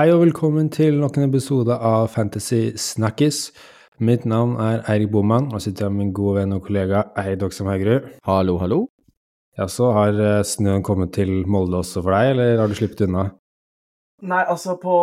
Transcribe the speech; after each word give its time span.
Hei 0.00 0.14
og 0.14 0.22
velkommen 0.22 0.70
til 0.72 0.94
nok 0.96 1.18
en 1.18 1.26
episode 1.26 1.74
av 1.76 2.06
Fantasy 2.08 2.70
Snakkis. 2.80 3.50
Mitt 4.00 4.22
navn 4.24 4.54
er 4.56 4.78
Eirik 4.88 5.10
Boman, 5.12 5.50
og 5.52 5.60
sitter 5.60 5.84
her 5.84 5.90
med 5.92 6.06
min 6.06 6.14
gode 6.16 6.38
venn 6.38 6.54
og 6.56 6.62
kollega 6.64 7.02
Eid 7.20 7.44
Oksam 7.44 7.68
Haugerud. 7.68 8.06
Hallo, 8.24 8.54
hallo. 8.62 8.78
Ja, 9.60 9.66
så 9.68 9.90
har 9.92 10.16
eh, 10.16 10.38
snøen 10.48 10.86
kommet 10.86 11.12
til 11.18 11.42
Molde 11.44 11.82
også 11.82 12.00
for 12.00 12.16
deg, 12.16 12.30
eller 12.32 12.62
har 12.62 12.72
du 12.72 12.78
sluppet 12.78 13.04
unna? 13.10 13.26
Nei, 14.24 14.40
altså, 14.40 14.78
på, 14.80 14.96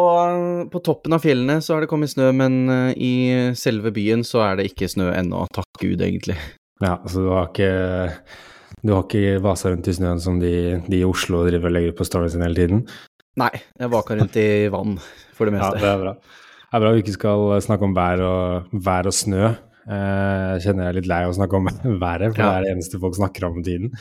på 0.73 0.83
toppen 0.89 1.14
av 1.14 1.21
fjellene 1.21 1.59
så 1.61 1.75
har 1.75 1.86
det 1.86 1.93
kommet 1.93 2.15
snø, 2.15 2.32
men 2.41 2.57
uh, 2.65 2.89
i 2.97 3.54
selve 3.54 3.93
byen 3.93 4.25
så 4.25 4.47
er 4.47 4.57
det 4.57 4.71
ikke 4.71 4.89
snø 4.89 5.11
ennå, 5.14 5.45
takk 5.54 5.77
Gud, 5.77 6.01
egentlig. 6.01 6.39
Ja, 6.82 6.97
så 7.05 7.21
du 7.21 7.36
har 7.36 7.51
ikke 7.51 7.71
du 8.86 8.93
har 8.93 9.05
ikke 9.05 9.39
vasa 9.41 9.71
rundt 9.71 9.87
i 9.89 9.93
snøen 9.95 10.19
som 10.21 10.41
de, 10.41 10.79
de, 10.86 11.00
i 11.00 11.05
Oslo 11.05 11.41
driver 11.47 11.69
og 11.69 11.77
legger 11.77 11.93
ut 11.93 12.01
på 12.01 12.05
storyen 12.07 12.33
sin 12.33 12.43
hele 12.45 12.57
tiden? 12.57 12.83
Nei, 13.37 13.54
jeg 13.77 13.93
vaka 13.93 14.18
rundt 14.18 14.37
i 14.41 14.50
vann 14.73 14.97
for 15.37 15.50
det 15.50 15.54
meste. 15.57 15.77
Ja, 15.77 15.83
det 15.83 15.89
er 15.93 16.04
bra. 16.04 16.14
Det 16.68 16.75
er 16.75 16.83
bra 16.83 16.93
vi 16.96 17.04
ikke 17.04 17.15
skal 17.15 17.51
snakke 17.63 17.86
om 17.87 17.93
vær 17.96 18.23
og, 18.25 18.71
vær 18.87 19.10
og 19.10 19.15
snø. 19.15 19.51
Eh, 19.87 20.47
jeg 20.57 20.65
kjenner 20.65 20.87
jeg 20.87 20.91
er 20.91 20.97
litt 20.97 21.07
lei 21.07 21.21
av 21.23 21.32
å 21.32 21.37
snakke 21.37 21.60
om 21.60 21.69
været, 22.04 22.33
for 22.33 22.41
ja. 22.43 22.50
det 22.50 22.50
er 22.50 22.65
det 22.65 22.73
eneste 22.75 23.00
folk 23.04 23.15
snakker 23.15 23.47
om 23.47 23.60
om 23.60 23.63
tiden. 23.68 23.93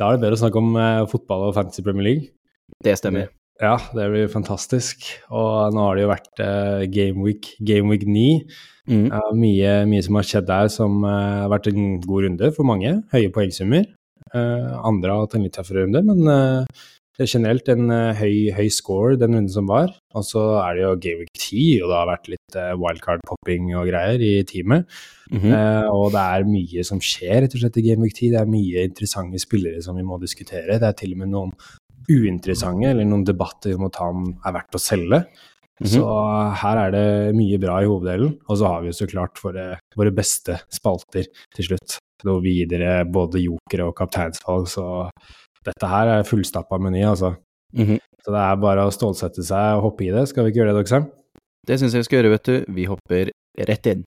Da 0.00 0.08
er 0.08 0.16
det 0.16 0.24
bedre 0.24 0.38
å 0.38 0.42
snakke 0.44 0.62
om 0.62 0.78
eh, 0.80 1.02
fotball 1.10 1.48
og 1.50 1.54
Fantasy 1.58 1.84
Premier 1.84 2.08
League. 2.08 2.32
Det 2.80 2.96
stemmer. 3.00 3.28
Ja, 3.60 3.74
det 3.92 4.06
blir 4.08 4.30
fantastisk. 4.32 5.04
Og 5.28 5.74
nå 5.76 5.82
har 5.84 5.98
det 5.98 6.04
jo 6.06 6.12
vært 6.14 6.40
uh, 6.40 6.84
Game 6.88 7.20
Week, 7.20 7.50
Game 7.60 7.92
Week 7.92 8.06
9. 8.08 8.22
Mm. 8.88 9.10
Uh, 9.12 9.32
mye, 9.36 9.74
mye, 9.90 10.04
som 10.06 10.16
har 10.16 10.24
skjedd 10.24 10.46
der 10.48 10.70
som 10.72 11.02
uh, 11.04 11.42
har 11.42 11.50
vært 11.52 11.68
en 11.68 11.98
god 12.06 12.24
runde 12.24 12.48
for 12.56 12.68
mange. 12.70 12.94
Høye 13.12 13.32
poengsummer. 13.34 13.84
andre 14.30 15.10
har 15.10 15.24
hatt 15.24 15.32
en 15.34 15.42
litt 15.42 15.56
tøffere 15.58 15.82
runde, 15.82 16.00
men 16.06 16.66
det 17.20 17.26
er 17.26 17.34
generelt 17.34 17.66
en 17.68 17.90
høy, 18.16 18.48
høy, 18.56 18.68
score 18.72 19.18
den 19.20 19.34
runden 19.36 19.52
som 19.52 19.66
var. 19.68 19.90
Og 20.16 20.24
så 20.24 20.40
er 20.62 20.78
det 20.78 20.84
jo 20.86 20.92
Game 21.04 21.20
Week 21.20 21.34
10, 21.36 21.82
og 21.82 21.90
det 21.90 21.98
har 21.98 22.08
vært 22.08 22.30
litt 22.32 22.56
wildcard-popping 22.80 23.74
og 23.76 23.90
greier 23.90 24.24
i 24.24 24.30
teamet. 24.48 24.88
Mm 25.28 25.38
-hmm. 25.42 25.90
og 25.92 26.12
det 26.14 26.22
er 26.22 26.48
mye 26.48 26.84
som 26.84 26.98
skjer 26.98 27.42
rett 27.42 27.54
og 27.54 27.60
slett 27.60 27.76
i 27.76 27.84
Game 27.90 28.02
Week 28.02 28.16
10. 28.16 28.30
Det 28.30 28.40
er 28.40 28.54
mye 28.56 28.86
interessante 28.88 29.38
spillere 29.38 29.82
som 29.82 29.96
vi 29.96 30.02
må 30.02 30.16
diskutere. 30.18 30.80
Det 30.80 30.88
er 30.88 30.96
til 30.96 31.12
og 31.12 31.18
med 31.18 31.28
noen 31.28 31.52
uinteressante 32.08 32.88
eller 32.88 33.04
noen 33.04 33.24
debatter 33.26 33.74
vi 33.74 33.76
må 33.76 33.90
ta 33.92 34.08
om 34.08 34.30
er 34.32 34.56
verdt 34.56 34.74
å 34.74 34.78
selge. 34.78 35.20
Mm 35.80 35.86
-hmm. 35.86 35.92
Så 35.94 36.04
her 36.62 36.76
er 36.76 36.90
det 36.90 37.36
mye 37.36 37.58
bra 37.58 37.82
i 37.82 37.86
hoveddelen. 37.86 38.38
Og 38.48 38.58
så 38.58 38.66
har 38.66 38.80
vi 38.80 38.88
jo 38.88 38.92
så 38.92 39.06
klart 39.06 39.44
våre, 39.44 39.78
våre 39.96 40.10
beste 40.10 40.60
spalter 40.68 41.24
til 41.54 41.64
slutt. 41.64 41.98
Noe 42.24 42.40
videre 42.42 43.04
både 43.04 43.40
jokere 43.40 43.86
og 43.86 43.96
kapteinsvalg, 43.96 44.68
så 44.68 45.10
dette 45.66 45.88
her 45.88 46.08
er 46.08 46.22
fullstappa 46.24 46.78
meny, 46.80 47.02
altså. 47.04 47.34
Mm 47.76 47.84
-hmm. 47.86 47.98
Så 48.24 48.32
det 48.32 48.40
er 48.40 48.56
bare 48.56 48.84
å 48.86 48.90
stålsette 48.90 49.42
seg 49.44 49.76
og 49.76 49.82
hoppe 49.82 50.04
i 50.04 50.10
det. 50.10 50.28
Skal 50.28 50.44
vi 50.44 50.48
ikke 50.50 50.60
gjøre 50.60 50.72
det, 50.72 50.78
Doksheim? 50.80 51.04
Det 51.66 51.78
syns 51.78 51.92
jeg 51.92 52.00
vi 52.00 52.04
skal 52.04 52.16
gjøre, 52.18 52.30
vet 52.30 52.46
du. 52.46 52.64
Vi 52.68 52.84
hopper 52.84 53.30
rett 53.68 53.86
inn. 53.86 54.04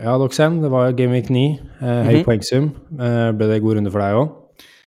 Ja, 0.00 0.18
Doxham, 0.18 0.62
det 0.62 0.70
var 0.70 0.92
Game 0.92 1.12
Week 1.12 1.30
9. 1.30 1.58
Eh, 1.80 1.86
høy 1.86 2.12
mm 2.12 2.20
-hmm. 2.20 2.24
poengsum. 2.24 2.64
Eh, 3.00 3.32
ble 3.32 3.46
det 3.46 3.62
god 3.62 3.76
runde 3.76 3.90
for 3.90 4.00
deg 4.00 4.14
òg? 4.14 4.28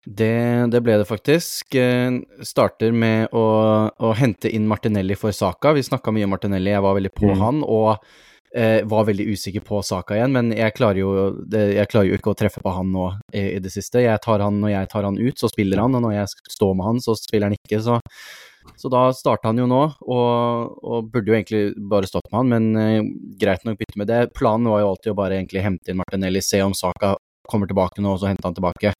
Det, 0.04 0.70
det, 0.72 0.82
ble 0.82 0.98
det 0.98 1.06
faktisk. 1.06 1.74
Eh, 1.74 2.20
starter 2.42 2.92
med 2.92 3.28
å, 3.32 3.90
å, 3.98 4.12
hente 4.12 4.50
inn 4.50 4.66
Martinelli 4.66 5.14
for 5.14 5.30
Saka. 5.30 5.72
Vi 5.72 5.82
snakka 5.82 6.12
mye 6.12 6.24
om 6.24 6.30
Martinelli, 6.30 6.70
jeg 6.70 6.82
var 6.82 6.94
veldig 6.94 7.12
på 7.14 7.32
mm. 7.32 7.40
han. 7.40 7.62
og 7.64 7.98
eh, 8.56 8.84
var 8.88 9.08
veldig 9.08 9.26
usikker 9.32 9.64
på 9.66 9.82
Saka 9.86 10.16
igjen, 10.16 10.32
men 10.36 10.52
jeg 10.56 10.74
klarer 10.76 11.02
jo, 11.02 11.10
jeg 11.52 11.88
klarer 11.90 12.10
jo 12.10 12.20
ikke 12.20 12.32
å 12.32 12.38
treffe 12.38 12.62
på 12.64 12.72
han 12.74 12.92
nå 12.94 13.08
i, 13.32 13.56
i, 13.56 13.58
det 13.62 13.72
siste. 13.74 14.04
Jeg 14.04 14.22
tar 14.24 14.44
han, 14.44 14.60
Når 14.62 14.74
jeg 14.74 14.92
tar 14.92 15.08
han 15.08 15.18
ut, 15.18 15.36
så 15.38 15.50
spiller 15.52 15.82
han, 15.82 15.98
og 15.98 16.06
når 16.06 16.16
jeg 16.20 16.54
står 16.56 16.74
med 16.78 16.88
han, 16.90 17.04
så 17.04 17.16
spiller 17.18 17.50
han 17.50 17.58
ikke. 17.58 17.82
Så 17.84 18.00
så 18.76 18.88
da 18.88 19.12
starta 19.14 19.50
han 19.50 19.58
jo 19.58 19.66
nå, 19.66 19.80
og, 20.06 20.78
og, 20.86 21.10
burde 21.10 21.32
jo 21.32 21.36
egentlig 21.36 21.62
bare 21.90 22.08
stått 22.08 22.28
med 22.30 22.38
han, 22.38 22.52
men 22.52 22.78
eh, 22.78 23.10
greit 23.40 23.64
nok 23.66 23.80
bytte 23.80 23.98
med 23.98 24.10
det. 24.10 24.22
Planen 24.38 24.70
var 24.70 24.82
jo 24.82 24.92
alltid 24.92 25.12
å 25.12 25.18
bare 25.18 25.38
egentlig 25.38 25.64
hente 25.64 25.92
inn 25.92 26.00
Martinelli, 26.00 26.42
se 26.44 26.62
om 26.64 26.74
Saka 26.76 27.16
kommer 27.48 27.70
tilbake 27.70 28.02
nå, 28.02 28.14
og 28.14 28.22
så 28.22 28.30
hente 28.30 28.46
han 28.46 28.56
tilbake. 28.56 28.94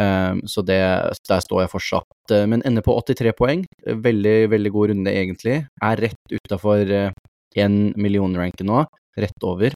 Um, 0.00 0.38
så 0.48 0.62
det, 0.64 0.78
der 1.28 1.40
står 1.44 1.64
jeg 1.64 1.72
fortsatt. 1.72 2.32
Uh, 2.32 2.44
men 2.48 2.62
ender 2.68 2.84
på 2.84 2.94
83 3.00 3.32
poeng. 3.36 3.64
Veldig, 3.84 4.36
veldig 4.52 4.72
god 4.76 4.92
runde, 4.92 5.12
egentlig. 5.12 5.56
Er 5.84 6.04
rett 6.06 6.36
utafor 6.36 6.92
én 7.58 7.90
million-ranken 7.98 8.68
nå. 8.70 8.84
Rett 9.18 9.46
over. 9.46 9.74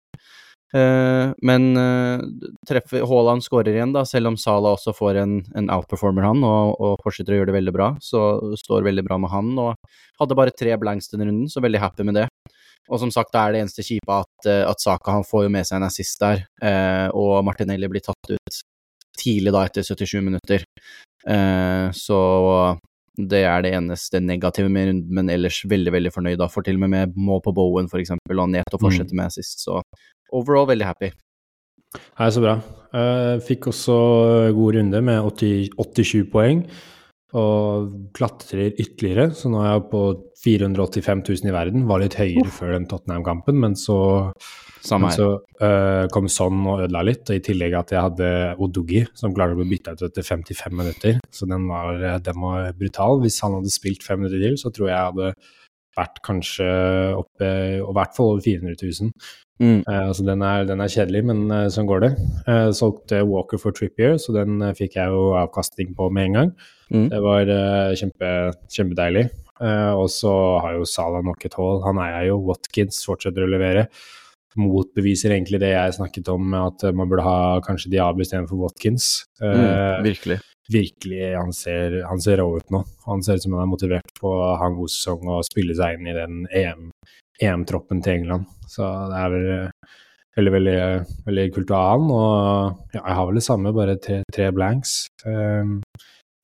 Uh, 0.75 1.31
men 1.47 1.77
uh, 1.79 2.19
treffer 2.67 3.05
Haaland 3.07 3.45
skårer 3.47 3.77
igjen, 3.77 3.93
da, 3.95 4.03
selv 4.09 4.33
om 4.33 4.39
Salah 4.41 4.75
også 4.75 4.91
får 4.97 5.21
en, 5.23 5.37
en 5.55 5.69
outperformer, 5.71 6.27
han, 6.27 6.43
og, 6.43 6.73
og, 6.83 6.97
fortsetter 7.05 7.37
å 7.37 7.39
gjøre 7.39 7.53
det 7.53 7.59
veldig 7.61 7.75
bra. 7.77 7.93
Så 8.03 8.23
står 8.59 8.87
veldig 8.89 9.05
bra 9.07 9.21
med 9.23 9.31
han, 9.31 9.53
og 9.63 10.19
hadde 10.19 10.39
bare 10.39 10.55
tre 10.55 10.75
blanks 10.81 11.13
denne 11.13 11.29
runden, 11.29 11.51
så 11.53 11.63
veldig 11.63 11.83
happy 11.83 12.09
med 12.09 12.19
det. 12.19 12.27
Og 12.91 12.99
som 13.01 13.13
sagt, 13.15 13.31
det 13.33 13.41
er 13.41 13.55
det 13.55 13.61
eneste 13.63 13.87
kjipe 13.87 14.19
at, 14.19 14.35
uh, 14.51 14.65
at 14.73 14.83
Saka 14.83 15.15
han 15.15 15.29
får 15.29 15.47
jo 15.47 15.55
med 15.55 15.69
seg 15.69 15.79
en 15.79 15.87
assist 15.87 16.19
der, 16.25 16.43
og 17.15 17.37
Martinelli 17.47 17.91
blir 17.91 18.03
tatt 18.03 18.35
ut 18.35 18.63
tidlig 19.15 19.55
da, 19.55 19.63
etter 19.69 19.87
77 19.87 20.19
minutter. 20.27 20.65
så 21.95 22.19
det 23.15 23.45
er 23.47 23.63
det 23.63 23.75
eneste 23.77 24.19
negative 24.21 24.71
med 24.73 24.89
runden, 24.89 25.11
men 25.15 25.31
ellers 25.31 25.61
veldig 25.71 25.93
veldig 25.95 26.13
fornøyd. 26.15 26.39
da, 26.41 26.49
Får 26.51 26.67
til 26.67 26.79
og 26.79 26.85
med 26.85 26.91
med 26.91 27.13
må 27.17 27.39
på 27.41 27.55
Bowen, 27.55 27.89
for 27.89 28.03
eksempel, 28.03 28.41
og 28.41 28.51
Neto 28.51 28.79
fortsetter 28.79 29.15
fortsette 29.15 29.21
med 29.21 29.35
sist, 29.35 29.63
Så 29.63 29.83
overall 30.33 30.67
veldig 30.67 30.87
happy. 30.87 31.13
Hei, 32.19 32.31
så 32.35 32.43
bra. 32.43 32.57
Uh, 32.95 33.39
fikk 33.43 33.69
også 33.71 33.95
god 34.55 34.79
runde 34.79 35.01
med 35.01 35.23
80, 35.23 35.71
87 35.79 36.27
poeng. 36.33 36.65
Og 37.35 37.95
klatrer 38.15 38.77
ytterligere, 38.79 39.33
så 39.35 39.51
nå 39.51 39.63
er 39.65 39.73
jeg 39.73 39.89
på 39.91 40.03
485 40.45 41.25
000 41.25 41.51
i 41.51 41.55
verden. 41.55 41.87
Var 41.89 42.05
litt 42.05 42.17
høyere 42.21 42.47
oh. 42.47 42.53
før 42.55 42.77
den 42.77 42.87
Tottenham-kampen, 42.91 43.59
men 43.59 43.75
så, 43.79 43.97
men 44.93 45.09
så 45.15 45.29
uh, 45.41 46.05
kom 46.15 46.29
Son 46.31 46.63
og 46.63 46.85
ødela 46.85 47.03
litt. 47.09 47.25
Og 47.27 47.41
i 47.41 47.43
tillegg 47.43 47.75
at 47.81 47.95
jeg 47.97 48.07
hadde 48.07 48.31
Odogi, 48.63 49.03
som 49.19 49.35
klarte 49.35 49.57
å 49.57 49.61
bli 49.63 49.73
bytta 49.73 49.97
ut 49.97 50.07
etter 50.07 50.29
55 50.29 50.79
minutter. 50.79 51.19
Så 51.35 51.51
den 51.51 51.67
var, 51.71 51.99
den 52.23 52.41
var, 52.45 52.71
brutal. 52.79 53.19
Hvis 53.25 53.41
han 53.43 53.59
hadde 53.59 53.75
spilt 53.75 54.07
fem 54.07 54.23
minutter 54.23 54.45
til, 54.47 54.59
så 54.61 54.71
tror 54.71 54.91
jeg 54.91 54.95
jeg 54.95 55.13
hadde 55.13 55.35
vært 55.97 56.21
kanskje 56.27 56.69
oppe, 57.17 57.49
og 57.83 57.91
i 57.93 57.97
hvert 57.99 58.17
fall 58.17 58.35
over 58.35 58.45
400 58.45 58.79
000. 58.83 59.13
Mm. 59.63 59.85
Uh, 59.87 60.09
altså 60.09 60.25
den 60.27 60.43
er, 60.43 60.65
den 60.67 60.83
er, 60.83 60.91
kjedelig, 60.91 61.23
men 61.29 61.45
uh, 61.53 61.67
sånn 61.71 61.87
går 61.87 62.03
det. 62.03 62.11
Uh, 62.49 62.71
solgte 62.75 63.23
Walker 63.29 63.61
for 63.63 63.77
Trippier, 63.77 64.17
så 64.19 64.35
den 64.35 64.59
fikk 64.75 64.99
jeg 64.99 65.15
jo 65.15 65.31
avkastning 65.39 65.95
på 65.99 66.11
med 66.11 66.31
en 66.31 66.39
gang. 66.39 66.53
Mm. 66.91 67.07
Det 67.13 67.23
var 67.25 67.55
kjempe, 67.99 68.29
kjempedeilig. 68.71 69.29
og 69.97 70.09
så 70.13 70.33
har 70.61 70.75
jo 70.77 70.85
Salah 70.85 71.25
nok 71.25 71.47
et 71.47 71.55
hull. 71.59 71.81
Han 71.87 71.99
eier 72.03 72.29
jo. 72.29 72.43
Watkins 72.45 73.01
fortsetter 73.07 73.47
å 73.47 73.51
levere. 73.51 73.87
Motbeviser 74.61 75.33
egentlig 75.35 75.59
det 75.63 75.73
jeg 75.73 75.97
snakket 75.97 76.29
om, 76.31 76.53
at 76.55 76.85
man 76.95 77.09
burde 77.11 77.25
ha 77.27 77.39
kanskje 77.65 77.91
Diaby 77.97 78.23
istedenfor 78.23 78.61
Watkins. 78.67 79.25
Mm, 79.41 80.05
virkelig. 80.05 80.39
Virkelig, 80.73 81.35
han 81.37 81.53
ser, 81.53 81.99
han 82.09 82.21
ser 82.25 82.41
rå 82.41 82.47
ut 82.57 82.71
nå. 82.73 82.81
Han 83.05 83.23
ser 83.25 83.37
ut 83.37 83.45
som 83.45 83.57
han 83.57 83.67
er 83.67 83.73
motivert 83.75 84.15
på 84.17 84.31
å 84.33 84.55
ha 84.57 84.71
en 84.71 84.79
god 84.79 84.93
sesong 84.93 85.29
og 85.29 85.45
spille 85.45 85.77
seg 85.77 85.99
inn 85.99 86.09
i 86.09 86.17
den 86.17 86.47
EM 86.49 86.89
EM-troppen 87.43 88.03
til 88.05 88.21
England. 88.21 88.47
Så 88.71 88.87
det 89.11 89.19
er 89.21 89.33
vel 89.33 89.49
eh, 89.53 89.93
veldig, 90.39 90.53
veldig, 90.55 90.79
veldig 91.27 91.47
kult 91.57 91.73
å 91.75 91.81
ha 91.81 91.91
han. 91.93 92.09
Og 92.15 92.95
ja, 92.95 93.01
jeg 93.01 93.19
har 93.19 93.29
vel 93.29 93.41
det 93.41 93.47
samme, 93.47 93.75
bare 93.77 93.99
tre, 94.03 94.21
tre 94.33 94.49
blanks. 94.55 94.97
Um, 95.27 95.79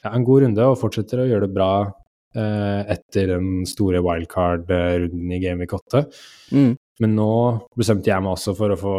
ja, 0.03 0.13
en 0.13 0.27
god 0.27 0.45
runde 0.47 0.69
og 0.73 0.79
fortsetter 0.81 1.23
å 1.23 1.29
gjøre 1.29 1.47
det 1.47 1.57
bra 1.57 1.73
uh, 1.87 2.81
etter 2.91 3.35
den 3.35 3.65
store 3.69 4.03
wildcard-runden 4.05 5.35
i 5.37 5.41
Game 5.43 5.63
Week 5.63 5.75
8. 5.77 6.05
Mm. 6.57 6.75
Men 7.01 7.17
nå 7.17 7.33
bestemte 7.79 8.13
jeg 8.13 8.25
meg 8.25 8.37
også 8.37 8.57
for 8.59 8.75
å 8.75 8.81
få 8.81 8.95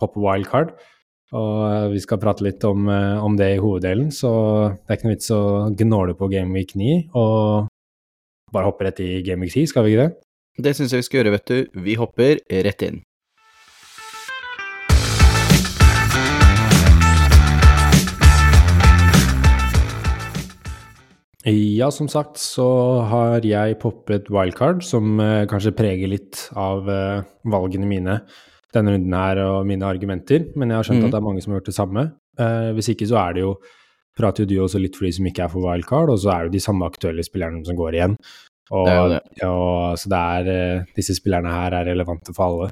poppe 0.00 0.22
wildcard. 0.22 0.74
Og 1.34 1.90
vi 1.90 2.00
skal 2.02 2.20
prate 2.22 2.44
litt 2.46 2.62
om, 2.68 2.86
om, 2.86 3.34
det 3.34 3.56
i 3.56 3.62
hoveddelen, 3.62 4.12
så 4.14 4.30
det 4.70 4.86
er 4.86 4.98
ikke 4.98 5.08
noe 5.08 5.16
vits 5.16 5.32
å 5.34 5.42
gnåle 5.74 6.14
på 6.14 6.28
Game 6.30 6.54
Week 6.54 6.76
9 6.78 7.10
og 7.18 7.72
bare 8.54 8.68
hoppe 8.68 8.86
rett 8.86 9.02
i 9.02 9.18
Game 9.26 9.42
Week 9.42 9.50
10, 9.50 9.72
skal 9.72 9.86
vi 9.86 9.96
ikke 9.96 10.06
det? 10.06 10.14
Det 10.62 10.76
syns 10.78 10.94
jeg 10.94 11.02
vi 11.02 11.08
skal 11.08 11.20
gjøre, 11.20 11.34
vet 11.34 11.50
du. 11.50 11.80
Vi 11.82 11.98
hopper 11.98 12.38
rett 12.62 12.86
inn. 12.86 13.02
Ja, 21.44 21.90
som 21.92 22.06
sagt 22.08 22.38
så 22.40 22.64
har 23.10 23.44
jeg 23.44 23.76
poppet 23.82 24.30
wildcard, 24.32 24.80
som 24.86 25.18
eh, 25.20 25.42
kanskje 25.50 25.74
preger 25.76 26.08
litt 26.08 26.46
av 26.56 26.86
eh, 26.88 27.26
valgene 27.52 27.90
mine 27.90 28.14
denne 28.74 28.94
runden 28.94 29.16
her 29.16 29.40
og 29.44 29.64
mine 29.68 29.86
argumenter, 29.86 30.48
men 30.58 30.72
jeg 30.72 30.80
har 30.80 30.88
skjønt 30.88 31.02
mm. 31.02 31.08
at 31.08 31.14
det 31.14 31.20
er 31.20 31.26
mange 31.28 31.44
som 31.44 31.52
har 31.52 31.60
gjort 31.60 31.70
det 31.70 31.78
samme. 31.78 32.04
Eh, 32.40 32.70
hvis 32.76 32.90
ikke 32.94 33.08
så 33.10 33.20
er 33.22 33.36
det 33.36 33.44
jo 33.44 33.54
prater 34.14 34.44
jo 34.44 34.50
du 34.50 34.58
også 34.62 34.80
litt 34.82 34.96
for 34.98 35.08
de 35.08 35.14
som 35.16 35.26
ikke 35.26 35.46
er 35.46 35.50
for 35.52 35.66
wildcard, 35.66 36.12
og 36.12 36.20
så 36.22 36.30
er 36.34 36.44
det 36.44 36.52
jo 36.52 36.56
de 36.56 36.66
samme 36.66 36.86
aktuelle 36.86 37.24
spillerne 37.26 37.64
som 37.66 37.78
går 37.78 37.96
igjen. 37.98 38.18
Og, 38.72 38.86
det 38.88 38.98
det. 39.12 39.48
Og, 39.48 39.98
så 40.00 40.10
det 40.12 40.20
er, 40.20 40.52
eh, 40.52 40.84
disse 40.96 41.16
spillerne 41.18 41.50
her 41.52 41.74
er 41.80 41.90
relevante 41.90 42.34
for 42.36 42.46
alle. 42.46 42.70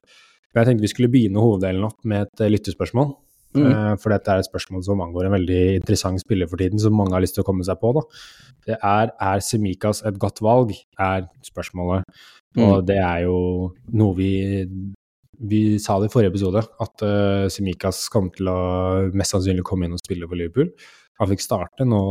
Men 0.53 0.63
jeg 0.63 0.71
tenkte 0.71 0.87
vi 0.87 0.93
skulle 0.93 1.13
begynne 1.13 1.43
hoveddelen 1.43 1.89
opp 1.89 1.99
med 2.09 2.29
et 2.29 2.45
eh, 2.45 2.53
lyttespørsmål. 2.53 3.13
Mm. 3.53 3.67
Uh, 3.69 3.95
for 4.01 4.09
dette 4.09 4.33
er 4.33 4.41
et 4.41 4.49
spørsmål 4.49 4.81
som 4.87 5.03
angår 5.05 5.27
en 5.29 5.35
veldig 5.35 5.61
interessant 5.83 6.23
spiller 6.23 6.49
for 6.49 6.57
tiden, 6.57 6.81
som 6.81 6.95
mange 6.97 7.13
har 7.13 7.21
lyst 7.21 7.37
til 7.37 7.45
å 7.45 7.49
komme 7.49 7.67
seg 7.67 7.77
på. 7.83 7.91
Da. 7.99 8.05
Det 8.71 8.79
er 8.79 9.13
er 9.13 9.45
Semikas 9.45 10.01
et 10.09 10.17
godt 10.21 10.41
valg, 10.41 10.73
er 10.97 11.27
spørsmålet. 11.45 12.07
Mm. 12.57 12.63
Og 12.65 12.87
det 12.89 12.97
er 12.97 13.27
jo 13.27 13.37
noe 13.93 14.17
vi 14.17 14.33
vi 15.49 15.63
sa 15.83 15.99
det 16.01 16.11
i 16.11 16.13
forrige 16.13 16.33
episode, 16.33 16.63
at 16.63 17.05
uh, 17.07 17.47
Semikas 17.51 18.05
kom 18.13 18.31
til 18.35 18.51
å 18.51 18.59
mest 19.17 19.35
sannsynlig 19.35 19.65
komme 19.67 19.89
inn 19.89 19.97
og 19.97 20.03
spille 20.03 20.29
for 20.29 20.39
Liverpool. 20.39 20.71
Han 21.21 21.31
fikk 21.31 21.45
starte 21.45 21.87
nå, 21.87 22.03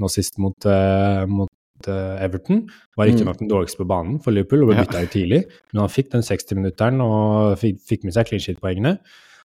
nå 0.00 0.10
sist 0.12 0.38
mot, 0.42 0.56
uh, 0.66 1.24
mot 1.30 1.88
uh, 1.88 2.20
Everton. 2.22 2.62
Var 2.98 3.10
riktignok 3.10 3.38
mm. 3.38 3.42
den 3.42 3.50
dårligste 3.50 3.82
på 3.82 3.88
banen 3.90 4.20
for 4.22 4.34
Liverpool 4.34 4.64
og 4.64 4.72
ble 4.72 4.84
bytta 4.84 5.02
ut 5.04 5.12
tidlig, 5.14 5.42
men 5.72 5.82
han 5.84 5.92
fikk 5.92 6.14
den 6.14 6.26
60-minutteren 6.26 7.02
og 7.04 7.58
fikk, 7.60 7.82
fikk, 7.90 8.06
med 8.06 8.16
seg 8.16 8.30
clean 8.30 8.46
shit-poengene. 8.46 8.96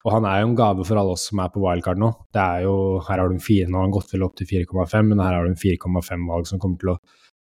Og 0.02 0.16
han 0.16 0.26
er 0.26 0.42
jo 0.42 0.50
en 0.50 0.58
gave 0.58 0.86
for 0.88 0.98
alle 0.98 1.14
oss 1.14 1.28
som 1.30 1.44
er 1.44 1.52
på 1.54 1.62
wildcard 1.62 2.00
nå. 2.02 2.10
Det 2.34 2.42
er 2.42 2.64
jo, 2.66 2.76
Her 3.06 3.22
har 3.22 3.30
du 3.30 3.38
en 3.38 3.44
4, 3.44 3.70
nå 3.70 3.78
har 3.78 3.86
han 3.86 3.94
gått 3.94 4.16
vel 4.16 4.26
opp 4.26 4.40
til 4.40 4.50
4,5, 4.50 5.12
men 5.12 5.22
her 5.22 5.38
har 5.38 5.46
du 5.46 5.52
en 5.52 5.62
4,5-valg 5.62 6.50
som 6.50 6.62
kommer 6.62 6.82
til 6.82 6.96
å 6.96 7.02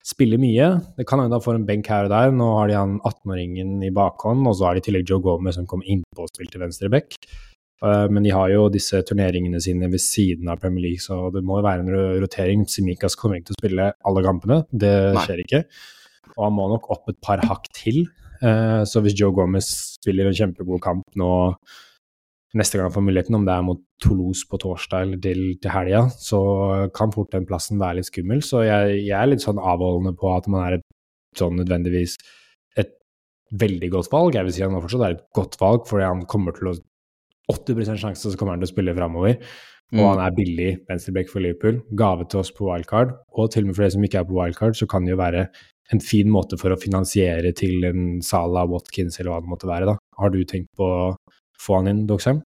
spiller 0.05 0.39
mye. 0.41 0.69
Det 0.97 1.07
kan 1.09 1.21
hende 1.21 1.37
han 1.37 1.43
får 1.43 1.59
en 1.59 1.65
benk 1.67 1.89
her 1.89 2.07
og 2.07 2.13
der. 2.13 2.33
Nå 2.35 2.51
har 2.59 2.69
de 2.69 2.77
han 2.77 2.99
18-åringen 3.01 3.79
i 3.87 3.91
bakhånd, 3.95 4.45
og 4.45 4.57
så 4.57 4.69
har 4.69 4.77
de 4.77 4.83
i 4.83 4.85
tillegg 4.85 5.09
Joe 5.09 5.23
Gomez 5.23 5.57
som 5.57 5.67
kom 5.69 5.81
innpå 5.81 6.25
og 6.25 6.31
spilte 6.31 6.61
venstre 6.61 6.91
back. 6.93 7.17
Uh, 7.83 8.05
men 8.09 8.23
de 8.23 8.31
har 8.31 8.49
jo 8.53 8.67
disse 8.71 9.01
turneringene 9.05 9.59
sine 9.61 9.89
ved 9.91 10.01
siden 10.01 10.47
av 10.51 10.61
Premier 10.61 10.87
League, 10.87 11.03
så 11.03 11.27
det 11.33 11.43
må 11.45 11.59
jo 11.59 11.65
være 11.65 11.83
en 11.83 12.21
rotering. 12.23 12.67
Simikas 12.69 13.17
kommer 13.19 13.39
ikke 13.39 13.51
til 13.51 13.57
å 13.57 13.61
spille 13.63 13.89
alle 14.09 14.25
kampene, 14.25 14.61
det 14.71 14.93
Nei. 15.17 15.25
skjer 15.25 15.41
ikke. 15.43 15.63
Og 16.35 16.45
han 16.47 16.55
må 16.55 16.69
nok 16.71 16.87
opp 16.93 17.11
et 17.11 17.19
par 17.25 17.43
hakk 17.49 17.67
til. 17.75 18.05
Uh, 18.43 18.85
så 18.87 19.01
hvis 19.03 19.17
Joe 19.17 19.33
Gomez 19.35 19.71
spiller 19.97 20.29
en 20.29 20.37
kjempegod 20.37 20.83
kamp 20.85 21.19
nå 21.19 21.31
neste 22.55 22.77
gang 22.77 22.87
han 22.87 22.95
får 22.95 23.05
muligheten, 23.05 23.35
om 23.37 23.45
det 23.47 23.53
er 23.53 23.67
mot 23.67 23.81
Toulouse 24.03 24.47
på 24.49 24.59
torsdag 24.61 25.05
eller 25.05 25.21
til, 25.23 25.43
til 25.61 25.73
helga, 25.73 26.05
så 26.11 26.39
kan 26.95 27.13
fort 27.15 27.33
den 27.35 27.47
plassen 27.49 27.81
være 27.81 27.99
litt 27.99 28.09
skummel. 28.09 28.41
Så 28.45 28.63
jeg, 28.65 28.97
jeg, 29.03 29.15
er 29.17 29.31
litt 29.31 29.43
sånn 29.43 29.59
avholdende 29.59 30.15
på 30.19 30.31
at 30.31 30.49
man 30.51 30.63
er 30.63 30.77
et 30.79 30.85
sånn 31.35 31.57
nødvendigvis 31.59 32.15
et 32.79 32.95
veldig 33.59 33.91
godt 33.97 34.11
valg. 34.13 34.39
Jeg 34.39 34.47
vil 34.47 34.55
si 34.55 34.65
han 34.65 34.75
fortsatt 34.79 35.07
er 35.07 35.17
et 35.17 35.25
godt 35.35 35.59
valg, 35.61 35.85
fordi 35.89 36.07
han 36.07 36.25
kommer 36.31 36.55
til 36.55 36.71
å 36.71 36.75
80% 37.51 38.01
sjanse 38.01 38.31
så 38.31 38.37
kommer 38.39 38.55
han 38.55 38.63
til 38.63 38.71
å 38.71 38.73
spille 38.73 38.95
framover. 38.97 39.37
Og 39.93 40.01
mm. 40.01 40.07
han 40.07 40.23
er 40.23 40.35
billig 40.39 40.71
venstreback 40.87 41.29
for 41.29 41.43
Liverpool. 41.43 41.77
Gave 41.97 42.25
til 42.31 42.41
oss 42.41 42.49
på 42.55 42.65
wildcard. 42.71 43.13
Og 43.37 43.51
til 43.53 43.65
og 43.65 43.69
med 43.69 43.77
for 43.77 43.85
de 43.85 43.93
som 43.93 44.07
ikke 44.07 44.23
er 44.23 44.29
på 44.29 44.37
wildcard, 44.39 44.77
så 44.79 44.87
kan 44.89 45.05
det 45.05 45.13
jo 45.13 45.21
være 45.21 45.45
en 45.93 46.01
fin 46.01 46.31
måte 46.33 46.57
for 46.57 46.73
å 46.73 46.79
finansiere 46.81 47.51
til 47.57 47.85
en 47.85 48.05
Sala, 48.25 48.63
Watkins 48.69 49.19
eller 49.19 49.35
hva 49.35 49.43
det 49.43 49.51
måtte 49.51 49.69
være. 49.69 49.91
da. 49.91 49.99
Har 50.17 50.33
du 50.33 50.39
tenkt 50.49 50.71
på 50.79 50.87
få 51.61 51.79
han 51.79 51.91
inn, 51.91 52.05
Doxheim? 52.09 52.43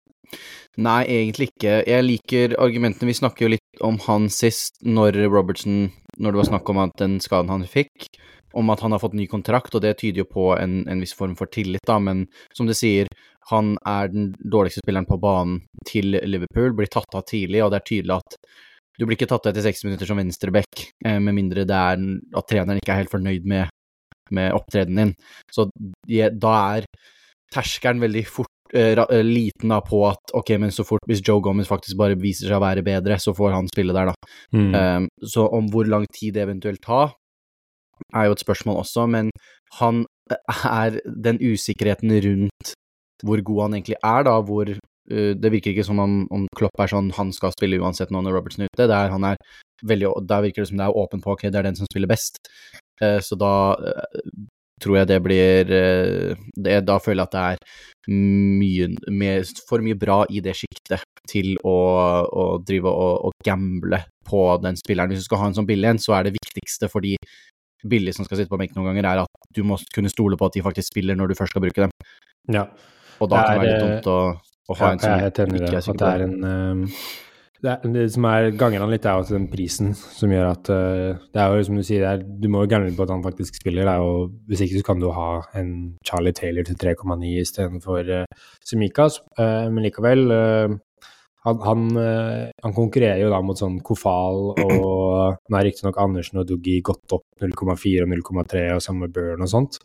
Nei, 0.80 1.02
egentlig 1.10 1.50
ikke. 1.50 1.80
Jeg 1.88 2.06
liker 2.06 2.54
argumentene. 2.62 3.10
Vi 3.10 3.18
snakker 3.18 3.46
jo 3.46 3.54
litt 3.56 3.82
om 3.84 3.98
han 4.06 4.28
sist, 4.30 4.78
når 4.86 5.18
Robertson 5.26 5.90
Når 6.20 6.32
det 6.32 6.38
var 6.40 6.48
snakk 6.50 6.68
om 6.68 6.78
den 7.00 7.14
skaden 7.22 7.48
han 7.48 7.62
fikk, 7.64 8.10
om 8.52 8.68
at 8.70 8.80
han 8.84 8.92
har 8.92 9.00
fått 9.00 9.14
ny 9.16 9.24
kontrakt, 9.30 9.74
og 9.74 9.80
det 9.80 9.94
tyder 10.02 10.20
jo 10.20 10.26
på 10.28 10.50
en, 10.58 10.82
en 10.90 11.00
viss 11.00 11.14
form 11.16 11.36
for 11.38 11.48
tillit, 11.48 11.80
da, 11.86 11.96
men 12.02 12.26
som 12.52 12.68
du 12.68 12.74
sier, 12.76 13.08
han 13.48 13.76
er 13.88 14.10
den 14.12 14.34
dårligste 14.36 14.82
spilleren 14.84 15.08
på 15.08 15.16
banen 15.22 15.62
til 15.88 16.18
Liverpool, 16.28 16.74
blir 16.76 16.90
tatt 16.92 17.16
av 17.16 17.24
tidlig, 17.30 17.62
og 17.64 17.72
det 17.72 17.80
er 17.80 17.88
tydelig 17.88 18.18
at 18.18 18.36
du 18.98 19.06
blir 19.06 19.16
ikke 19.16 19.30
tatt 19.30 19.46
av 19.48 19.54
etter 19.54 19.64
60 19.64 19.88
minutter 19.88 20.10
som 20.10 20.20
venstreback, 20.20 20.84
eh, 21.06 21.16
med 21.24 21.38
mindre 21.38 21.64
det 21.64 21.78
er 21.78 22.04
at 22.36 22.50
treneren 22.50 22.82
ikke 22.82 22.92
er 22.92 23.00
helt 23.00 23.14
fornøyd 23.14 23.48
med, 23.48 23.72
med 24.36 24.52
opptredenen 24.52 25.14
din. 25.14 25.14
Så 25.48 25.70
da 26.36 26.54
er 26.76 26.90
terskelen 27.54 28.02
veldig 28.02 28.26
fort 28.28 28.49
liten 28.70 29.72
da 29.72 29.80
på 29.82 30.02
at 30.08 30.34
ok, 30.36 30.52
men 30.62 30.70
så 30.70 30.84
fort 30.86 31.06
hvis 31.10 31.22
Joe 31.26 31.42
Gomez 31.42 31.68
faktisk 31.68 31.98
bare 31.98 32.18
viser 32.18 32.46
seg 32.46 32.58
å 32.58 32.62
være 32.62 32.84
bedre, 32.86 33.18
så 33.18 33.34
får 33.34 33.56
han 33.56 33.70
spille 33.70 33.94
der, 33.96 34.12
da. 34.12 34.28
Mm. 34.54 34.74
Um, 34.74 35.08
så 35.26 35.46
om 35.48 35.70
hvor 35.72 35.88
lang 35.90 36.06
tid 36.14 36.36
det 36.36 36.44
eventuelt 36.44 36.82
tar, 36.84 37.16
er 38.14 38.28
jo 38.28 38.36
et 38.36 38.44
spørsmål 38.44 38.82
også, 38.84 39.06
men 39.10 39.32
han 39.80 40.04
er 40.30 41.00
den 41.04 41.40
usikkerheten 41.42 42.14
rundt 42.26 42.74
hvor 43.26 43.42
god 43.44 43.66
han 43.66 43.74
egentlig 43.76 43.98
er, 43.98 44.22
da, 44.28 44.36
hvor 44.40 44.70
uh, 44.70 45.32
det 45.36 45.52
virker 45.52 45.74
ikke 45.74 45.88
som 45.90 45.98
om, 46.00 46.22
om, 46.32 46.46
Klopp 46.56 46.80
er 46.80 46.94
sånn 46.94 47.10
han 47.18 47.34
skal 47.36 47.52
spille 47.56 47.80
uansett 47.82 48.14
nå 48.14 48.22
når 48.24 48.38
Robertson 48.38 48.64
er 48.64 48.72
ute. 48.72 48.88
Der, 48.88 49.10
han 49.12 49.26
er 49.32 49.42
veldig, 49.82 50.14
der 50.30 50.46
virker 50.46 50.62
det 50.62 50.70
som 50.70 50.80
det 50.80 50.86
er 50.86 51.02
åpen 51.02 51.24
på 51.24 51.34
ok, 51.34 51.48
det 51.50 51.60
er 51.60 51.68
den 51.68 51.78
som 51.78 51.90
spiller 51.90 52.10
best. 52.10 52.40
Uh, 53.02 53.18
så 53.24 53.36
da 53.40 53.52
tror 54.82 55.00
jeg 55.00 55.10
det 55.10 55.20
blir 55.24 55.68
det, 55.68 56.76
Da 56.86 56.98
føler 57.02 57.22
jeg 57.22 57.28
at 57.28 57.34
det 57.34 57.44
er 57.52 58.10
mye, 58.10 58.88
mer, 59.12 59.44
for 59.68 59.84
mye 59.84 59.98
bra 59.98 60.22
i 60.32 60.40
det 60.44 60.56
sjiktet 60.58 61.04
til 61.30 61.52
å, 61.66 61.76
å 62.26 62.44
drive 62.66 62.90
og, 62.90 63.28
og, 63.28 63.36
gamble 63.44 64.02
på 64.26 64.42
den 64.64 64.78
spilleren. 64.80 65.12
Hvis 65.12 65.24
du 65.24 65.28
skal 65.28 65.42
ha 65.42 65.50
en 65.50 65.56
sånn 65.58 65.68
billig 65.68 65.92
en, 65.92 66.02
så 66.02 66.16
er 66.16 66.28
det 66.28 66.36
viktigste 66.38 66.90
for 66.92 67.04
de 67.04 67.14
billige 67.86 68.16
som 68.16 68.26
skal 68.26 68.40
sitte 68.40 68.52
på 68.52 68.58
benken 68.60 68.80
noen 68.80 68.90
ganger, 68.90 69.08
er 69.08 69.22
at 69.24 69.50
du 69.56 69.62
må 69.66 69.78
kunne 69.94 70.12
stole 70.12 70.38
på 70.40 70.48
at 70.48 70.56
de 70.56 70.64
faktisk 70.64 70.92
spiller 70.92 71.16
når 71.16 71.32
du 71.32 71.38
først 71.38 71.54
skal 71.54 71.64
bruke 71.64 71.86
dem. 71.86 71.94
Ja. 72.52 72.66
Og 73.20 73.30
da 73.30 73.44
kan 73.44 73.58
det 73.58 73.62
være 73.62 73.72
litt 73.72 73.86
dumt 73.86 74.10
å, 74.10 74.20
å 74.72 74.78
ha 74.80 74.94
en 74.94 75.02
som 75.02 75.56
ikke 75.56 75.74
er 75.76 75.84
sikker 75.84 76.00
på 76.00 76.04
det. 76.04 76.12
Er 76.12 76.26
en, 76.26 76.86
det, 77.62 77.76
det, 77.92 78.04
som 78.14 78.26
er 78.28 78.50
ganger 78.58 78.82
han 78.82 78.92
litt, 78.92 79.06
er 79.06 79.18
jo 79.20 79.36
den 79.36 79.48
prisen 79.52 79.92
som 79.94 80.32
gjør 80.32 80.50
at 80.50 80.70
uh, 80.72 81.20
Det 81.32 81.40
er 81.42 81.54
jo 81.54 81.66
som 81.68 81.78
du 81.78 81.84
sier, 81.86 82.04
er, 82.08 82.22
du 82.22 82.48
må 82.52 82.64
jo 82.64 82.70
gamble 82.72 82.92
på 82.96 83.04
at 83.04 83.12
han 83.12 83.24
faktisk 83.24 83.58
spiller. 83.60 83.84
Det 83.84 83.94
er 83.94 84.04
jo, 84.04 84.28
hvis 84.48 84.62
ikke 84.64 84.80
så 84.80 84.86
kan 84.90 85.02
du 85.02 85.10
ha 85.16 85.30
en 85.60 85.72
Charlie 86.06 86.36
Taylor 86.36 86.66
til 86.66 86.78
3,9 86.80 87.32
istedenfor 87.42 88.12
uh, 88.22 88.46
Semikas. 88.66 89.20
Uh, 89.38 89.68
men 89.72 89.84
likevel 89.88 90.24
uh, 90.32 90.78
han, 91.40 91.60
han, 91.64 91.84
han, 91.96 92.72
konkurrerer 92.76 93.22
jo 93.22 93.30
da 93.32 93.38
mot 93.40 93.56
sånn 93.56 93.78
Kofal 93.80 94.50
og 94.60 95.38
Nå 95.48 95.56
er 95.56 95.64
riktignok 95.64 95.96
Andersen 96.02 96.42
og 96.42 96.50
Duggi 96.50 96.82
gått 96.84 97.14
opp 97.16 97.40
0,4 97.40 98.04
og 98.04 98.10
0,3 98.12 98.66
og 98.74 98.82
samme 98.84 99.08
Burn 99.08 99.46
og 99.46 99.48
sånt, 99.48 99.78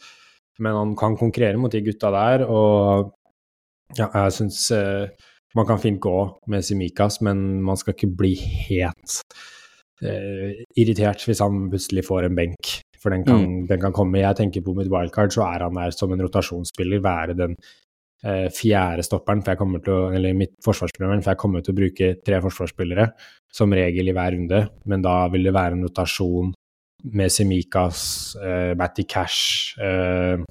men 0.60 0.76
han 0.76 0.92
kan 1.00 1.16
konkurrere 1.16 1.56
mot 1.56 1.72
de 1.72 1.80
gutta 1.86 2.12
der, 2.12 2.44
og 2.44 3.14
ja, 3.96 4.10
jeg 4.10 4.36
syns 4.36 4.66
man 5.56 5.68
kan 5.68 5.80
fint 5.82 6.02
gå 6.04 6.18
med 6.52 6.66
Simikas, 6.66 7.22
men 7.26 7.62
man 7.64 7.80
skal 7.80 7.96
ikke 7.96 8.12
bli 8.20 8.34
helt 8.68 9.22
uh, 10.04 10.52
irritert 10.76 11.24
hvis 11.28 11.42
han 11.44 11.70
plutselig 11.72 12.06
får 12.08 12.28
en 12.28 12.38
benk. 12.38 12.76
For 13.00 13.14
den 13.14 13.26
kan, 13.28 13.42
mm. 13.44 13.66
den 13.70 13.82
kan, 13.84 13.94
komme. 13.94 14.24
Jeg 14.24 14.38
tenker 14.40 14.64
på 14.66 14.74
mitt 14.74 14.90
wildcard, 14.90 15.34
så 15.34 15.46
er 15.46 15.68
han 15.68 15.78
der 15.78 15.94
som 15.94 16.14
en 16.14 16.24
rotasjonsspiller, 16.26 17.04
være 17.06 17.38
den 17.38 17.56
uh, 18.26 18.48
fjerde 18.54 19.06
stopperen, 19.06 19.44
for 19.46 19.54
jeg 19.54 19.62
kommer 19.62 19.84
til 19.86 19.94
å, 19.94 20.12
eller 20.18 20.38
mitt 20.38 20.56
forsvarsspiller, 20.66 21.14
for 21.22 21.36
jeg 21.36 21.42
kommer 21.44 21.64
til 21.64 21.76
å 21.76 21.80
bruke 21.80 22.12
tre 22.26 22.42
forsvarsspillere 22.44 23.10
som 23.54 23.76
regel 23.78 24.10
i 24.10 24.16
hver 24.16 24.34
runde, 24.36 24.64
men 24.90 25.06
da 25.06 25.20
vil 25.34 25.46
det 25.46 25.54
være 25.56 25.78
en 25.78 25.86
rotasjon 25.86 26.54
med 27.14 27.30
Semikas, 27.30 28.02
uh, 28.42 28.74
Matty 28.80 29.06
Cash, 29.06 29.78
uh, 29.78 30.42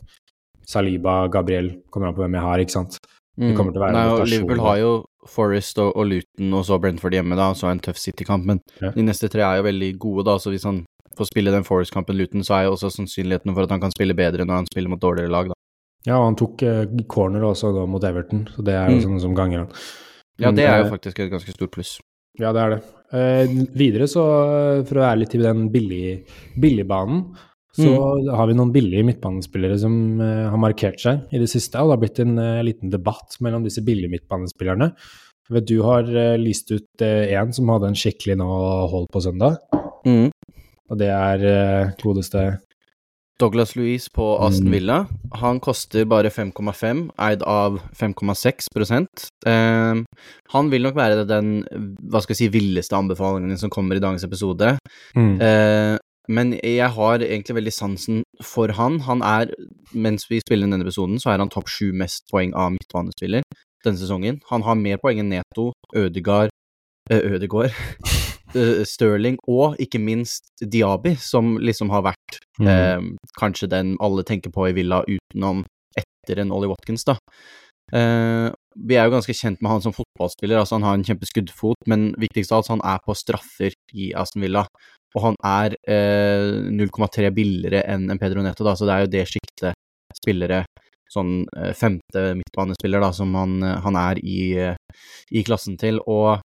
Saliba, 0.65 1.25
Gabriel, 1.29 1.75
kommer 1.91 2.13
an 2.13 2.17
på 2.17 2.23
hvem 2.23 2.39
jeg 2.39 2.47
har, 2.47 2.63
ikke 2.63 2.77
sant. 2.79 3.03
Det 3.35 3.51
mm. 3.51 3.55
kommer 3.59 3.75
til 3.75 3.81
å 3.81 3.85
være 3.85 3.95
Nei, 3.97 4.27
Liverpool 4.31 4.63
har 4.63 4.79
jo 4.79 4.91
Forest 5.27 5.81
og, 5.83 5.91
og, 5.97 6.07
Luton 6.11 6.55
og 6.55 6.67
så 6.69 6.79
Brentford 6.79 7.17
hjemme, 7.17 7.39
da, 7.39 7.49
og 7.51 7.59
så 7.59 7.71
en 7.71 7.81
tøff 7.83 7.99
City-kamp, 7.99 8.47
men 8.47 8.61
ja. 8.79 8.93
de 8.95 9.07
neste 9.07 9.31
tre 9.33 9.43
er 9.43 9.59
jo 9.59 9.67
veldig 9.67 9.91
gode, 9.99 10.27
da, 10.29 10.37
så 10.39 10.53
hvis 10.53 10.67
han 10.69 10.85
får 11.19 11.31
spille 11.31 11.55
den 11.55 11.67
Forest-kampen 11.67 12.19
Luton, 12.19 12.45
så 12.47 12.59
er 12.59 12.67
jo 12.67 12.75
også 12.77 12.93
sannsynligheten 12.95 13.55
for 13.55 13.67
at 13.67 13.75
han 13.75 13.83
kan 13.83 13.95
spille 13.95 14.17
bedre 14.19 14.47
når 14.47 14.63
han 14.63 14.71
spiller 14.71 14.93
mot 14.93 15.03
dårligere 15.03 15.33
lag, 15.33 15.51
da. 15.51 15.59
Ja, 16.05 16.19
og 16.19 16.27
han 16.29 16.37
tok 16.37 16.63
eh, 16.69 16.83
corner 17.09 17.47
også 17.49 17.73
da 17.75 17.87
mot 17.89 18.05
Everton, 18.05 18.45
så 18.53 18.65
det 18.67 18.75
er 18.77 18.91
jo 18.93 18.99
mm. 18.99 19.05
sånn 19.07 19.23
som 19.23 19.37
ganger 19.39 19.65
han. 19.65 19.79
Ja, 20.43 20.51
det 20.53 20.67
er 20.69 20.83
jo 20.83 20.89
eh, 20.89 20.93
faktisk 20.93 21.23
et 21.25 21.33
ganske 21.33 21.55
stort 21.55 21.73
pluss. 21.75 21.97
Ja, 22.39 22.51
det 22.53 22.61
er 22.61 22.75
det. 22.75 22.81
Eh, 23.15 23.55
videre, 23.79 24.09
så 24.11 24.25
for 24.85 25.01
å 25.01 25.05
være 25.07 25.23
litt 25.23 25.37
i 25.39 25.41
den 25.41 25.69
billig, 25.73 26.05
billigbanen, 26.61 27.25
så 27.75 27.91
mm. 27.91 28.31
har 28.39 28.49
vi 28.49 28.57
noen 28.57 28.73
billige 28.75 29.07
midtbanespillere 29.09 29.77
som 29.83 29.95
uh, 30.23 30.47
har 30.53 30.61
markert 30.63 31.01
seg 31.03 31.35
i 31.35 31.41
det 31.43 31.51
siste. 31.51 31.81
Og 31.81 31.91
det 31.91 31.97
har 31.97 32.03
blitt 32.05 32.21
en 32.23 32.37
uh, 32.39 32.65
liten 32.67 32.93
debatt 32.93 33.39
mellom 33.45 33.67
disse 33.67 33.83
billige 33.87 34.13
midtbanespillerne. 34.13 34.93
Vet, 35.51 35.67
du 35.69 35.81
har 35.85 36.07
uh, 36.07 36.37
lyst 36.41 36.71
ut 36.71 37.05
én 37.05 37.55
som 37.57 37.73
hadde 37.75 37.91
en 37.91 37.99
skikkelig 37.99 38.39
nå 38.41 38.51
hold 38.93 39.11
på 39.13 39.25
søndag. 39.27 39.59
Mm. 40.07 40.31
Og 40.93 41.01
det 41.01 41.11
er 41.11 41.95
godeste 42.03 42.45
Douglas 43.41 43.75
Louise 43.77 44.11
på 44.15 44.39
Aston 44.39 44.69
mm. 44.69 44.73
Villa. 44.73 44.99
Han 45.41 45.59
koster 45.61 46.07
bare 46.07 46.31
5,5, 46.31 47.09
eid 47.19 47.43
av 47.43 47.81
5,6 47.99 48.69
eh, 49.47 50.03
Han 50.55 50.71
vil 50.71 50.87
nok 50.87 50.95
være 50.99 51.25
den 51.27 51.57
hva 52.11 52.23
skal 52.23 52.37
jeg 52.37 52.45
si, 52.45 52.51
villeste 52.55 52.95
anbefalingen 52.97 53.59
som 53.59 53.73
kommer 53.75 53.99
i 53.99 54.05
dagens 54.05 54.27
episode. 54.27 54.77
Mm. 55.19 55.35
Eh, 56.29 56.33
men 56.33 56.55
jeg 56.63 56.91
har 56.97 57.23
egentlig 57.23 57.59
veldig 57.61 57.73
sansen 57.73 58.23
for 58.43 58.73
han. 58.73 59.01
Han 59.01 59.23
er, 59.23 59.53
mens 59.93 60.29
vi 60.31 60.41
spiller 60.41 60.69
denne 60.69 60.85
episoden, 60.85 61.21
så 61.21 61.31
er 61.31 61.39
han 61.39 61.53
topp 61.53 61.69
sju 61.69 61.93
mest 61.93 62.27
poeng 62.31 62.55
av 62.55 62.73
midtbanespiller 62.75 63.43
denne 63.85 64.01
sesongen. 64.01 64.41
Han 64.51 64.63
har 64.65 64.81
mer 64.81 65.01
poeng 65.03 65.21
enn 65.21 65.33
Neto, 65.33 65.73
Ødegaard, 65.95 66.51
Ødegård, 67.13 67.75
Sterling 68.93 69.37
og 69.51 69.77
ikke 69.83 70.01
minst 70.01 70.49
Diaby, 70.63 71.17
som 71.21 71.59
liksom 71.61 71.91
har 71.93 72.07
vært 72.07 72.39
mm. 72.61 72.69
eh, 72.71 73.09
kanskje 73.39 73.69
den 73.69 73.97
alle 74.01 74.25
tenker 74.25 74.55
på 74.55 74.71
i 74.71 74.77
Villa 74.77 75.03
utenom 75.05 75.65
etter 75.99 76.41
en 76.41 76.55
Ollie 76.55 76.71
Watkins, 76.71 77.05
da. 77.05 77.19
Eh, 77.93 78.49
vi 78.75 78.97
er 78.97 79.07
jo 79.07 79.15
ganske 79.15 79.37
kjent 79.37 79.61
med 79.63 79.71
han 79.71 79.85
som 79.85 79.95
fotballspiller. 79.95 80.59
altså 80.59 80.79
Han 80.79 80.87
har 80.89 80.95
en 80.99 81.05
kjempeskuddfot, 81.07 81.85
men 81.87 82.15
viktigst 82.19 82.53
av 82.53 82.63
alt, 82.63 82.73
han 82.73 82.85
er 82.85 83.03
på 83.05 83.15
straffer 83.15 83.77
i 83.93 84.13
Aston 84.17 84.43
Villa. 84.43 84.65
Og 85.15 85.29
han 85.29 85.37
er 85.47 85.77
eh, 85.87 86.49
0,3 86.75 87.31
billigere 87.35 87.85
enn 87.91 88.09
en 88.11 88.21
Pedro 88.21 88.43
Neto, 88.43 88.67
da, 88.67 88.75
så 88.75 88.89
det 88.89 88.95
er 88.95 89.05
jo 89.05 89.13
det 89.13 89.27
sjiktet 89.31 89.79
spillere 90.15 90.65
sånn 91.15 91.45
eh, 91.57 91.73
femte 91.77 92.33
midtbanespiller 92.39 93.03
da, 93.05 93.13
som 93.15 93.35
han, 93.39 93.61
han 93.85 93.99
er 94.01 94.21
i, 94.25 94.39
eh, 94.59 95.05
i, 95.31 95.45
klassen 95.47 95.79
til. 95.81 96.01
Og 96.11 96.43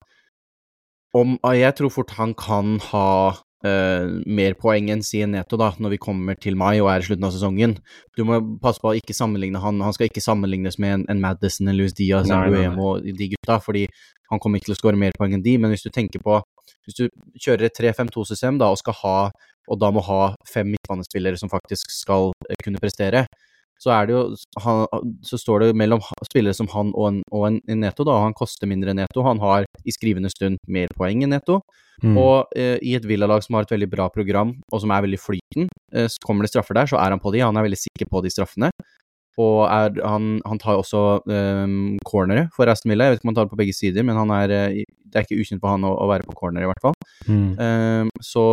om, 1.16 1.38
jeg 1.56 1.78
tror 1.78 1.94
fort 1.94 2.16
han 2.18 2.36
kan 2.38 2.78
ha 2.90 3.08
Uh, 3.66 4.22
mer 4.30 4.54
poeng 4.54 4.92
enn 4.94 5.02
Sien 5.02 5.32
Neto 5.34 5.58
da, 5.58 5.72
når 5.82 5.96
vi 5.96 5.98
kommer 6.02 6.38
til 6.38 6.54
mai 6.60 6.76
og 6.78 6.92
er 6.92 7.02
i 7.02 7.08
slutten 7.08 7.26
av 7.26 7.34
sesongen. 7.34 7.74
Du 8.14 8.22
må 8.28 8.38
passe 8.62 8.84
på 8.84 8.92
å 8.92 8.98
ikke 9.00 9.16
sammenligne 9.18 9.62
han. 9.64 9.82
Han 9.82 9.96
skal 9.96 10.12
ikke 10.12 10.22
sammenlignes 10.22 10.78
med 10.84 11.00
en, 11.00 11.08
en 11.10 11.24
Madison 11.24 11.66
eller 11.66 11.88
Louis 11.88 11.98
Diaz 11.98 12.30
eller 12.30 12.78
og 12.78 13.08
de 13.08 13.32
gutta, 13.34 13.58
fordi 13.64 13.88
han 14.30 14.44
kommer 14.44 14.60
ikke 14.60 14.70
til 14.70 14.78
å 14.78 14.82
skåre 14.82 15.00
mer 15.00 15.16
poeng 15.18 15.34
enn 15.38 15.46
de, 15.46 15.56
men 15.58 15.74
hvis 15.74 15.88
du 15.88 15.92
tenker 15.94 16.24
på 16.24 16.42
Hvis 16.88 16.98
du 17.00 17.06
kjører 17.44 17.68
et 17.68 17.76
3-5-2-system 17.80 18.58
da, 18.60 18.70
og 18.72 18.80
skal 18.80 18.96
ha 19.02 19.16
og 19.68 19.80
da 19.82 19.90
må 19.92 20.04
ha 20.08 20.22
fem 20.48 20.70
midtbanespillere 20.72 21.40
som 21.40 21.52
faktisk 21.52 21.92
skal 21.92 22.32
kunne 22.64 22.80
prestere, 22.80 23.26
så 23.82 23.94
det 24.08 24.16
jo 24.16 24.22
han, 24.64 24.86
Så 25.26 25.38
står 25.38 25.60
det 25.60 25.76
mellom 25.78 26.02
spillere 26.26 26.56
som 26.58 26.70
han 26.74 26.94
og 26.96 27.10
en, 27.12 27.20
og 27.32 27.48
en, 27.50 27.60
en 27.70 27.84
Neto, 27.84 28.06
da. 28.08 28.20
Han 28.24 28.36
koster 28.38 28.70
mindre 28.70 28.94
enn 28.94 29.02
Neto. 29.04 29.24
Han 29.26 29.42
har 29.44 29.68
i 29.86 29.94
skrivende 29.94 30.32
stund 30.34 30.58
mer 30.68 30.92
poeng 30.98 31.24
enn 31.24 31.36
Neto. 31.36 31.62
Mm. 32.04 32.18
Og 32.22 32.58
eh, 32.58 32.78
i 32.86 32.94
et 32.98 33.06
villalag 33.10 33.42
som 33.46 33.58
har 33.58 33.66
et 33.66 33.74
veldig 33.74 33.90
bra 33.90 34.06
program, 34.14 34.54
og 34.72 34.82
som 34.84 34.92
er 34.94 35.06
veldig 35.06 35.20
flyten, 35.22 35.70
eh, 35.94 36.06
så 36.10 36.22
kommer 36.26 36.46
det 36.46 36.52
straffer 36.54 36.78
der, 36.78 36.90
så 36.92 37.00
er 37.02 37.14
han 37.14 37.22
på 37.22 37.34
de. 37.34 37.42
Han 37.46 37.58
er 37.58 37.66
veldig 37.66 37.80
sikker 37.88 38.10
på 38.12 38.22
de 38.26 38.34
straffene. 38.34 38.70
Og 39.38 39.68
er, 39.70 40.00
han, 40.02 40.40
han, 40.50 40.60
tar 40.62 40.80
også 40.80 41.02
um, 41.30 41.98
cornere 42.08 42.48
for 42.56 42.70
Aston 42.72 42.90
Villa. 42.90 43.06
Jeg 43.06 43.14
vet 43.14 43.20
ikke 43.20 43.28
om 43.28 43.32
han 43.32 43.38
tar 43.38 43.46
det 43.46 43.54
på 43.54 43.60
begge 43.60 43.76
sider, 43.78 44.06
men 44.08 44.18
er, 44.34 44.54
eh, 44.56 44.80
det 45.06 45.20
er 45.20 45.28
ikke 45.28 45.38
ukjent 45.38 45.62
for 45.62 45.76
han 45.76 45.86
å, 45.86 45.92
å, 45.94 46.08
være 46.10 46.26
på 46.26 46.34
corner, 46.40 46.66
i 46.66 46.70
hvert 46.72 46.82
fall. 46.82 46.96
Mm. 47.30 47.52
Um, 47.62 48.10
så 48.26 48.46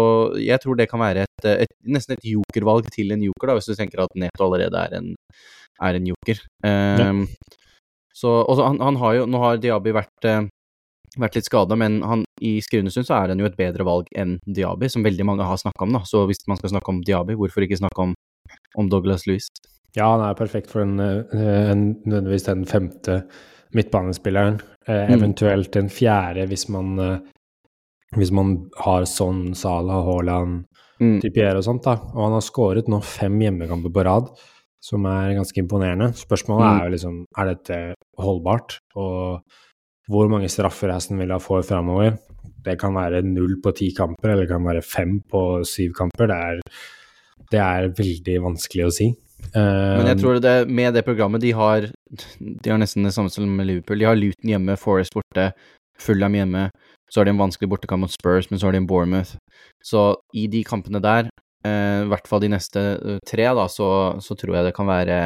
jeg 0.45 0.61
tror 0.61 0.77
det 0.77 0.91
kan 0.91 1.01
være 1.01 1.25
et, 1.25 1.49
et, 1.55 1.73
nesten 1.89 2.19
et 2.19 2.29
jokervalg 2.35 2.91
til 2.93 3.17
en 3.17 3.25
joker, 3.25 3.49
da, 3.49 3.57
hvis 3.57 3.71
du 3.71 3.79
tenker 3.79 4.05
at 4.05 4.13
Neto 4.21 4.45
allerede 4.45 4.83
er 4.83 4.99
en, 5.01 5.11
er 5.89 6.01
en 6.01 6.13
joker. 6.13 6.45
Um, 6.67 7.25
ja. 7.25 7.59
Så 8.15 8.37
også, 8.45 8.69
han, 8.69 8.77
han, 8.85 9.01
har 9.01 9.17
jo 9.17 9.25
Nå 9.27 9.41
har 9.43 9.57
Diaby 9.59 9.95
vært, 9.97 10.29
uh, 10.29 10.45
vært 11.17 11.41
litt 11.41 11.49
skada, 11.49 11.81
men 11.81 12.03
han, 12.05 12.29
i 12.45 12.59
skrivende 12.63 12.93
stund 12.93 13.09
så 13.09 13.23
er 13.23 13.33
han 13.33 13.41
jo 13.41 13.49
et 13.49 13.57
bedre 13.57 13.89
valg 13.89 14.13
enn 14.13 14.37
Diaby, 14.45 14.93
som 14.93 15.07
veldig 15.07 15.33
mange 15.33 15.49
har 15.49 15.65
snakka 15.65 15.89
om. 15.89 15.97
da, 15.97 16.05
Så 16.05 16.27
hvis 16.29 16.45
man 16.51 16.61
skal 16.61 16.77
snakke 16.77 16.93
om 16.93 17.01
Diaby, 17.01 17.41
hvorfor 17.41 17.65
ikke 17.65 17.81
snakke 17.81 18.11
om, 18.11 18.13
om 18.77 18.93
Douglas 18.93 19.25
Louis? 19.25 19.49
Ja, 19.95 20.09
han 20.11 20.25
er 20.27 20.39
perfekt 20.39 20.73
for 20.73 20.83
en, 20.83 20.99
eh, 20.99 21.71
en, 21.71 21.85
nødvendigvis 22.03 22.49
den 22.49 22.65
femte 22.67 23.23
midtbanespilleren. 23.75 24.59
Eh, 24.87 25.07
mm. 25.07 25.15
Eventuelt 25.15 25.77
en 25.79 25.91
fjerde 25.91 26.49
hvis 26.51 26.69
man, 26.69 26.99
eh, 26.99 27.19
hvis 28.19 28.33
man 28.35 28.57
har 28.83 29.07
sånn 29.07 29.55
Salah, 29.55 30.03
Haaland, 30.07 30.65
mm. 31.01 31.21
Tipier 31.23 31.55
og 31.59 31.65
sånt. 31.67 31.85
da. 31.87 31.99
Og 32.15 32.27
han 32.27 32.37
har 32.39 32.45
skåret 32.45 32.91
nå 32.91 33.01
fem 33.03 33.39
hjemmekamper 33.39 33.95
på 33.95 34.05
rad, 34.05 34.31
som 34.83 35.07
er 35.07 35.37
ganske 35.39 35.63
imponerende. 35.63 36.11
Spørsmålet 36.19 36.67
mm. 36.67 36.75
er 36.75 36.85
jo 36.85 36.95
liksom 36.97 37.21
er 37.39 37.53
dette 37.55 37.81
holdbart, 38.19 38.79
og 38.97 39.43
hvor 40.11 40.29
mange 40.29 40.51
straffer 40.53 40.91
Aston 40.93 41.23
Villa 41.23 41.39
får 41.41 41.63
framover. 41.71 42.19
Det 42.65 42.77
kan 42.81 42.95
være 42.97 43.23
null 43.23 43.61
på 43.63 43.73
ti 43.77 43.93
kamper, 43.97 44.33
eller 44.33 44.45
det 44.45 44.53
kan 44.53 44.67
være 44.67 44.83
fem 44.83 45.21
på 45.31 45.63
syv 45.69 45.95
kamper. 45.97 46.29
Det 46.29 46.37
er, 46.37 46.61
det 47.53 47.61
er 47.63 47.95
veldig 47.95 48.41
vanskelig 48.43 48.89
å 48.89 48.93
si. 48.93 49.09
Men 49.53 50.09
jeg 50.09 50.19
tror 50.21 50.41
det 50.43 50.55
med 50.67 50.95
det 50.97 51.05
programmet 51.07 51.43
de 51.43 51.51
har 51.55 51.85
De 52.41 52.71
har 52.71 52.79
nesten 52.81 53.07
det 53.07 53.13
samme 53.15 53.31
som 53.31 53.47
med 53.47 53.69
Liverpool. 53.69 54.01
De 54.01 54.09
har 54.09 54.19
Luton 54.19 54.51
hjemme, 54.51 54.77
Forest 54.81 55.15
borte, 55.15 55.51
Fulham 56.01 56.35
hjemme. 56.35 56.69
Så 57.11 57.21
har 57.21 57.29
de 57.29 57.35
en 57.35 57.39
vanskelig 57.39 57.69
bortekamp 57.71 58.01
mot 58.01 58.13
Spurs, 58.13 58.51
men 58.51 58.59
så 58.59 58.67
har 58.67 58.73
de 58.73 58.83
en 58.83 58.87
Bournemouth. 58.87 59.37
Så 59.85 60.17
i 60.35 60.47
de 60.51 60.65
kampene 60.67 61.01
der, 61.03 61.29
eh, 61.67 62.03
i 62.03 62.09
hvert 62.11 62.29
fall 62.29 62.43
de 62.43 62.51
neste 62.55 62.81
eh, 62.81 63.19
tre, 63.29 63.45
da, 63.55 63.67
så, 63.69 63.89
så, 64.21 64.35
tror 64.35 64.57
jeg 64.57 64.69
det 64.69 64.75
kan 64.75 64.89
være 64.89 65.19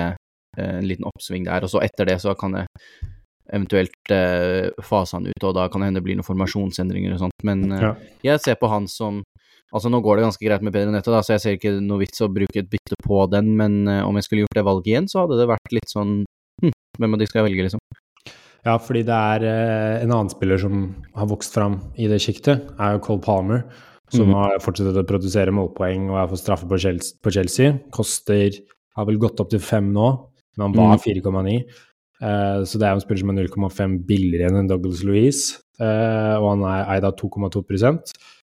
eh, 0.58 0.75
en 0.78 0.88
liten 0.88 1.06
oppsving 1.08 1.46
der. 1.46 1.64
Og 1.64 1.72
så 1.72 1.80
etter 1.87 2.10
det 2.10 2.18
så 2.20 2.34
kan 2.38 2.58
det 2.58 2.66
eventuelt 3.52 4.12
eh, 4.12 4.68
fase 4.84 5.16
han 5.16 5.30
ut, 5.30 5.44
og 5.44 5.54
da 5.56 5.68
kan 5.68 5.80
det 5.80 5.88
hende 5.88 6.02
det 6.02 6.06
blir 6.08 6.18
noen 6.18 6.28
formasjonsendringer 6.28 7.14
og 7.16 7.25
sånt. 7.25 7.46
Men 7.46 7.64
eh, 7.72 7.87
ja. 7.87 7.94
jeg 8.32 8.44
ser 8.44 8.60
på 8.60 8.70
han 8.72 8.88
som 8.92 9.22
Altså, 9.68 9.90
nå 9.92 10.00
går 10.00 10.16
det 10.16 10.25
ganske 10.25 10.46
greit 10.46 10.64
med 10.64 10.72
Pedro 10.72 10.92
Nettet, 10.94 11.12
da, 11.12 11.20
så 11.25 11.34
jeg 11.34 11.42
ser 11.42 11.56
ikke 11.58 11.75
noe 11.84 12.00
vits 12.00 12.22
å 12.25 12.30
bruke 12.32 12.62
et 12.62 12.70
bytte 12.72 12.96
på 13.04 13.20
den, 13.32 13.50
men 13.58 13.82
uh, 13.84 14.00
om 14.08 14.16
jeg 14.16 14.25
skulle 14.25 14.46
gjort 14.46 14.56
det 14.56 14.64
valget 14.64 14.92
igjen, 14.92 15.08
så 15.12 15.25
hadde 15.25 15.37
det 15.40 15.48
vært 15.50 15.75
litt 15.76 15.92
sånn 15.92 16.14
hm, 16.64 16.72
hvem 17.02 17.16
av 17.16 17.20
de 17.20 17.28
skal 17.28 17.42
jeg 17.42 17.48
velge, 17.50 17.66
liksom? 17.66 17.82
Ja, 18.64 18.78
fordi 18.80 19.02
det 19.08 19.18
er 19.34 19.44
uh, 19.44 19.98
en 20.06 20.14
annen 20.14 20.32
spiller 20.32 20.62
som 20.62 20.87
har 21.18 21.28
vokst 21.28 21.52
fram 21.56 21.76
i 22.00 22.08
det 22.08 22.20
sjiktet, 22.25 22.72
er 22.80 22.96
jo 22.96 23.02
Cole 23.04 23.25
Palmer, 23.25 23.66
som 24.08 24.30
mm. 24.30 24.38
har 24.40 24.64
fortsatt 24.64 24.96
å 24.96 25.04
produsere 25.08 25.52
målpoeng 25.52 26.08
og 26.08 26.16
har 26.22 26.32
fått 26.32 26.46
straffe 26.46 26.68
på 26.68 26.80
Chelsea. 26.80 27.20
På 27.20 27.32
Chelsea. 27.34 27.75
Koster 27.92 28.56
Har 28.96 29.04
vel 29.04 29.20
gått 29.20 29.38
opp 29.38 29.50
til 29.52 29.60
fem 29.60 29.92
nå, 29.92 30.06
men 30.56 30.64
han 30.64 30.72
var 30.75 30.96
mm. 30.96 31.02
4,9. 31.04 31.58
Uh, 32.25 32.64
så 32.64 32.80
det 32.80 32.88
er 32.88 32.96
jo 32.96 33.02
en 33.02 33.04
spiller 33.04 33.20
som 33.20 33.34
er 33.34 33.42
0,5 33.44 33.98
billigere 34.08 34.48
enn 34.48 34.72
Douglas 34.72 35.04
Louise, 35.04 35.60
og 35.78 36.46
han 36.48 36.64
er 36.66 36.88
eid 36.96 37.04
av 37.06 37.12
2,2 37.20 37.60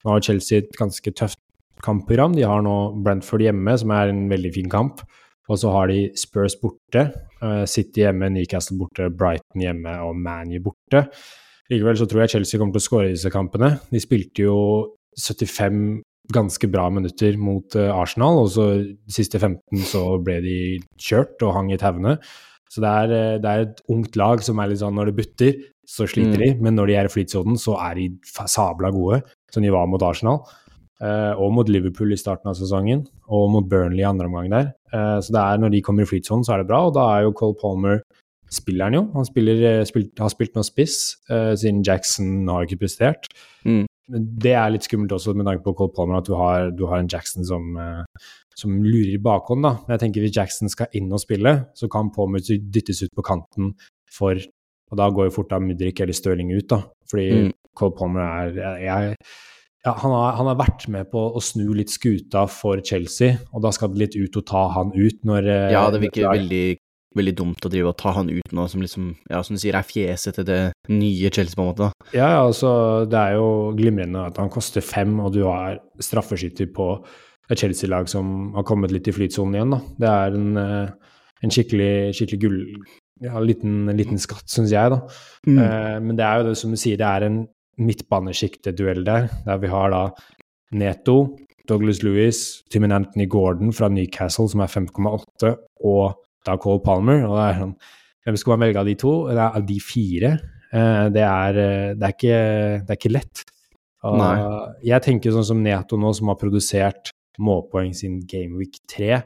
nå 0.06 0.14
har 0.14 0.24
Chelsea 0.24 0.62
et 0.62 0.78
ganske 0.78 1.12
tøft 1.18 1.42
kampprogram. 1.84 2.36
De 2.38 2.46
har 2.48 2.64
nå 2.64 2.76
Brentford 3.04 3.44
hjemme, 3.44 3.76
som 3.82 3.94
er 3.96 4.12
en 4.12 4.26
veldig 4.32 4.52
fin 4.56 4.72
kamp. 4.72 5.04
Og 5.52 5.60
så 5.62 5.72
har 5.74 5.92
de 5.92 6.08
Spurs 6.18 6.56
borte, 6.58 7.08
uh, 7.44 7.66
City 7.70 8.02
hjemme, 8.02 8.32
Newcastle 8.34 8.78
borte, 8.80 9.12
Brighton 9.14 9.62
hjemme 9.62 9.94
og 10.06 10.18
ManU 10.18 10.58
borte. 10.66 11.06
Likevel 11.70 12.00
så 12.00 12.08
tror 12.10 12.24
jeg 12.24 12.36
Chelsea 12.36 12.62
kommer 12.62 12.76
til 12.78 12.84
å 12.84 12.88
skåre 12.88 13.12
disse 13.14 13.32
kampene. 13.34 13.76
De 13.92 14.02
spilte 14.02 14.46
jo 14.46 14.58
75 15.18 16.02
ganske 16.34 16.70
bra 16.74 16.88
minutter 16.90 17.38
mot 17.38 17.78
uh, 17.78 17.94
Arsenal, 17.94 18.42
og 18.42 18.50
så 18.56 18.68
de 18.82 19.14
siste 19.14 19.38
15 19.38 19.86
så 19.92 20.04
ble 20.26 20.40
de 20.46 20.58
kjørt 20.98 21.42
og 21.46 21.54
hang 21.60 21.70
i 21.74 21.80
tauene. 21.82 22.18
Så 22.74 22.82
det 22.82 22.94
er, 23.04 23.14
uh, 23.14 23.38
det 23.42 23.52
er, 23.52 23.68
et 23.68 23.86
ungt 23.94 24.18
lag 24.18 24.42
som 24.46 24.62
er 24.62 24.72
litt 24.72 24.82
sånn 24.82 24.98
når 24.98 25.12
det 25.12 25.18
butter, 25.22 25.60
så 25.90 26.08
sliter 26.10 26.36
mm. 26.36 26.42
de, 26.42 26.52
men 26.66 26.78
når 26.78 26.90
de 26.90 27.00
er 27.00 27.10
i 27.10 27.14
flytsonen, 27.14 27.58
så 27.62 27.78
er 27.82 27.98
de 28.00 28.10
sabla 28.52 28.92
gode 28.94 29.22
som 29.54 29.64
de 29.64 29.74
var 29.74 29.90
mot 29.90 30.04
Arsenal. 30.04 30.44
Uh, 31.04 31.36
og 31.44 31.50
mot 31.52 31.68
Liverpool 31.68 32.14
i 32.16 32.18
starten 32.20 32.48
av 32.48 32.56
sesongen, 32.56 33.02
og 33.28 33.50
mot 33.52 33.66
Burnley 33.68 34.00
i 34.00 34.08
andre 34.08 34.30
omgang 34.30 34.48
der. 34.54 34.70
Uh, 34.94 35.20
så 35.20 35.34
det 35.36 35.42
er 35.42 35.60
når 35.60 35.74
de 35.74 35.82
kommer 35.84 36.06
i 36.06 36.08
flytsonen, 36.08 36.46
så 36.48 36.56
er 36.56 36.64
det 36.64 36.70
bra, 36.70 36.86
og 36.88 36.94
da 36.96 37.04
er 37.18 37.26
jo 37.26 37.34
Cole 37.36 37.58
Palmer 37.60 38.00
spiller 38.54 38.88
han 38.88 38.96
jo. 38.96 39.02
Han 39.16 39.28
spiller, 39.28 39.60
eh, 39.68 39.82
spil, 39.90 40.06
har 40.22 40.32
spilt 40.32 40.56
med 40.56 40.68
spiss, 40.68 41.18
uh, 41.28 41.52
siden 41.58 41.82
Jackson 41.84 42.48
har 42.48 42.64
ikke 42.64 42.80
prestert. 42.86 43.28
Mm. 43.66 43.84
Det 44.40 44.54
er 44.54 44.72
litt 44.72 44.86
skummelt 44.86 45.12
også 45.12 45.34
med 45.36 45.50
tanke 45.50 45.66
på 45.66 45.74
Cole 45.76 45.92
Palmer, 45.98 46.22
at 46.22 46.30
du 46.30 46.36
har, 46.40 46.70
du 46.72 46.86
har 46.88 47.02
en 47.02 47.10
Jackson 47.12 47.44
som, 47.44 47.76
som 48.56 48.78
lurer 48.86 49.16
i 49.18 49.22
bakhånd. 49.22 49.66
da. 49.66 49.74
Men 49.82 49.98
jeg 49.98 50.04
tenker 50.06 50.24
hvis 50.24 50.36
Jackson 50.38 50.72
skal 50.72 50.94
inn 50.96 51.10
og 51.12 51.24
spille, 51.26 51.56
så 51.76 51.90
kan 51.92 52.14
Palmer 52.14 52.40
dyttes 52.40 53.02
ut 53.02 53.12
på 53.18 53.26
kanten 53.26 53.74
for 54.14 54.40
Og 54.92 55.00
da 55.00 55.10
går 55.10 55.30
jo 55.30 55.36
fort 55.40 55.52
da 55.52 55.60
Mudrik 55.62 56.00
eller 56.04 56.16
Stirling 56.16 56.54
ut, 56.54 56.68
da. 56.72 56.82
Fordi 57.10 57.28
mm. 57.48 57.52
Cole 57.76 57.96
Palmer 57.98 58.26
er 58.26 58.82
jeg, 58.84 59.16
ja, 59.86 59.94
han, 60.02 60.12
har, 60.12 60.32
han, 60.40 60.48
har, 60.50 60.58
vært 60.58 60.88
med 60.90 61.12
på 61.12 61.22
å 61.38 61.42
snu 61.44 61.68
litt 61.78 61.92
skuta 61.94 62.48
for 62.50 62.82
Chelsea, 62.86 63.38
og 63.54 63.62
da 63.66 63.72
skal 63.76 63.92
det 63.94 64.02
litt 64.02 64.18
ut 64.18 64.40
å 64.40 64.46
ta 64.46 64.64
han 64.74 64.94
ut 64.96 65.22
når 65.28 65.50
eh, 65.52 65.68
Ja, 65.76 65.84
det 65.94 66.02
virker 66.02 66.32
veldig, 66.32 66.64
veldig 67.20 67.36
dumt 67.38 67.68
å 67.68 67.72
drive 67.72 67.92
og 67.92 68.00
ta 68.02 68.16
han 68.16 68.32
ut 68.34 68.56
nå, 68.56 68.66
som 68.72 68.82
liksom, 68.82 69.12
ja, 69.30 69.44
som 69.46 69.58
du 69.58 69.62
sier, 69.62 69.78
er 69.78 69.86
fjeset 69.86 70.40
til 70.40 70.48
det 70.50 70.60
nye 70.90 71.30
Chelsea, 71.30 71.54
på 71.54 71.68
en 71.68 71.70
måte. 71.70 71.92
da. 71.92 72.10
Ja, 72.18 72.32
altså, 72.40 72.72
det 73.12 73.22
er 73.22 73.38
jo 73.38 73.48
glimrende 73.78 74.26
at 74.32 74.42
han 74.42 74.50
koster 74.54 74.86
fem, 74.86 75.20
og 75.22 75.36
du 75.38 75.44
har 75.46 75.78
straffeskytter 76.02 76.72
på 76.74 76.90
et 77.52 77.62
Chelsea-lag 77.62 78.10
som 78.10 78.56
har 78.56 78.66
kommet 78.66 78.94
litt 78.94 79.06
i 79.06 79.14
flytsonen 79.14 79.60
igjen, 79.60 79.76
da. 79.78 79.82
Det 80.02 80.14
er 80.16 80.40
en, 80.40 80.52
eh, 80.64 81.18
en 81.46 81.54
skikkelig, 81.54 81.96
skikkelig 82.18 82.42
gull... 82.42 82.62
Ja, 83.24 83.40
liten, 83.40 83.86
liten 83.96 84.20
skatt, 84.20 84.48
syns 84.52 84.74
jeg, 84.76 84.92
da. 84.92 85.00
Mm. 85.48 85.60
Eh, 85.64 85.98
men 86.04 86.18
det 86.20 86.26
er 86.28 86.42
jo 86.42 86.50
det 86.50 86.58
som 86.60 86.74
du 86.74 86.80
sier, 86.80 87.00
det 87.00 87.08
er 87.08 87.28
en 87.30 87.42
midtbanesjikteduell 87.80 89.04
der, 89.08 89.30
der 89.46 89.62
vi 89.62 89.72
har 89.72 89.92
da 89.94 90.02
Neto, 90.76 91.38
Douglas 91.70 92.02
Lewis, 92.04 92.64
Timon 92.72 92.94
Anthony 92.96 93.28
Gordon 93.32 93.74
fra 93.76 93.90
Newcastle, 93.90 94.50
som 94.52 94.64
er 94.64 94.72
5,8, 94.72 95.54
og 95.88 96.20
da 96.46 96.58
Cole 96.62 96.84
Palmer. 96.84 97.24
og 97.26 97.38
det 97.40 97.46
er 97.46 97.62
sånn, 97.64 97.78
Hvem 98.26 98.38
skal 98.42 98.56
man 98.56 98.66
velge 98.66 98.82
av 98.82 98.88
de 98.90 98.96
to? 98.98 99.12
Det 99.30 99.38
er 99.38 99.58
Av 99.60 99.66
de 99.66 99.76
fire? 99.80 100.32
Eh, 100.74 101.08
det 101.14 101.22
er, 101.22 101.58
eh, 101.62 101.92
det 101.94 102.08
er, 102.08 102.14
ikke, 102.16 102.40
det 102.86 102.90
er 102.90 103.00
ikke, 103.00 103.14
lett. 103.14 103.44
jeg 104.86 105.02
tenker 105.02 105.34
sånn 105.34 105.46
som 105.46 105.62
Neto 105.64 105.98
nå, 105.98 106.12
som 106.14 106.28
har 106.30 106.40
produsert 106.42 107.14
målpoeng 107.40 107.94
sin 107.96 108.20
Gameweek 108.26 108.82
3. 108.92 109.22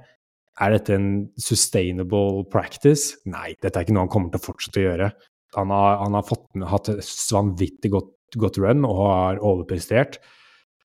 Er 0.59 0.75
dette 0.75 0.95
en 0.95 1.09
sustainable 1.39 2.45
practice? 2.51 3.17
Nei, 3.29 3.53
dette 3.63 3.79
er 3.79 3.87
ikke 3.87 3.95
noe 3.95 4.07
han 4.07 4.13
kommer 4.13 4.33
til 4.33 4.41
å 4.41 4.47
fortsette 4.49 4.81
å 4.81 4.87
gjøre. 4.89 5.11
Han 5.55 5.71
har, 5.73 5.99
han 6.03 6.17
har 6.17 6.25
fått, 6.27 6.49
hatt 6.69 6.91
et 6.93 7.11
vanvittig 7.33 7.93
godt 7.93 8.15
godt 8.37 8.59
run 8.61 8.85
og 8.87 8.99
har 8.99 9.39
overprestert. 9.45 10.19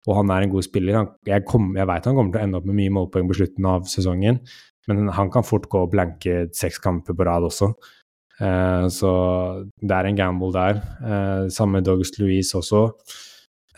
Og 0.05 0.19
han 0.19 0.31
er 0.33 0.45
en 0.45 0.53
god 0.53 0.67
spiller. 0.67 1.01
Han, 1.01 1.11
jeg 1.27 1.45
jeg 1.45 1.89
veit 1.89 2.07
han 2.07 2.17
kommer 2.17 2.33
til 2.33 2.41
å 2.41 2.45
ende 2.45 2.61
opp 2.61 2.69
med 2.69 2.79
mye 2.79 2.93
målpoeng 2.93 3.29
på 3.29 3.39
slutten 3.41 3.69
av 3.69 3.87
sesongen, 3.89 4.41
men 4.89 5.09
han 5.17 5.31
kan 5.33 5.47
fort 5.47 5.69
gå 5.73 5.87
blanke 5.89 6.49
seks 6.53 6.79
kamper 6.79 7.17
på 7.17 7.25
rad 7.25 7.47
også. 7.47 7.73
Uh, 8.35 8.91
så 8.91 9.11
det 9.81 9.95
er 9.95 10.09
en 10.11 10.19
gamble 10.19 10.53
der. 10.53 10.83
Uh, 11.01 11.49
samme 11.49 11.81
Douglas 11.85 12.13
Louise 12.19 12.53
også. 12.59 12.91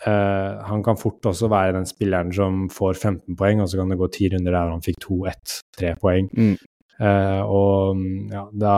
Uh, 0.05 0.61
han 0.67 0.83
kan 0.85 0.99
fort 0.99 1.25
også 1.25 1.49
være 1.49 1.73
den 1.79 1.87
spilleren 1.89 2.33
som 2.33 2.65
får 2.69 2.99
15 2.99 3.37
poeng, 3.37 3.63
og 3.63 3.69
så 3.69 3.79
kan 3.79 3.93
det 3.93 3.97
gå 3.97 4.09
ti 4.13 4.29
runder 4.33 4.53
der 4.53 4.73
han 4.73 4.83
fikk 4.85 4.99
2-1-3 5.07 5.93
poeng. 6.01 6.33
Mm. 6.37 6.57
og 6.97 7.99
ja, 8.33 8.47
da 8.57 8.75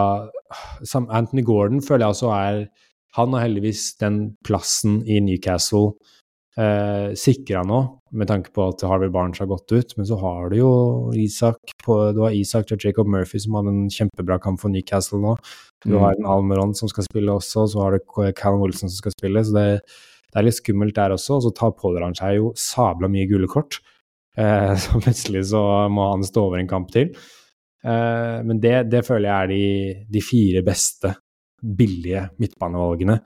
Anthony 0.91 1.43
Gordon 1.47 1.79
føler 1.79 2.03
jeg 2.03 2.15
også 2.17 2.31
er 2.35 2.57
Han 3.15 3.31
har 3.31 3.45
heldigvis 3.45 3.93
den 4.01 4.17
plassen 4.43 4.97
i 5.07 5.21
Newcastle 5.23 5.93
uh, 6.59 7.15
sikra 7.17 7.63
nå, 7.67 7.79
med 8.11 8.29
tanke 8.29 8.51
på 8.55 8.67
at 8.71 8.83
Harvey 8.87 9.11
Barnes 9.13 9.39
har 9.41 9.49
gått 9.49 9.71
ut. 9.71 9.95
Men 9.97 10.07
så 10.09 10.17
har 10.21 10.51
du 10.51 10.59
jo 10.59 10.73
Isak 11.17 11.73
på, 11.85 11.97
du 12.15 12.23
har 12.25 12.35
Isak 12.35 12.69
til 12.69 12.79
Jacob 12.83 13.09
Murphy 13.09 13.41
som 13.41 13.57
hadde 13.57 13.73
en 13.73 13.89
kjempebra 13.93 14.39
kamp 14.43 14.61
for 14.61 14.73
Newcastle 14.73 15.21
nå. 15.23 15.35
Du 15.85 15.95
mm. 15.95 15.99
har 16.03 16.17
en 16.17 16.29
Almeron 16.35 16.75
som 16.77 16.91
skal 16.91 17.07
spille 17.07 17.33
også, 17.33 17.67
så 17.71 17.83
har 17.83 17.97
du 17.97 18.31
Callum 18.37 18.63
Wilson 18.65 18.89
som 18.89 18.99
skal 18.99 19.15
spille. 19.15 19.45
Så 19.45 19.55
det, 19.55 19.67
det 20.29 20.39
er 20.39 20.45
litt 20.45 20.59
skummelt 20.59 20.97
der 20.97 21.15
også. 21.15 21.39
Og 21.39 21.47
så 21.47 21.53
tar 21.55 21.75
pådrar 21.77 22.09
han 22.09 22.17
seg 22.17 22.37
jo 22.37 22.53
sabla 22.59 23.09
mye 23.11 23.27
gule 23.29 23.49
kort. 23.51 23.81
Eh, 24.37 24.73
så 24.83 25.01
plutselig 25.01 25.47
så 25.53 25.63
må 25.91 26.11
han 26.13 26.25
stå 26.25 26.47
over 26.49 26.61
en 26.61 26.71
kamp 26.71 26.91
til. 26.95 27.13
Eh, 27.83 28.37
men 28.45 28.59
det, 28.61 28.89
det, 28.91 29.05
føler 29.07 29.29
jeg 29.29 29.37
er 29.37 29.53
de, 29.53 30.09
de 30.17 30.25
fire 30.25 30.65
beste 30.65 31.15
billige 31.59 32.27
midtbanevalgene. 32.39 33.19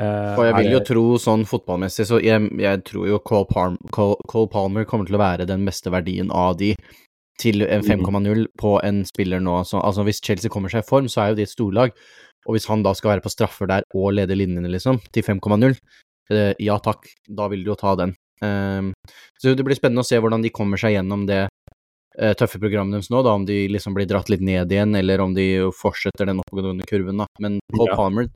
Eh, 0.00 0.32
og 0.38 0.46
jeg 0.46 0.56
vil 0.56 0.72
jo 0.76 0.80
tro 0.86 1.04
sånn 1.20 1.44
fotballmessig, 1.48 2.06
så 2.08 2.20
jeg, 2.22 2.48
jeg 2.62 2.82
tror 2.88 3.08
jo 3.10 3.20
Cole, 3.26 3.48
Palm, 3.50 3.76
Cole, 3.92 4.16
Cole, 4.30 4.48
Palmer 4.52 4.86
kommer 4.88 5.08
til 5.08 5.18
å 5.18 5.22
være 5.22 5.48
den 5.50 5.66
beste 5.66 5.92
verdien 5.92 6.30
av 6.32 6.56
de 6.60 6.72
til 7.40 7.64
5,0 7.64 8.04
mm. 8.04 8.46
på 8.60 8.74
en 8.84 9.02
spiller 9.08 9.42
nå. 9.42 9.60
Så, 9.68 9.80
altså 9.80 10.04
hvis 10.06 10.20
Chelsea 10.24 10.52
kommer 10.52 10.72
seg 10.72 10.84
i 10.84 10.88
form, 10.88 11.08
så 11.08 11.24
er 11.24 11.32
jo 11.32 11.40
de 11.40 11.46
et 11.48 11.52
storlag. 11.52 11.94
Og 12.48 12.56
hvis 12.56 12.68
han 12.70 12.84
da 12.84 12.92
skal 12.96 13.14
være 13.14 13.24
på 13.24 13.32
straffer 13.32 13.68
der 13.68 13.86
og 13.96 14.14
lede 14.16 14.36
linjene, 14.36 14.70
liksom, 14.72 15.00
til 15.12 15.24
5,0, 15.26 15.72
uh, 15.72 15.78
ja 16.58 16.76
takk, 16.82 17.08
da 17.26 17.48
vil 17.50 17.64
du 17.64 17.72
jo 17.72 17.78
ta 17.80 17.96
den. 17.98 18.14
Uh, 18.44 18.92
så 19.40 19.54
det 19.54 19.66
blir 19.66 19.76
spennende 19.78 20.04
å 20.04 20.08
se 20.08 20.18
hvordan 20.20 20.44
de 20.44 20.52
kommer 20.54 20.80
seg 20.80 20.94
gjennom 20.94 21.26
det 21.28 21.42
uh, 21.44 22.32
tøffe 22.38 22.60
programmet 22.62 22.96
deres 22.96 23.10
nå, 23.12 23.22
da, 23.26 23.34
om 23.36 23.44
de 23.48 23.62
liksom 23.72 23.96
blir 23.96 24.08
dratt 24.08 24.32
litt 24.32 24.44
ned 24.44 24.72
igjen, 24.72 24.96
eller 24.96 25.22
om 25.24 25.36
de 25.36 25.46
fortsetter 25.76 26.30
den 26.30 26.42
oppgående 26.42 26.88
kurven, 26.88 27.22
da. 27.22 27.28
Men 27.42 27.60
Cole 27.74 27.92
ja. 27.92 27.98
Palmer 27.98 28.30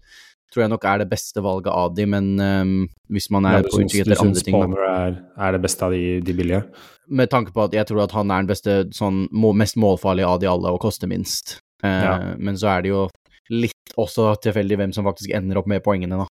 tror 0.54 0.64
jeg 0.64 0.70
nok 0.70 0.84
er 0.86 1.00
det 1.02 1.08
beste 1.10 1.42
valget 1.42 1.72
av 1.74 1.94
de, 1.96 2.04
men 2.06 2.28
um, 2.38 2.74
hvis 3.12 3.26
man 3.34 3.48
er 3.48 3.58
ja, 3.58 3.64
på 3.66 3.80
utkikk 3.82 4.04
etter 4.04 4.20
andre 4.22 4.44
ting 4.44 4.54
Du 4.54 4.60
syns 4.60 4.60
Palmer 4.60 4.84
er, 4.86 5.16
er, 5.34 5.56
det 5.56 5.62
beste 5.64 5.86
av 5.86 5.96
de, 5.96 6.04
de, 6.22 6.36
billige? 6.36 6.62
Med 7.10 7.32
tanke 7.32 7.52
på 7.54 7.64
at 7.64 7.74
jeg 7.74 7.88
tror 7.90 8.04
at 8.04 8.14
han 8.14 8.30
er 8.30 8.44
den 8.44 8.52
beste, 8.52 8.76
sånn 8.94 9.24
mest 9.58 9.78
målfarlige 9.80 10.30
av 10.30 10.40
de 10.42 10.48
alle, 10.52 10.70
og 10.72 10.80
koster 10.84 11.10
minst. 11.10 11.58
Uh, 11.82 11.90
ja. 11.90 12.14
Men 12.38 12.60
så 12.60 12.70
er 12.76 12.84
det 12.84 12.94
jo 12.94 13.08
litt 13.52 13.96
også 14.00 14.30
tilfeldig 14.44 14.78
hvem 14.80 14.94
som 14.96 15.06
faktisk 15.08 15.34
ender 15.36 15.60
opp 15.60 15.68
med 15.70 15.82
poengene, 15.84 16.22
da. 16.22 16.28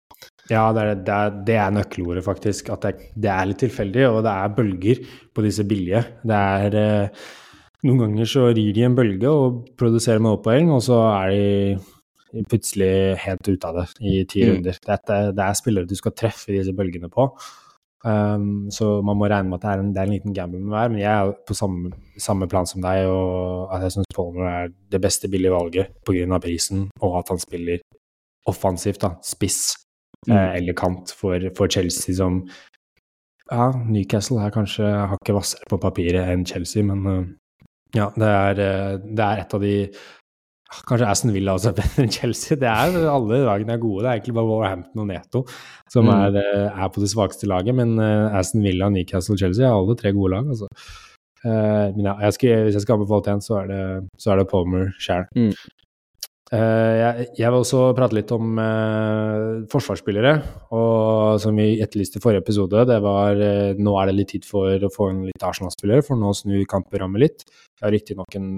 Ja, 0.50 0.64
det 0.74 0.82
er, 0.82 0.96
det 1.06 1.14
er, 1.14 1.36
det 1.46 1.58
er 1.62 1.74
nøkkelordet, 1.74 2.24
faktisk. 2.26 2.72
At 2.74 2.86
det, 2.86 3.12
det, 3.14 3.30
er 3.30 3.46
litt 3.50 3.62
tilfeldig, 3.62 4.08
og 4.08 4.24
det 4.26 4.32
er 4.32 4.56
bølger 4.56 5.04
på 5.34 5.44
disse 5.46 5.66
billige. 5.68 6.02
Det 6.26 6.40
er 6.56 6.80
eh, 6.80 7.28
Noen 7.86 8.02
ganger 8.02 8.28
så 8.28 8.42
rir 8.52 8.74
de 8.76 8.82
en 8.84 8.96
bølge 8.96 9.30
og 9.32 9.62
produserer 9.80 10.18
med 10.20 10.34
målpoeng, 10.34 10.68
og 10.74 10.82
så 10.84 10.98
er 11.14 11.30
de 11.32 12.42
plutselig 12.50 13.16
helt 13.22 13.48
ut 13.48 13.64
av 13.64 13.78
det 13.78 13.86
i 14.04 14.18
ti 14.28 14.42
mm. 14.44 14.50
runder. 14.50 14.80
Dette, 14.84 15.16
det 15.38 15.46
er 15.46 15.56
spillere 15.56 15.88
du 15.88 15.96
skal 15.96 16.12
treffe 16.12 16.52
disse 16.52 16.74
bølgene 16.76 17.08
på. 17.12 17.30
Um, 18.04 18.68
så 18.72 18.98
man 19.04 19.16
må 19.20 19.28
regne 19.28 19.48
med 19.48 19.58
at 19.58 19.64
det 19.64 19.70
er 19.72 19.80
en, 19.80 19.90
det 19.96 20.00
er 20.00 20.08
en 20.08 20.14
liten 20.14 20.36
gamble 20.36 20.60
med 20.60 20.72
hver, 20.72 20.92
men 20.92 21.00
jeg 21.02 21.10
er 21.10 21.32
på 21.48 21.56
samme, 21.56 21.90
samme 22.20 22.48
plan 22.52 22.68
som 22.68 22.84
deg, 22.84 23.08
og 23.08 23.72
at 23.74 23.84
jeg 23.86 23.96
syns 23.96 24.14
Palmer 24.16 24.48
er 24.48 24.72
det 24.92 25.00
beste 25.04 25.28
billige 25.32 25.52
valget 25.52 25.96
pga. 26.04 26.38
prisen, 26.40 26.88
og 27.00 27.18
at 27.20 27.32
han 27.32 27.40
spiller 27.40 27.80
offensivt, 28.48 29.00
da, 29.00 29.14
spiss 29.24 29.74
mm. 30.28 30.36
eh, 30.36 30.54
eller 30.60 30.76
kant 30.78 31.12
for, 31.16 31.50
for, 31.56 31.70
Chelsea, 31.70 32.14
som 32.14 32.44
Ja, 33.50 33.72
Newcastle 33.74 34.38
er 34.44 34.54
kanskje 34.54 34.86
hakket 35.10 35.34
hvassere 35.34 35.66
på 35.70 35.80
papiret 35.82 36.28
enn 36.30 36.46
Chelsea, 36.46 36.86
men 36.86 37.06
uh, 37.06 37.24
ja, 37.96 38.12
det 38.14 38.30
er, 38.30 38.62
eh, 38.62 38.96
det 39.02 39.26
er 39.26 39.44
et 39.44 39.54
av 39.56 39.64
de 39.64 39.76
Kanskje 40.86 41.06
Aston 41.10 41.32
Villa 41.34 41.56
også 41.58 41.72
er 41.72 41.78
bedre 41.80 42.04
enn 42.04 42.12
Chelsea. 42.14 42.54
Det 42.54 42.68
er, 42.70 42.94
alle 43.10 43.40
lagene 43.42 43.74
er 43.74 43.80
gode. 43.82 44.04
Det 44.04 44.06
er 44.06 44.20
egentlig 44.20 44.34
bare 44.36 44.50
Warhampton 44.52 45.00
og 45.02 45.08
Neto 45.08 45.40
som 45.90 46.06
mm. 46.06 46.10
er, 46.14 46.36
eh, 46.38 46.68
er, 46.68 46.92
på 46.94 47.02
det 47.02 47.08
svakeste 47.10 47.48
laget. 47.50 47.74
Men 47.74 47.98
Aston 47.98 48.62
Villa, 48.62 48.86
Newcastle 48.94 49.34
og 49.34 49.42
Chelsea 49.42 49.66
er 49.66 49.74
alle 49.74 49.96
tre 49.98 50.12
gode 50.14 50.30
lag. 50.36 50.46
Altså. 50.46 50.70
Uh, 51.42 51.90
men 51.96 52.04
ja, 52.04 52.14
jeg 52.28 52.36
skal, 52.36 52.62
hvis 52.68 52.78
jeg 52.78 52.84
skal 52.84 53.00
anbefale 53.00 53.34
en, 53.34 53.42
så 53.42 53.64
det, 53.66 53.82
så 54.20 54.30
er 54.30 54.40
det 54.40 54.48
Palmer 54.52 54.90
sjæl. 55.00 55.26
Mm. 55.34 55.52
Uh, 56.50 56.94
jeg, 56.98 57.26
jeg, 57.38 57.46
vil 57.46 57.60
også 57.60 57.80
prate 57.94 58.16
litt 58.16 58.32
om 58.34 58.58
forsvarsspillere. 59.70 60.34
Og 60.74 61.40
som 61.42 61.56
vi 61.58 61.78
etterlyste 61.82 62.18
i 62.18 62.24
forrige 62.24 62.42
episode, 62.44 62.84
det 62.90 63.00
var 63.04 63.38
nå 63.78 63.96
er 64.00 64.10
det 64.10 64.18
litt 64.18 64.34
tid 64.34 64.46
for 64.48 64.86
å 64.86 64.92
få 64.92 65.10
en 65.12 65.24
litt 65.28 65.46
Arsenal-spillere, 65.46 66.06
for 66.06 66.18
nå 66.18 66.34
snur 66.36 66.62
kamperammet 66.70 67.26
litt. 67.26 67.44
Jeg 67.78 67.86
har 67.86 67.94
riktignok 67.94 68.38
en 68.40 68.52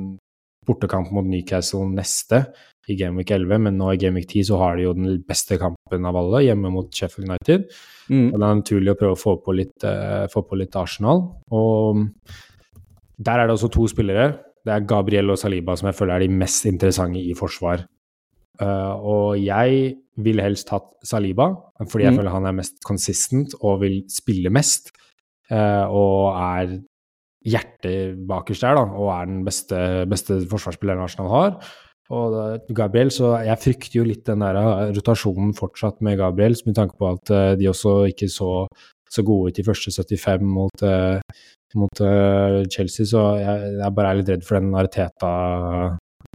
bortekamp 0.67 1.11
mot 1.15 1.27
Newcastle 1.27 1.89
neste 1.91 2.45
i 2.91 2.97
Gameweek 2.99 3.31
11, 3.35 3.63
men 3.67 3.77
nå 3.79 3.93
i 3.93 3.99
Gameweek 4.01 4.29
10 4.29 4.49
så 4.51 4.59
har 4.63 4.79
de 4.79 4.87
jo 4.87 4.95
den 4.97 5.19
beste 5.27 5.59
kampen 5.61 6.07
av 6.09 6.19
alle, 6.19 6.43
hjemme 6.47 6.71
mot 6.75 6.89
Sheffield 6.95 7.29
United. 7.31 7.69
Mm. 8.09 8.31
Og 8.33 8.39
det 8.39 8.47
er 8.47 8.63
naturlig 8.63 8.95
å 8.95 8.99
prøve 8.99 9.17
å 9.17 9.21
få 9.21 9.37
på 9.43 9.55
litt, 9.59 9.87
få 10.33 10.43
på 10.47 10.59
litt 10.59 10.79
Arsenal. 10.79 11.23
Og 11.55 12.03
der 13.23 13.43
er 13.43 13.49
det 13.49 13.57
også 13.57 13.71
to 13.73 13.87
spillere. 13.91 14.33
Det 14.62 14.75
er 14.75 14.87
Gabriel 14.87 15.33
og 15.35 15.40
Saliba 15.40 15.75
som 15.79 15.90
jeg 15.90 15.98
føler 15.98 16.16
er 16.16 16.25
de 16.27 16.40
mest 16.42 16.66
interessante 16.70 17.20
i 17.20 17.35
forsvar. 17.38 17.85
Uh, 18.61 18.94
og 19.01 19.29
jeg 19.40 19.94
ville 20.22 20.44
helst 20.44 20.70
hatt 20.70 20.90
Saliba, 21.09 21.48
fordi 21.88 22.07
jeg 22.07 22.14
mm. 22.14 22.20
føler 22.20 22.35
han 22.35 22.46
er 22.46 22.59
mest 22.59 22.83
consistent 22.87 23.57
og 23.61 23.81
vil 23.83 24.03
spille 24.12 24.53
mest. 24.55 24.92
Uh, 25.51 25.87
og 25.88 26.37
er 26.38 26.77
hjertet 27.42 28.20
bakerst 28.29 28.62
der, 28.62 28.79
da, 28.79 28.85
og 28.94 29.09
er 29.16 29.31
den 29.31 29.40
beste, 29.46 29.79
beste 30.11 30.38
forsvarsspilleren 30.51 31.03
Arsenal 31.03 31.33
har. 31.33 31.57
Og 32.12 32.68
Gabriel, 32.77 33.11
så 33.14 33.33
jeg 33.40 33.59
frykter 33.62 33.98
jo 33.98 34.05
litt 34.05 34.27
den 34.27 34.42
der 34.44 34.59
eh, 34.61 34.90
rotasjonen 34.92 35.55
fortsatt 35.57 36.03
med 36.05 36.18
Gabriel, 36.20 36.55
med 36.66 36.77
tanke 36.77 36.98
på 37.01 37.09
at 37.09 37.33
uh, 37.33 37.53
de 37.59 37.70
også 37.70 37.94
ikke 38.12 38.29
så, 38.31 38.51
så 39.11 39.25
gode 39.27 39.51
ut 39.51 39.61
i 39.62 39.64
første 39.64 39.94
75 39.94 40.44
mot, 40.44 40.85
mot 41.79 42.03
uh, 42.05 42.63
Chelsea, 42.73 43.09
så 43.09 43.23
jeg, 43.41 43.75
jeg 43.81 43.95
bare 43.97 44.13
er 44.13 44.21
litt 44.21 44.33
redd 44.33 44.47
for 44.47 44.59
den 44.59 44.75
Ariteta 44.79 45.33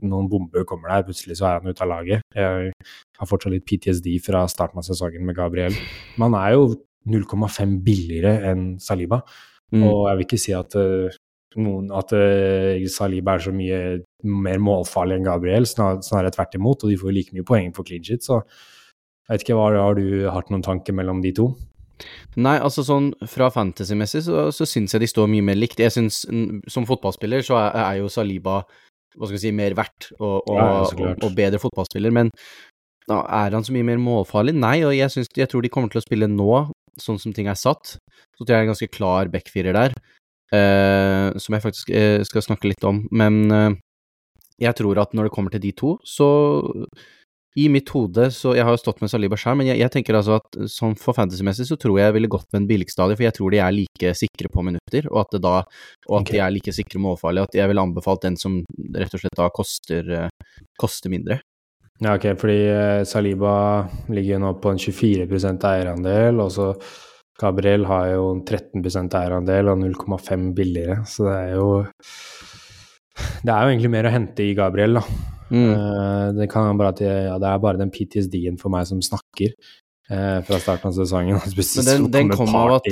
noen 0.06 0.28
bomber 0.30 0.66
kommer 0.68 0.92
der, 0.92 1.06
plutselig 1.08 1.40
så 1.40 1.48
er 1.50 1.62
han 1.62 1.72
ute 1.72 1.84
av 1.84 1.90
laget. 1.90 2.26
Jeg 2.38 2.74
har 3.18 3.30
fortsatt 3.30 3.54
litt 3.54 3.66
PTSD 3.66 4.12
fra 4.24 4.44
starten 4.52 4.82
av 4.82 4.86
sesongen 4.86 5.26
med 5.26 5.38
Gabriel. 5.38 5.78
Men 6.18 6.36
han 6.36 6.38
er 6.42 6.58
jo 6.58 6.68
0,5 7.10 7.78
billigere 7.86 8.36
enn 8.52 8.68
Saliba. 8.84 9.24
Mm. 9.74 9.88
Og 9.88 10.04
jeg 10.10 10.20
vil 10.20 10.28
ikke 10.28 10.42
si 10.42 10.54
at, 10.56 10.78
uh, 10.78 11.18
noen, 11.58 11.90
at 11.98 12.14
uh, 12.14 12.88
Saliba 12.94 13.38
er 13.38 13.46
så 13.48 13.54
mye 13.56 13.82
mer 14.28 14.62
målfarlig 14.62 15.18
enn 15.18 15.28
Gabriel, 15.28 15.68
snarere, 15.70 16.06
snarere 16.06 16.36
tvert 16.36 16.60
imot. 16.60 16.86
Og 16.86 16.94
de 16.94 17.00
får 17.02 17.16
like 17.16 17.38
mye 17.38 17.48
poeng 17.48 17.74
for 17.76 17.88
clean 17.88 18.06
shit, 18.06 18.26
så 18.28 18.44
jeg 19.28 19.34
vet 19.34 19.44
ikke, 19.44 19.58
hva, 19.60 19.72
Har 19.76 19.98
du 19.98 20.30
hatt 20.32 20.54
noen 20.54 20.64
tanker 20.64 20.96
mellom 20.96 21.20
de 21.24 21.34
to? 21.36 21.50
Nei, 22.38 22.58
altså 22.62 22.84
sånn 22.86 23.12
fra 23.30 23.50
fantasy-messig 23.54 24.24
så, 24.28 24.48
så 24.54 24.68
syns 24.70 24.94
jeg 24.94 25.04
de 25.04 25.10
står 25.10 25.30
mye 25.32 25.46
mer 25.50 25.58
likt. 25.58 25.82
Jeg 25.82 25.96
syns 25.96 26.24
som 26.72 26.88
fotballspiller 26.90 27.46
så 27.46 27.58
er, 27.62 27.78
er, 27.84 27.94
jo 28.02 28.12
Saliba 28.12 28.62
hva 29.18 29.26
skal 29.26 29.38
jeg 29.40 29.48
si, 29.48 29.54
mer 29.56 29.74
verdt 29.78 30.12
og, 30.20 30.44
og, 30.46 30.58
ja, 30.58 30.68
og, 30.86 31.24
og 31.26 31.32
bedre 31.38 31.60
fotballspiller, 31.62 32.14
men 32.14 32.30
da, 33.08 33.22
er 33.24 33.56
han 33.56 33.66
så 33.66 33.74
mye 33.74 33.88
mer 33.88 34.02
målfarlig? 34.04 34.54
Nei, 34.58 34.82
og 34.86 34.94
jeg, 34.96 35.10
synes, 35.14 35.32
jeg 35.36 35.50
tror 35.50 35.64
de 35.64 35.72
kommer 35.74 35.92
til 35.92 36.02
å 36.02 36.06
spille 36.06 36.30
nå 36.30 36.68
sånn 37.02 37.20
som 37.22 37.34
ting 37.34 37.50
er 37.50 37.58
satt, 37.58 37.98
så 37.98 38.44
tror 38.44 38.48
jeg 38.48 38.54
det 38.54 38.58
er 38.58 38.66
en 38.66 38.72
ganske 38.74 38.92
klar 38.94 39.30
backfirer 39.34 39.78
der, 39.78 39.96
eh, 40.54 41.30
som 41.40 41.56
jeg 41.56 41.64
faktisk 41.64 41.92
eh, 41.94 42.22
skal 42.28 42.46
snakke 42.46 42.72
litt 42.72 42.84
om. 42.88 43.04
Men 43.16 43.40
eh, 43.54 43.78
jeg 44.68 44.78
tror 44.80 45.00
at 45.02 45.14
når 45.16 45.30
det 45.30 45.36
kommer 45.36 45.54
til 45.54 45.64
de 45.64 45.74
to, 45.78 45.96
så 46.06 46.28
i 47.58 47.66
mitt 47.74 47.90
hode 47.90 48.28
så 48.34 48.52
Jeg 48.54 48.66
har 48.68 48.76
jo 48.76 48.80
stått 48.82 49.00
med 49.02 49.10
Saliba 49.10 49.38
sjøl, 49.40 49.56
men 49.58 49.70
jeg, 49.72 49.80
jeg, 49.82 49.92
tenker 49.94 50.18
altså 50.20 50.38
at 50.38 50.58
sånn 50.70 50.94
for 51.00 51.18
fantasymessig 51.18 51.66
så 51.70 51.78
tror 51.80 51.98
jeg 51.98 52.10
jeg 52.10 52.16
ville 52.20 52.30
gått 52.30 52.48
med 52.52 52.62
en 52.62 52.70
billigstadie, 52.70 53.18
for 53.18 53.26
jeg 53.26 53.38
tror 53.38 53.54
de 53.54 53.62
er 53.64 53.74
like 53.74 54.14
sikre 54.20 54.52
på 54.54 54.66
minutter, 54.68 55.10
og 55.10 55.24
at, 55.24 55.38
da, 55.42 55.54
og 56.10 56.16
at 56.20 56.22
okay. 56.22 56.36
de 56.36 56.44
er 56.46 56.54
like 56.54 56.74
sikre 56.76 57.02
målfarlige. 57.02 57.50
At 57.50 57.58
jeg 57.58 57.72
ville 57.72 57.86
anbefalt 57.90 58.26
den 58.28 58.38
som 58.38 58.60
rett 58.94 59.16
og 59.16 59.24
slett 59.24 59.40
da 59.40 59.50
koster, 59.56 60.12
koster 60.78 61.14
mindre. 61.14 61.40
Ja, 61.98 62.14
ok, 62.14 62.28
fordi 62.38 62.60
uh, 62.70 63.04
Saliba 63.10 63.56
ligger 64.14 64.42
nå 64.44 64.54
på 64.62 64.70
en 64.70 64.82
24% 64.82 65.66
eierandel, 65.72 66.44
og 66.44 66.52
så 66.54 66.68
Gabriel 67.42 67.88
har 67.90 68.12
jo 68.12 68.28
en 68.36 68.44
13% 68.46 69.18
eierandel 69.18 69.72
og 69.72 69.82
0,5 69.82 70.52
billigere, 70.58 71.00
så 71.10 71.26
det 71.30 71.40
er 71.40 71.56
jo 71.58 71.72
Det 73.18 73.50
er 73.50 73.64
jo 73.66 73.72
egentlig 73.72 73.94
mer 73.94 74.06
å 74.06 74.14
hente 74.14 74.46
i 74.46 74.54
Gabriel, 74.58 75.00
da. 75.00 75.37
Mm. 75.50 75.70
Uh, 75.74 76.30
det 76.38 76.50
kan 76.52 76.78
bare 76.80 76.94
at 76.96 77.04
jeg, 77.04 77.28
ja, 77.30 77.38
det 77.42 77.52
er 77.52 77.62
bare 77.64 77.80
den 77.82 77.94
PTSD-en 77.94 78.60
for 78.62 78.74
meg 78.74 78.88
som 78.90 79.04
snakker 79.04 79.54
uh, 80.12 80.40
fra 80.48 80.60
starten 80.64 80.92
av 80.92 80.98
sesongen. 80.98 81.40
Men 81.78 81.88
den, 81.92 82.12
den 82.14 82.36
kom 82.36 82.56
av 82.58 82.80
at 82.80 82.92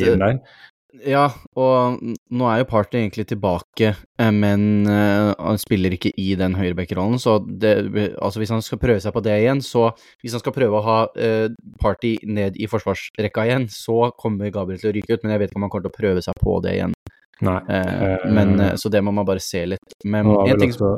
Ja, 1.05 1.25
og 1.59 1.99
nå 1.99 2.45
er 2.47 2.61
jo 2.61 2.67
Party 2.69 3.01
egentlig 3.01 3.25
tilbake, 3.27 3.89
eh, 4.15 4.29
men 4.31 4.87
han 4.87 5.57
spiller 5.59 5.91
ikke 5.91 6.13
i 6.15 6.29
den 6.39 6.55
høyrebackerrollen. 6.55 7.19
så 7.19 7.33
det, 7.43 7.73
altså 8.15 8.39
hvis 8.39 8.53
han 8.55 8.63
skal 8.63 8.79
prøve 8.79 9.03
seg 9.03 9.11
på 9.11 9.21
det 9.25 9.33
igjen, 9.41 9.59
så 9.61 9.89
Hvis 10.23 10.37
han 10.37 10.39
skal 10.39 10.55
prøve 10.55 10.79
å 10.79 10.85
ha 10.85 10.95
Party 11.81 12.15
ned 12.23 12.55
i 12.55 12.69
forsvarsrekka 12.71 13.43
igjen, 13.43 13.67
så 13.67 14.07
kommer 14.15 14.53
Gabriel 14.55 14.79
til 14.79 14.93
å 14.93 14.95
ryke 14.95 15.13
ut, 15.13 15.27
men 15.27 15.35
jeg 15.35 15.43
vet 15.43 15.51
ikke 15.51 15.59
om 15.59 15.67
han 15.67 15.73
kommer 15.75 15.89
til 15.89 15.93
å 15.93 15.99
prøve 15.99 16.23
seg 16.23 16.39
på 16.39 16.55
det 16.63 16.77
igjen. 16.77 16.95
Nei. 17.43 17.59
Men, 18.31 18.55
Så 18.79 18.89
det 18.89 19.03
må 19.03 19.11
man 19.11 19.27
bare 19.27 19.43
se 19.43 19.65
litt. 19.75 19.99
Men 20.07 20.31
en 20.31 20.63
ting 20.63 20.71
også, 20.71 20.95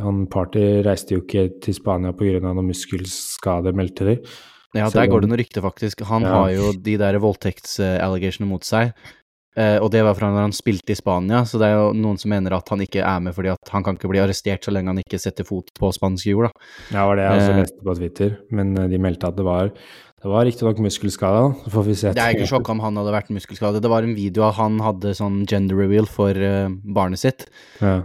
han 0.00 0.24
Party 0.32 0.80
reiste 0.86 1.16
jo 1.16 1.22
ikke 1.24 1.48
til 1.62 1.76
Spania 1.76 2.14
pga. 2.16 2.40
noen 2.44 2.70
muskelskade, 2.70 3.74
meldte 3.76 4.08
de. 4.08 4.16
Ja, 4.72 4.88
der 4.88 5.08
går 5.10 5.24
det 5.24 5.28
noe 5.28 5.40
rykte, 5.40 5.60
faktisk. 5.60 6.00
Han 6.08 6.24
ja. 6.24 6.32
har 6.32 6.52
jo 6.54 6.70
de 6.72 6.94
der 7.00 7.18
voldtektsallegationene 7.20 8.48
mot 8.48 8.64
seg. 8.64 8.94
Uh, 9.52 9.76
og 9.84 9.90
det 9.92 10.00
var 10.00 10.16
fra 10.16 10.30
når 10.32 10.46
han 10.46 10.54
spilte 10.56 10.94
i 10.94 10.96
Spania, 10.96 11.42
så 11.44 11.58
det 11.60 11.66
er 11.68 11.74
jo 11.76 11.88
noen 11.92 12.16
som 12.20 12.32
mener 12.32 12.54
at 12.56 12.70
han 12.72 12.80
ikke 12.80 13.02
er 13.04 13.18
med 13.20 13.34
fordi 13.36 13.50
at 13.52 13.72
han 13.74 13.84
kan 13.84 13.98
ikke 13.98 14.08
bli 14.08 14.22
arrestert 14.22 14.64
så 14.64 14.72
lenge 14.72 14.88
han 14.88 15.02
ikke 15.02 15.20
setter 15.20 15.44
fot 15.44 15.68
på 15.76 15.90
spansk 15.92 16.30
jord, 16.30 16.48
da. 16.48 16.70
Ja, 16.94 17.04
var 17.08 17.20
det 17.20 17.26
jeg 17.26 17.42
også 17.42 17.50
uh, 17.52 17.58
leste 17.60 17.84
på 17.84 17.96
Twitter, 17.98 18.38
men 18.56 18.72
uh, 18.78 18.86
de 18.88 19.02
meldte 19.02 19.28
at 19.28 19.36
det 19.36 19.44
var 19.44 19.68
det 20.22 20.30
var 20.30 20.46
riktignok 20.46 20.78
muskelskade, 20.78 21.38
så 21.64 21.70
får 21.74 21.84
vi 21.88 21.94
se. 21.98 22.10
Det 22.14 22.22
er 22.22 22.36
ikke 22.36 22.46
sjokk 22.46 22.68
om 22.70 22.80
han 22.84 22.94
hadde 23.00 23.10
vært 23.10 23.32
muskelskade. 23.34 23.80
Det 23.82 23.90
var 23.90 24.06
en 24.06 24.14
video 24.14 24.44
av 24.46 24.52
han 24.54 24.76
hadde 24.78 25.16
sånn 25.18 25.40
gender 25.50 25.80
reveal 25.82 26.06
for 26.06 26.38
barnet 26.94 27.18
sitt, 27.18 27.48
ja. 27.82 27.96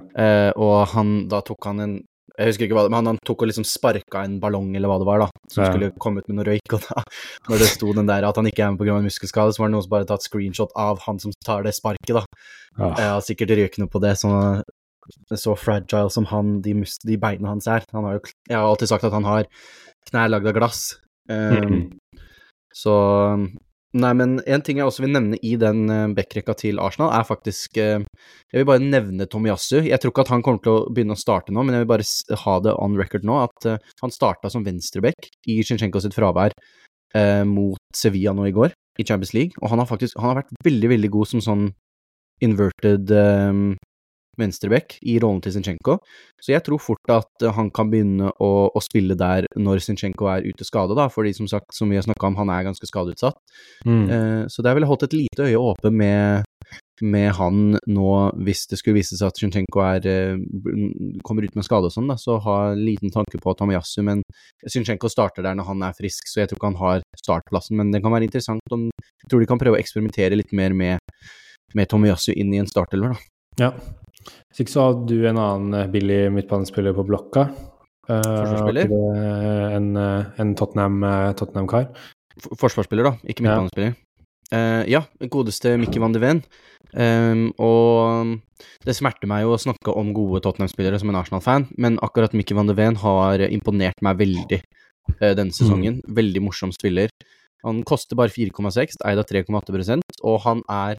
og 0.58 0.96
han, 0.96 1.12
da 1.30 1.44
tok 1.46 1.70
han 1.70 1.84
en 1.86 1.94
jeg 2.38 2.52
husker 2.52 2.68
ikke 2.68 2.78
hva 2.78 2.86
det 2.86 2.94
men 2.94 3.10
han, 3.10 3.20
tok 3.26 3.44
og 3.44 3.50
liksom 3.50 3.66
sparka 3.66 4.22
en 4.22 4.38
ballong 4.42 4.70
eller 4.78 4.92
hva 4.92 5.00
det 5.02 5.08
var, 5.10 5.24
da, 5.26 5.46
som 5.50 5.64
ja. 5.64 5.70
skulle 5.72 5.90
komme 5.98 6.22
ut 6.22 6.28
med 6.30 6.38
noe 6.38 6.48
røyk. 6.52 6.76
Og 6.78 6.84
da, 6.86 7.04
når 7.50 7.64
det 7.64 7.70
sto 7.72 7.94
den 7.98 8.10
der 8.10 8.28
at 8.28 8.38
han 8.38 8.50
ikke 8.50 8.66
er 8.66 8.76
med 8.76 8.84
pga. 8.84 8.98
muskelskade, 9.02 9.56
så 9.56 9.64
var 9.64 9.72
det 9.72 9.78
noen 9.78 9.86
som 9.88 9.94
bare 9.96 10.10
tatt 10.12 10.26
screenshot 10.26 10.76
av 10.78 11.02
han 11.08 11.22
som 11.24 11.34
tar 11.46 11.66
det 11.66 11.74
sparket, 11.78 12.14
da. 12.20 12.26
Ja. 12.78 12.92
Jeg 12.92 13.10
har 13.16 13.26
sikkert 13.26 13.56
røykt 13.58 13.82
noe 13.82 13.90
på 13.90 14.04
det, 14.04 14.14
sånn 14.22 14.62
så 15.40 15.54
fragile 15.56 16.12
som 16.12 16.28
han, 16.32 16.58
de, 16.62 16.76
de 17.08 17.18
beina 17.22 17.54
hans 17.54 17.68
er. 17.72 17.86
Han 17.96 18.06
har 18.08 18.18
jo, 18.18 18.26
jeg 18.50 18.58
har 18.58 18.68
alltid 18.68 18.92
sagt 18.92 19.08
at 19.08 19.16
han 19.16 19.28
har 19.28 19.48
knær 20.10 20.34
lagd 20.34 20.50
av 20.52 20.58
glass. 20.58 20.82
Um, 21.32 21.64
mm. 21.64 22.22
Så 22.76 22.94
Nei, 23.96 24.12
men 24.20 24.34
en 24.44 24.64
ting 24.66 24.82
jeg 24.82 24.88
også 24.90 25.06
vil 25.06 25.14
nevne 25.16 25.38
i 25.48 25.54
den 25.60 25.86
uh, 25.88 26.10
backrekka 26.16 26.58
til 26.60 26.82
Arsenal, 26.84 27.14
er 27.16 27.24
faktisk 27.28 27.78
uh, 27.80 28.04
Jeg 28.52 28.60
vil 28.60 28.68
bare 28.68 28.84
nevne 28.84 29.30
Tomiyasu. 29.32 29.80
Jeg 29.88 30.02
tror 30.04 30.12
ikke 30.12 30.26
at 30.26 30.34
han 30.34 30.44
kommer 30.44 30.60
til 30.64 30.74
å 30.74 30.90
begynne 30.92 31.16
å 31.16 31.22
starte 31.22 31.56
nå, 31.56 31.64
men 31.64 31.78
jeg 31.78 31.86
vil 31.86 31.94
bare 31.94 32.42
ha 32.44 32.58
det 32.66 32.76
on 32.76 33.00
record 33.00 33.28
nå 33.28 33.40
at 33.46 33.70
uh, 33.72 33.80
han 34.04 34.14
starta 34.14 34.52
som 34.52 34.68
venstreback 34.68 35.32
i 35.48 35.62
Shinshenko 35.64 36.04
sitt 36.04 36.18
fravær 36.18 36.56
mot 37.48 37.80
Sevilla 37.96 38.34
nå 38.36 38.44
i 38.46 38.52
går, 38.54 38.74
i 39.00 39.04
Champions 39.08 39.32
League, 39.34 39.56
og 39.64 39.72
han 39.72 39.80
har 39.80 39.88
faktisk 39.90 40.20
han 40.20 40.28
har 40.28 40.42
vært 40.42 40.52
veldig, 40.68 40.90
veldig 40.92 41.10
god 41.16 41.30
som 41.32 41.42
sånn 41.42 41.64
inverted 42.44 43.14
um, 43.16 43.62
venstreback 44.40 44.98
i 45.02 45.18
rollen 45.22 45.42
til 45.44 45.56
Zinchenko. 45.58 45.98
Så 46.42 46.54
jeg 46.54 46.64
tror 46.66 46.82
fort 46.82 47.14
at 47.14 47.46
eh, 47.46 47.54
han 47.54 47.72
kan 47.74 47.92
begynne 47.92 48.32
å, 48.44 48.52
å 48.70 48.84
spille 48.84 49.18
der 49.18 49.48
når 49.58 49.82
Zinchenko 49.86 50.30
er 50.32 50.46
ute 50.46 50.68
skade, 50.68 50.98
da, 50.98 51.08
fordi 51.14 51.34
som 51.38 51.50
sagt, 51.50 51.74
som 51.76 51.90
vi 51.90 51.98
har 51.98 52.06
snakka 52.06 52.30
om, 52.30 52.38
han 52.40 52.52
er 52.54 52.68
ganske 52.68 52.90
skadeutsatt. 52.90 53.40
Mm. 53.88 54.06
Uh, 54.10 54.44
så 54.52 54.64
der 54.66 54.76
ville 54.76 54.88
jeg 54.88 54.94
holdt 54.94 55.08
et 55.08 55.18
lite 55.18 55.48
øye 55.48 55.62
åpent 55.62 55.98
med, 55.98 56.46
med 57.02 57.32
han 57.38 57.78
nå, 57.90 58.12
hvis 58.46 58.66
det 58.70 58.80
skulle 58.80 59.00
vise 59.00 59.18
seg 59.18 59.32
at 59.32 59.42
Zinchenko 59.42 59.84
er, 59.86 60.06
uh, 60.06 61.18
kommer 61.26 61.48
ut 61.48 61.58
med 61.58 61.66
skade 61.66 61.90
og 61.90 61.96
sånn, 61.96 62.12
da, 62.12 62.20
så 62.22 62.38
ha 62.46 62.58
en 62.74 62.84
liten 62.86 63.14
tanke 63.14 63.42
på 63.42 63.56
Tamiyasu, 63.58 64.00
men 64.06 64.22
Zinchenko 64.70 65.10
starter 65.12 65.46
der 65.46 65.58
når 65.58 65.72
han 65.72 65.88
er 65.90 65.98
frisk, 65.98 66.30
så 66.30 66.44
jeg 66.44 66.52
tror 66.52 66.62
ikke 66.62 66.74
han 66.74 66.82
har 66.84 67.08
startplassen, 67.18 67.80
men 67.82 67.94
det 67.96 68.04
kan 68.06 68.14
være 68.14 68.30
interessant 68.30 68.76
om 68.76 68.88
Jeg 68.88 69.32
tror 69.32 69.42
de 69.42 69.48
kan 69.50 69.60
prøve 69.60 69.76
å 69.76 69.82
eksperimentere 69.82 70.38
litt 70.38 70.54
mer 70.56 70.76
med, 70.78 71.02
med 71.76 71.90
Tomiyasu 71.90 72.30
inn 72.36 72.54
i 72.54 72.62
en 72.62 72.70
startelver, 72.70 73.18
da. 73.18 73.34
Ja, 73.58 73.72
hvis 74.50 74.64
ikke 74.64 74.74
så 74.74 74.86
har 74.88 75.00
du 75.10 75.18
en 75.30 75.40
annen 75.42 75.78
eh, 75.78 75.90
billig 75.92 76.20
midtbanespiller 76.36 76.96
på 76.98 77.06
blokka. 77.08 77.48
Eh, 78.08 78.24
Forsvarsspiller? 78.24 78.92
Uh, 78.92 79.76
en, 79.78 79.90
eh, 80.02 80.42
en 80.44 80.56
Tottenham-kar. 80.58 81.36
Tottenham 81.38 82.58
Forsvarsspiller, 82.62 83.10
da, 83.10 83.14
ikke 83.26 83.46
midtbanespiller. 83.46 83.96
Ja. 83.96 84.04
Ja, 84.88 85.02
godeste 85.28 85.74
Mikke 85.76 86.00
van 86.00 86.14
de 86.16 86.22
Ven. 86.24 86.38
Um, 86.96 87.50
og 87.60 88.38
det 88.88 88.94
smerter 88.96 89.28
meg 89.28 89.42
jo 89.44 89.52
å 89.52 89.60
snakke 89.60 89.92
om 89.92 90.14
gode 90.16 90.40
Tottenham-spillere 90.46 91.02
som 91.02 91.12
en 91.12 91.18
Arsenal-fan, 91.20 91.66
men 91.76 91.98
akkurat 92.06 92.32
Mikke 92.38 92.56
van 92.56 92.70
de 92.70 92.78
Ven 92.78 92.96
har 93.02 93.44
imponert 93.50 94.00
meg 94.06 94.22
veldig 94.22 94.62
uh, 94.62 95.34
denne 95.36 95.52
sesongen. 95.52 96.00
Mm. 96.00 96.16
Veldig 96.22 96.46
morsom 96.46 96.72
spiller. 96.72 97.12
Han 97.66 97.82
koster 97.84 98.16
bare 98.16 98.32
4,6, 98.32 99.02
eid 99.04 99.20
av 99.20 99.28
3,8% 99.28 100.08
og 100.24 100.42
han 100.46 100.64
er 100.70 100.98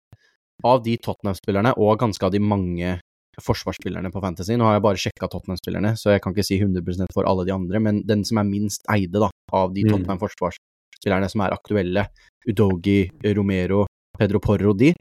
av 0.67 0.83
de 0.83 0.97
Tottenham-spillerne, 0.99 1.75
og 1.79 2.01
ganske 2.01 2.25
av 2.27 2.35
de 2.35 2.41
mange 2.43 2.97
forsvarsspillerne 3.45 4.11
på 4.15 4.23
Fantasy. 4.23 4.57
Nå 4.59 4.67
har 4.67 4.77
jeg 4.77 4.85
bare 4.87 5.01
sjekka 5.03 5.29
Tottenham-spillerne, 5.31 5.95
så 5.99 6.15
jeg 6.15 6.23
kan 6.25 6.35
ikke 6.35 6.47
si 6.47 6.59
100 6.61 7.09
for 7.15 7.29
alle 7.29 7.47
de 7.49 7.55
andre, 7.55 7.81
men 7.83 8.03
den 8.09 8.25
som 8.29 8.41
er 8.41 8.49
minst 8.49 8.85
eide 8.93 9.23
da, 9.23 9.31
av 9.55 9.75
de 9.77 9.87
mm. 9.87 9.93
Tottenham-forsvarsspillerne 9.95 11.31
som 11.33 11.45
er 11.45 11.57
aktuelle, 11.57 12.07
Udogi, 12.49 13.01
Romero, 13.37 13.87
Pedro 14.19 14.41
Porro, 14.43 14.75
de, 14.75 14.93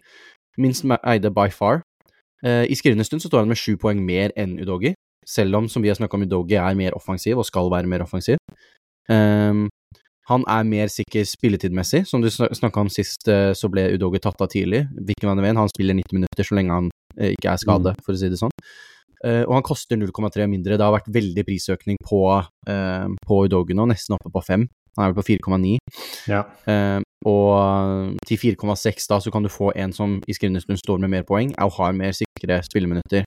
minst 0.62 0.86
eide 1.00 1.32
by 1.34 1.50
far. 1.54 1.82
Eh, 2.46 2.66
I 2.70 2.78
skrivende 2.78 3.06
stund 3.08 3.24
så 3.24 3.32
står 3.32 3.46
han 3.46 3.52
med 3.52 3.60
sju 3.60 3.78
poeng 3.82 4.02
mer 4.06 4.34
enn 4.38 4.58
Udogi, 4.62 4.94
selv 5.28 5.58
om, 5.60 5.68
som 5.70 5.84
vi 5.84 5.92
har 5.92 5.98
snakka 6.00 6.18
om, 6.18 6.28
Udogi 6.28 6.60
er 6.60 6.78
mer 6.78 6.96
offensiv 6.98 7.40
og 7.42 7.48
skal 7.48 7.72
være 7.74 7.90
mer 7.90 8.06
offensiv. 8.06 8.38
Um, 9.10 9.68
han 10.28 10.44
er 10.52 10.68
mer 10.68 10.92
sikker 10.92 11.24
spilletidmessig. 11.28 12.04
Som 12.08 12.22
du 12.22 12.30
snakka 12.30 12.84
om 12.84 12.92
sist, 12.92 13.28
eh, 13.32 13.54
så 13.56 13.70
ble 13.72 13.90
Udoge 13.96 14.20
tatt 14.20 14.42
av 14.44 14.52
tidlig. 14.52 14.88
hvilken 14.92 15.30
van 15.30 15.38
de 15.40 15.44
Ven, 15.44 15.60
han 15.60 15.72
spiller 15.72 15.96
90 15.96 16.20
minutter 16.20 16.44
så 16.44 16.56
lenge 16.56 16.74
han 16.74 16.90
Eh, 17.18 17.34
ikke 17.34 17.52
er 17.52 17.62
skade, 17.62 17.94
mm. 17.96 18.06
for 18.06 18.14
å 18.14 18.22
si 18.22 18.30
det 18.32 18.40
sånn. 18.40 18.54
Uh, 19.18 19.42
og 19.48 19.56
han 19.56 19.66
koster 19.66 19.98
0,3 19.98 20.46
mindre. 20.46 20.78
Det 20.78 20.86
har 20.86 20.94
vært 20.94 21.10
veldig 21.10 21.44
prisøkning 21.48 21.98
på, 22.06 22.20
på 23.26 23.38
Udoge 23.48 23.74
nå, 23.74 23.88
nesten 23.90 24.14
oppe 24.14 24.30
på 24.34 24.44
5. 24.46 24.68
Han 24.98 25.04
er 25.04 25.14
vel 25.14 25.18
på 25.18 25.26
4,9. 25.26 25.72
Ja. 26.30 26.44
Og 27.30 28.22
til 28.30 28.40
4,6 28.42 29.10
da 29.10 29.20
så 29.22 29.34
kan 29.34 29.46
du 29.46 29.50
få 29.54 29.72
en 29.78 29.94
som 29.94 30.16
i 30.26 30.36
skrivende 30.38 30.62
stund 30.62 30.82
står 30.82 31.02
med 31.02 31.14
mer 31.14 31.26
poeng, 31.26 31.52
og 31.62 31.76
har 31.80 31.98
mer 31.98 32.14
sikre 32.18 32.60
spilleminutter. 32.66 33.26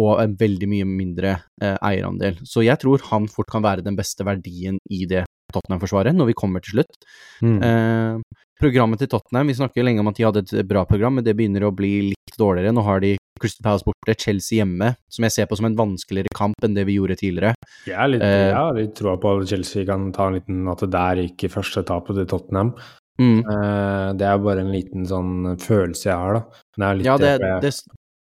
og 0.00 0.22
en 0.22 0.36
veldig 0.40 0.68
mye 0.68 0.86
mindre 0.88 1.34
eierandel. 1.60 2.40
Så 2.48 2.64
jeg 2.64 2.80
tror 2.80 3.04
han 3.10 3.28
fort 3.32 3.52
kan 3.52 3.64
være 3.64 3.84
den 3.84 3.96
beste 3.96 4.24
verdien 4.24 4.80
i 4.92 5.04
det 5.08 5.26
Tottenham-forsvaret 5.54 6.16
når 6.16 6.32
vi 6.32 6.38
kommer 6.38 6.64
til 6.64 6.78
slutt. 6.78 7.06
Mm. 7.44 8.22
Programmet 8.62 9.00
til 9.02 9.10
Tottenham, 9.10 9.48
vi 9.50 9.58
snakker 9.58 9.82
lenge 9.82 10.02
om 10.02 10.10
at 10.10 10.18
de 10.18 10.26
hadde 10.26 10.44
et 10.44 10.68
bra 10.68 10.84
program, 10.86 11.16
men 11.18 11.26
det 11.26 11.34
begynner 11.34 11.66
å 11.66 11.74
bli 11.74 11.94
litt 12.12 12.36
dårligere. 12.38 12.74
Nå 12.76 12.84
har 12.86 13.02
de 13.02 13.16
Crystal 13.42 13.64
Palace 13.66 13.86
borte, 13.86 14.14
Chelsea 14.22 14.60
hjemme, 14.60 14.92
som 15.10 15.26
jeg 15.26 15.34
ser 15.34 15.48
på 15.50 15.58
som 15.58 15.66
en 15.66 15.78
vanskeligere 15.78 16.30
kamp 16.36 16.62
enn 16.62 16.76
det 16.76 16.84
vi 16.86 16.98
gjorde 16.98 17.18
tidligere. 17.18 17.56
Jeg 17.88 17.96
er 17.98 18.12
litt, 18.12 18.22
eh, 18.22 18.50
ja, 18.52 18.64
litt 18.76 18.94
troa 18.98 19.16
på 19.18 19.32
at 19.34 19.50
Chelsea 19.50 19.86
kan 19.88 20.10
ta 20.14 20.28
en 20.28 20.38
liten 20.38 20.68
At 20.70 20.84
det 20.84 20.92
der 20.94 21.22
gikk 21.24 21.48
i 21.48 21.52
første 21.52 21.82
tapet 21.88 22.20
til 22.20 22.28
Tottenham. 22.30 22.74
Mm. 23.20 23.40
Eh, 23.40 24.12
det 24.20 24.28
er 24.28 24.38
bare 24.38 24.62
en 24.62 24.72
liten 24.72 25.08
sånn 25.08 25.56
følelse 25.58 26.08
jeg 26.08 26.16
har, 26.16 26.38
da. 26.38 26.62
Det 26.78 27.08
ja, 27.08 27.16
det, 27.18 27.32
det, 27.64 27.72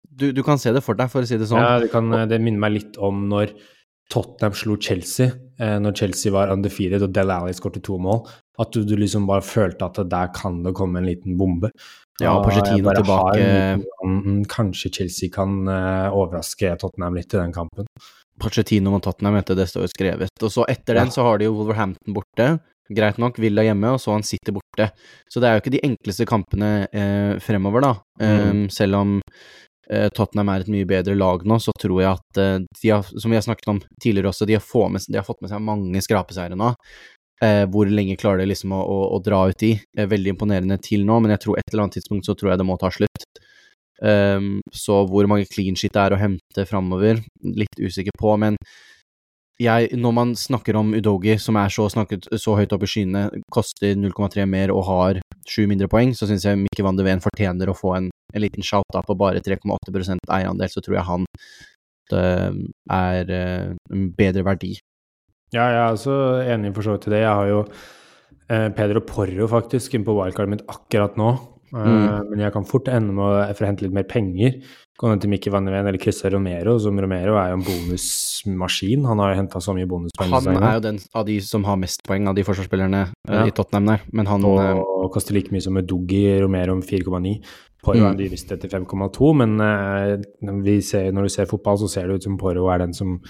du, 0.09 0.31
du, 0.33 0.43
kan 0.47 0.59
se 0.59 0.73
det 0.73 0.85
for 0.87 0.95
deg, 0.99 1.11
for 1.11 1.27
å 1.27 1.29
si 1.29 1.37
det 1.39 1.51
sånn. 1.51 1.63
Ja, 1.63 1.81
det, 1.83 1.91
kan, 1.93 2.11
det 2.11 2.39
minner 2.41 2.63
meg 2.69 2.79
litt 2.79 2.97
om 2.97 3.27
når 3.31 3.53
Tottenham 4.09 4.55
slo 4.57 4.77
Chelsea, 4.81 5.31
eh, 5.61 5.77
når 5.83 5.97
Chelsea 6.01 6.33
var 6.33 6.53
undefeated 6.53 7.05
og 7.05 7.13
Del 7.15 7.33
Alli 7.33 7.55
skåret 7.57 7.83
to 7.85 7.99
mål. 8.01 8.23
At 8.59 8.73
du, 8.75 8.83
du, 8.89 8.97
liksom 8.99 9.29
bare 9.29 9.45
følte 9.45 9.87
at 9.87 10.01
der 10.11 10.31
kan 10.35 10.63
det 10.65 10.75
komme 10.77 11.03
en 11.03 11.09
liten 11.09 11.37
bombe. 11.39 11.71
Ja, 12.19 12.33
Pochettino 12.43 12.91
tilbake 12.97 13.43
liten, 13.45 14.41
Kanskje 14.51 14.91
Chelsea 14.97 15.31
kan 15.31 15.61
eh, 15.71 16.09
overraske 16.11 16.73
Tottenham 16.81 17.21
litt 17.21 17.35
i 17.35 17.39
den 17.39 17.55
kampen. 17.55 17.87
Pochettino 18.43 18.91
mot 18.95 19.05
Tottenham, 19.05 19.39
etter 19.39 19.59
det 19.59 19.69
står 19.71 19.87
jo 19.87 19.93
skrevet. 19.93 20.43
Og 20.43 20.51
så 20.55 20.67
etter 20.71 20.99
den 20.99 21.13
så 21.15 21.27
har 21.27 21.39
de 21.39 21.47
jo 21.47 21.55
Wolverhampton 21.59 22.17
borte. 22.17 22.51
Greit 22.89 23.19
nok, 23.21 23.37
Villa 23.43 23.63
hjemme, 23.67 23.93
og 23.93 24.01
så 24.01 24.15
han 24.15 24.25
sitter 24.25 24.55
borte. 24.57 24.89
Så 25.29 25.43
det 25.43 25.49
er 25.49 25.57
jo 25.57 25.63
ikke 25.63 25.75
de 25.75 25.85
enkleste 25.91 26.27
kampene 26.29 26.71
eh, 26.89 27.35
fremover, 27.45 27.85
da. 27.85 27.93
Mm. 28.23 28.39
Um, 28.49 28.63
selv 28.73 28.99
om 29.03 29.17
Tottenham 30.13 30.51
er 30.53 30.65
et 30.65 30.73
mye 30.73 30.89
bedre 30.89 31.15
lag 31.17 31.45
nå, 31.49 31.57
så 31.65 31.73
tror 31.81 32.03
jeg 32.03 32.11
at 32.11 32.41
eh, 32.43 32.57
de 32.83 32.91
har, 32.93 33.07
som 33.09 33.33
vi 33.33 33.39
har 33.39 33.45
snakket 33.47 33.71
om 33.73 33.79
tidligere 34.03 34.33
også, 34.33 34.49
de 34.49 34.59
har, 34.59 34.91
med, 34.93 35.07
de 35.09 35.21
har 35.21 35.27
fått 35.27 35.41
med 35.45 35.53
seg 35.53 35.65
mange 35.65 36.03
skrapeseiere 36.05 36.59
nå. 36.59 36.75
Eh, 37.45 37.65
hvor 37.71 37.87
lenge 37.87 38.19
klarer 38.19 38.43
de 38.43 38.51
liksom 38.51 38.75
å, 38.75 38.81
å, 38.83 38.99
å 39.17 39.21
dra 39.23 39.45
ut 39.49 39.61
de? 39.63 39.77
Eh, 39.97 40.11
veldig 40.11 40.35
imponerende 40.35 40.79
til 40.83 41.07
nå, 41.09 41.21
men 41.23 41.33
jeg 41.37 41.45
tror 41.45 41.61
et 41.61 41.73
eller 41.73 41.87
annet 41.87 42.01
tidspunkt 42.01 42.29
så 42.29 42.35
tror 42.37 42.53
jeg 42.53 42.61
det 42.61 42.69
må 42.69 42.77
ta 42.81 42.91
slutt. 42.93 43.29
Um, 43.99 44.61
så 44.71 45.01
hvor 45.11 45.27
mange 45.27 45.49
clean 45.51 45.75
shit 45.75 45.91
det 45.91 46.03
er 46.05 46.15
å 46.15 46.21
hente 46.21 46.65
framover, 46.71 47.19
litt 47.43 47.81
usikker 47.83 48.15
på, 48.19 48.37
men 48.39 48.55
jeg, 49.59 49.89
når 49.99 50.13
man 50.15 50.35
snakker 50.39 50.77
om 50.79 50.93
Udogi, 50.95 51.35
som 51.43 51.59
er 51.59 51.73
så, 51.73 51.89
snakket, 51.91 52.29
så 52.39 52.55
høyt 52.59 52.75
oppe 52.75 52.87
i 52.87 52.93
skyene, 52.93 53.25
koster 53.55 53.97
0,3 53.99 54.47
mer 54.47 54.73
og 54.75 54.85
har 54.89 55.23
sju 55.49 55.65
mindre 55.71 55.89
poeng, 55.91 56.15
så 56.15 56.29
syns 56.31 56.47
jeg 56.47 56.61
Mikke 56.61 56.85
van 56.87 56.99
de 56.99 57.07
Ven 57.07 57.25
fortjener 57.25 57.71
å 57.71 57.77
få 57.77 57.97
en, 57.99 58.11
en 58.35 58.45
liten 58.45 58.65
shout-out 58.67 59.09
på 59.09 59.19
bare 59.19 59.43
3,8% 59.45 60.31
eierandel, 60.39 60.71
så 60.71 60.85
tror 60.85 61.01
jeg 61.01 61.09
han 61.11 61.27
det 62.09 62.29
er 62.89 63.29
uh, 63.29 63.75
en 63.93 64.05
bedre 64.17 64.41
verdi 64.47 64.79
ja, 65.55 65.65
jeg 65.73 65.79
er 65.81 65.95
også 65.95 66.17
enig 66.53 66.75
for 66.77 66.85
så 66.85 66.97
vidt 66.97 67.07
i 67.09 67.13
det. 67.15 67.23
Jeg 67.23 67.37
har 67.41 67.47
jo 67.49 67.61
eh, 68.53 68.67
Pedro 68.77 69.01
Porro 69.09 69.49
faktisk 69.49 69.97
inne 69.97 70.05
på 70.09 70.17
wildcardet 70.19 70.53
mitt 70.53 70.67
akkurat 70.69 71.17
nå. 71.21 71.31
Mm. 71.73 72.31
Men 72.31 72.43
jeg 72.43 72.53
kan 72.55 72.67
fort 72.69 72.89
ende 72.93 73.15
med 73.17 73.25
å 73.25 73.65
hente 73.65 73.85
litt 73.85 73.97
mer 73.97 74.07
penger. 74.09 74.59
Gå 74.99 75.07
ned 75.07 75.21
til 75.23 75.31
Mikke 75.31 75.51
Van 75.55 75.69
Ven 75.71 75.87
eller 75.87 76.01
Christer 76.03 76.33
Romero, 76.35 76.73
som 76.83 76.97
Romero 76.99 77.37
er 77.39 77.53
jo 77.53 77.59
en 77.61 77.63
bonusmaskin. 77.63 79.05
Han 79.07 79.21
har 79.23 79.31
jo 79.31 79.37
henta 79.39 79.61
så 79.63 79.71
mye 79.77 79.87
bonuspoeng. 79.87 80.33
Han 80.35 80.59
er 80.59 80.75
jo 80.75 80.83
den 80.89 80.99
av 81.15 81.27
de 81.29 81.37
som 81.47 81.67
har 81.69 81.79
mest 81.79 82.03
poeng 82.09 82.27
av 82.27 82.35
de 82.35 82.43
forsvarsspillerne 82.47 83.05
ja. 83.07 83.45
i 83.47 83.55
Tottenham 83.55 83.93
der, 83.93 84.09
men 84.11 84.27
han 84.27 84.47
Og, 84.49 84.59
og 85.05 85.13
koster 85.15 85.39
like 85.39 85.55
mye 85.55 85.63
som 85.63 85.79
Doggy 85.79 86.25
Romero 86.43 86.75
om 86.75 86.83
4,9. 86.83 87.37
Porro 87.87 88.09
er 88.09 88.19
dyrest 88.19 88.51
etter 88.51 88.67
til 88.67 88.83
5,2, 88.83 89.31
men 89.39 89.55
uh, 89.63 90.19
ser, 90.83 91.13
når 91.15 91.29
du 91.29 91.35
ser 91.37 91.47
fotball, 91.47 91.79
så 91.79 91.93
ser 91.93 92.09
det 92.09 92.19
ut 92.19 92.27
som 92.27 92.39
Poro 92.41 92.67
er 92.73 92.83
den 92.83 92.97
som 92.97 93.21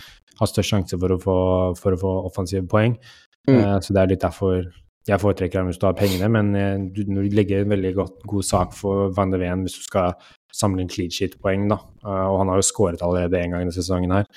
har 0.41 0.49
størst 0.49 0.73
sjanse 0.73 0.97
for 0.97 1.13
å 1.13 1.21
få, 1.21 1.39
for 1.77 1.93
å 1.93 2.01
få 2.01 2.15
offensive 2.31 2.65
poeng. 2.71 2.97
Mm. 3.45 3.59
Uh, 3.59 3.77
så 3.85 3.93
det 3.93 4.03
er 4.03 4.15
litt 4.15 4.25
derfor 4.25 4.63
jeg 5.09 5.21
foretrekker 5.21 5.61
ham 5.61 5.69
hvis 5.69 5.81
du 5.81 5.85
har 5.89 5.97
pengene, 6.01 6.33
men 6.33 6.57
uh, 6.57 6.89
du, 6.97 7.05
du 7.05 7.21
legger 7.37 7.67
en 7.67 7.77
veldig 7.77 7.93
godt, 8.01 8.19
god 8.29 8.49
sak 8.57 8.73
for 8.77 9.13
Van 9.17 9.37
de 9.37 9.41
Ven 9.45 9.69
hvis 9.69 9.77
du 9.83 9.85
skal 9.85 10.17
samle 10.55 10.85
inn 10.85 10.91
clean 10.93 11.13
sheet-poeng, 11.13 11.69
da. 11.71 11.81
og 12.05 12.39
han 12.41 12.53
har 12.53 12.61
jo 12.61 12.67
skåret 12.67 13.03
allerede 13.05 13.41
én 13.41 13.53
gang 13.53 13.65
denne 13.65 13.75
sesongen 13.75 14.15
her, 14.15 14.29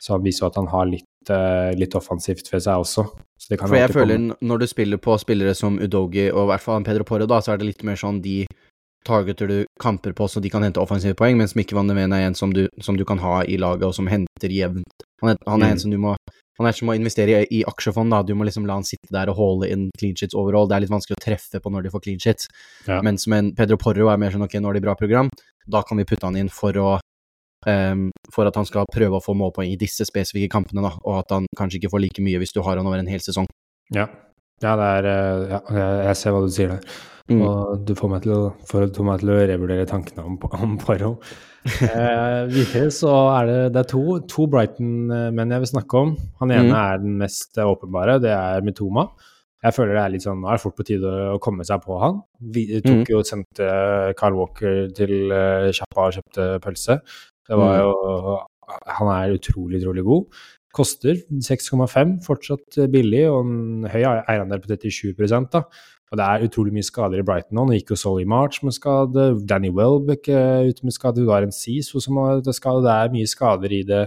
så 0.00 0.16
han 0.16 0.24
viser 0.24 0.44
jo 0.44 0.50
at 0.52 0.58
han 0.60 0.70
har 0.72 0.88
litt, 0.90 1.32
litt 1.78 1.96
offensivt 1.98 2.48
ved 2.52 2.64
seg 2.64 2.84
også. 2.84 3.04
for 3.60 3.76
jeg 3.76 3.92
føler 3.92 4.16
komme. 4.16 4.38
når 4.40 4.62
du 4.62 4.66
spiller 4.70 5.00
på 5.02 5.18
spillere 5.20 5.54
som 5.54 5.78
Udogi 5.78 6.30
og 6.30 6.46
i 6.46 6.50
hvert 6.52 6.64
fall 6.64 6.86
Pedro 6.86 7.04
Porre, 7.04 7.28
da, 7.28 7.40
så 7.44 7.52
er 7.52 7.60
det 7.60 7.72
litt 7.72 7.84
mer 7.84 8.00
sånn 8.00 8.22
de 8.24 8.46
targeter 9.08 9.50
du 9.50 9.58
kamper 9.80 10.14
på 10.16 10.28
så 10.28 10.42
de 10.44 10.50
kan 10.52 10.64
hente 10.64 10.82
offensive 10.82 11.16
poeng, 11.18 11.38
mens 11.40 11.56
Mikke 11.58 11.76
Van 11.76 11.88
de 11.88 11.96
Ven 11.96 12.14
er 12.14 12.26
en 12.28 12.36
som 12.38 12.52
du, 12.54 12.66
som 12.84 12.96
du, 12.96 13.04
kan 13.08 13.20
ha 13.24 13.40
i 13.44 13.56
laget, 13.60 13.86
og 13.88 13.96
som 13.96 14.10
henter 14.10 14.52
jevnt. 14.52 15.08
Han 15.22 15.32
er, 15.32 15.40
han 15.46 15.62
er 15.62 15.72
mm. 15.72 15.72
en 15.72 15.82
som 15.84 15.94
du 15.94 15.98
må 16.02 16.14
han 16.58 16.66
er 16.66 16.74
som 16.74 16.90
å 16.90 16.94
investere 16.98 17.44
i, 17.44 17.58
i 17.60 17.64
aksjefond, 17.70 18.10
da. 18.10 18.24
Du 18.26 18.32
må 18.34 18.46
liksom 18.48 18.64
la 18.66 18.74
han 18.80 18.86
sitte 18.86 19.12
der 19.14 19.30
og 19.30 19.38
holde 19.38 19.68
inn 19.70 19.84
clean 19.98 20.16
shits 20.18 20.34
overall. 20.34 20.66
Det 20.66 20.74
er 20.74 20.82
litt 20.82 20.90
vanskelig 20.90 21.14
å 21.14 21.22
treffe 21.22 21.60
på 21.62 21.70
når 21.70 21.86
de 21.86 21.92
får 21.92 22.02
clean 22.02 22.18
shits. 22.22 22.48
Ja. 22.88 22.98
Mens 23.06 23.28
en 23.30 23.52
Pedro 23.54 23.78
Porro 23.78 24.08
er 24.10 24.18
mer 24.18 24.34
sånn 24.34 24.42
ok, 24.42 24.58
nå 24.58 24.72
har 24.72 24.78
de 24.78 24.82
bra 24.82 24.96
program, 24.98 25.30
da 25.70 25.84
kan 25.86 26.00
vi 26.00 26.06
putte 26.08 26.26
han 26.26 26.38
inn 26.40 26.50
for 26.50 26.74
å 26.82 26.88
um, 27.66 28.08
for 28.34 28.50
at 28.50 28.58
han 28.58 28.66
skal 28.66 28.90
prøve 28.90 29.20
å 29.20 29.22
få 29.22 29.36
målpoeng 29.38 29.70
i 29.70 29.78
disse 29.78 30.06
spesifikke 30.08 30.50
kampene, 30.50 30.82
da, 30.82 30.96
og 31.04 31.20
at 31.22 31.36
han 31.36 31.46
kanskje 31.58 31.78
ikke 31.78 31.92
får 31.94 32.04
like 32.08 32.26
mye 32.26 32.42
hvis 32.42 32.56
du 32.56 32.64
har 32.66 32.80
han 32.80 32.90
over 32.90 32.98
en 32.98 33.12
hel 33.12 33.22
sesong. 33.22 33.46
Ja, 33.94 34.08
ja 34.64 34.74
det 34.78 34.88
er 34.96 35.10
eh, 35.12 35.44
Ja, 35.52 35.60
jeg 36.08 36.18
ser 36.20 36.34
hva 36.34 36.42
du 36.44 36.50
sier 36.52 36.74
der. 36.74 36.98
Mm. 37.28 37.42
Og 37.44 37.84
du 37.84 37.92
får 37.96 38.10
meg 38.10 38.24
til 38.24 38.32
å, 38.32 38.42
får 38.68 38.88
meg 39.04 39.20
til 39.20 39.34
å 39.34 39.38
revurdere 39.50 39.88
tankene 39.88 40.24
om, 40.24 40.38
om 40.56 40.76
Poirot. 40.80 41.24
eh, 41.84 42.44
videre 42.48 42.88
så 42.94 43.14
er 43.34 43.48
det, 43.48 43.58
det 43.74 43.82
er 43.82 43.88
to, 43.90 44.04
to 44.30 44.46
Brighton-menn 44.50 45.52
jeg 45.52 45.64
vil 45.64 45.72
snakke 45.74 46.04
om. 46.04 46.14
Han 46.40 46.54
ene 46.54 46.70
mm. 46.70 46.78
er 46.80 47.02
den 47.02 47.18
mest 47.20 47.60
åpenbare, 47.60 48.16
det 48.24 48.32
er 48.32 48.64
Mitoma. 48.64 49.10
Jeg 49.58 49.74
føler 49.74 49.96
det 49.96 50.02
er 50.04 50.12
litt 50.14 50.22
sånn, 50.22 50.38
nå 50.38 50.48
er 50.48 50.58
det 50.58 50.62
fort 50.62 50.76
på 50.78 50.86
tide 50.86 51.12
å 51.34 51.38
komme 51.42 51.66
seg 51.66 51.82
på 51.82 51.96
han. 51.98 52.20
Vi 52.54 52.68
tok 52.78 53.00
mm. 53.02 53.08
jo 53.10 53.22
sendte 53.26 53.70
Carl 54.18 54.36
Walker 54.38 54.84
til 54.94 55.32
uh, 55.34 55.66
og 55.66 56.14
kjøpte 56.14 56.46
pølse. 56.62 57.00
Det 57.48 57.58
var 57.58 57.74
mm. 57.74 57.80
jo 57.82 58.36
Han 59.00 59.10
er 59.10 59.34
utrolig, 59.34 59.80
utrolig 59.80 60.04
god. 60.06 60.40
Koster 60.76 61.16
6,5, 61.44 62.18
fortsatt 62.26 62.80
billig, 62.92 63.24
og 63.30 63.46
en 63.46 63.86
høy 63.88 64.02
eierandel 64.04 64.60
på 64.62 64.70
37 64.74 65.48
da. 65.52 65.64
Og 66.08 66.16
det 66.16 66.24
er 66.24 66.44
utrolig 66.46 66.72
mye 66.72 66.86
skader 66.86 67.20
i 67.20 67.24
Brighton 67.26 67.58
nå. 67.58 67.66
Nå 67.68 67.76
gikk 67.76 67.92
jo 67.92 68.00
Solly 68.00 68.24
March 68.28 68.62
med 68.64 68.76
skade, 68.76 69.30
Danny 69.48 69.70
Welbeck 69.74 70.30
er 70.32 70.68
ute 70.70 70.86
med 70.86 70.96
skade, 70.96 71.20
du 71.20 71.32
har 71.32 71.44
en 71.44 71.52
Cease 71.52 72.00
som 72.00 72.20
har 72.22 72.40
skade. 72.56 72.84
Det 72.86 72.94
er 72.94 73.12
mye 73.12 73.28
skader 73.28 73.74
i 73.76 73.82
det, 73.88 74.04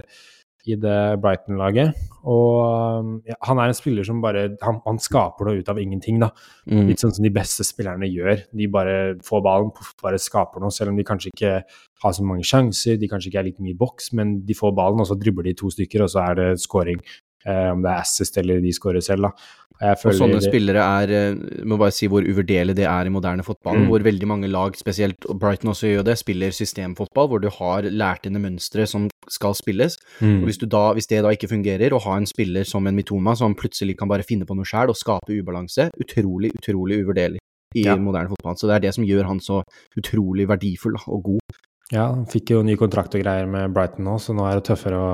i 0.68 0.76
det 0.78 0.98
Brighton-laget. 1.22 1.96
Og 2.30 3.22
ja, 3.26 3.36
han 3.48 3.58
er 3.58 3.72
en 3.72 3.76
spiller 3.76 4.06
som 4.06 4.20
bare 4.22 4.44
han, 4.62 4.78
han, 4.84 5.00
skaper 5.02 5.48
noe 5.48 5.62
ut 5.62 5.70
av 5.72 5.80
ingenting, 5.82 6.20
da. 6.22 6.30
Mm. 6.70 6.84
Litt 6.90 7.02
sånn 7.02 7.14
som 7.16 7.26
de 7.26 7.32
beste 7.34 7.66
spillerne 7.66 8.06
gjør. 8.06 8.44
De 8.54 8.68
bare 8.70 8.96
får 9.26 9.42
ballen, 9.44 9.72
bare 10.02 10.20
skaper 10.22 10.62
noe, 10.62 10.74
selv 10.74 10.92
om 10.92 11.00
de 11.00 11.06
kanskje 11.08 11.32
ikke 11.34 11.56
har 12.02 12.14
så 12.14 12.26
mange 12.26 12.46
sjanser, 12.46 12.98
de 12.98 13.10
kanskje 13.10 13.32
ikke 13.32 13.42
er 13.42 13.48
like 13.50 13.62
mye 13.62 13.74
i 13.74 13.78
boks, 13.78 14.12
men 14.18 14.40
de 14.46 14.56
får 14.58 14.74
ballen, 14.78 15.02
og 15.02 15.10
så 15.10 15.18
dribler 15.18 15.50
de 15.50 15.58
to 15.58 15.70
stykker, 15.72 16.06
og 16.06 16.14
så 16.14 16.24
er 16.28 16.38
det 16.38 16.48
scoring. 16.62 17.02
Eh, 17.46 17.68
om 17.72 17.82
det 17.82 17.90
er 17.90 18.04
assist 18.04 18.38
eller 18.38 18.62
de 18.62 18.72
skårer 18.74 19.04
selv, 19.04 19.28
da. 19.28 19.58
Og 19.82 20.14
sånne 20.14 20.38
spillere 20.44 20.82
er 21.02 21.12
eh, 21.16 21.38
Må 21.66 21.74
bare 21.80 21.94
si 21.94 22.06
hvor 22.10 22.22
uvurderlig 22.22 22.76
det 22.78 22.84
er 22.86 23.08
i 23.08 23.12
moderne 23.12 23.42
fotball. 23.42 23.80
Mm. 23.80 23.86
Hvor 23.90 24.04
veldig 24.06 24.28
mange 24.30 24.50
lag, 24.50 24.76
spesielt 24.78 25.26
Brighton 25.26 25.72
også 25.72 25.90
gjør 25.90 26.06
det, 26.06 26.18
spiller 26.20 26.54
systemfotball 26.54 27.30
hvor 27.32 27.42
du 27.42 27.48
har 27.50 27.88
lært 27.90 28.28
inn 28.28 28.38
mønstre 28.42 28.86
som 28.86 29.08
skal 29.30 29.56
spilles. 29.58 29.98
Mm. 30.20 30.42
Og 30.42 30.50
hvis, 30.50 30.60
da, 30.62 30.84
hvis, 30.94 31.10
det 31.10 31.22
da 31.26 31.32
ikke 31.34 31.50
fungerer, 31.50 31.94
å 31.94 32.02
ha 32.06 32.18
en 32.20 32.28
spiller 32.30 32.68
som 32.68 32.86
en 32.86 32.98
Mitoma 32.98 33.34
som 33.38 33.56
plutselig 33.58 33.96
kan 33.98 34.10
bare 34.10 34.26
finne 34.26 34.46
på 34.46 34.56
noe 34.58 34.68
sjæl 34.68 34.92
og 34.92 34.98
skape 34.98 35.34
ubalanse, 35.34 35.90
utrolig, 36.02 36.52
utrolig 36.60 37.02
uvurderlig 37.02 37.42
i 37.74 37.86
ja. 37.86 37.96
moderne 37.96 38.30
fotball. 38.30 38.58
Så 38.58 38.68
det 38.68 38.78
er 38.78 38.86
det 38.86 38.94
som 38.94 39.06
gjør 39.08 39.30
han 39.30 39.42
så 39.42 39.62
utrolig 39.98 40.46
verdifull 40.50 40.98
og 41.06 41.32
god. 41.32 41.60
Ja, 41.92 42.06
han 42.08 42.24
fikk 42.30 42.54
jo 42.54 42.62
ny 42.64 42.74
kontrakt 42.80 43.12
og 43.16 43.20
greier 43.20 43.48
med 43.50 43.72
Brighton 43.76 44.06
nå, 44.08 44.16
så 44.22 44.32
nå 44.36 44.46
er 44.48 44.58
det 44.58 44.64
tøffere 44.70 44.96
å 44.98 45.08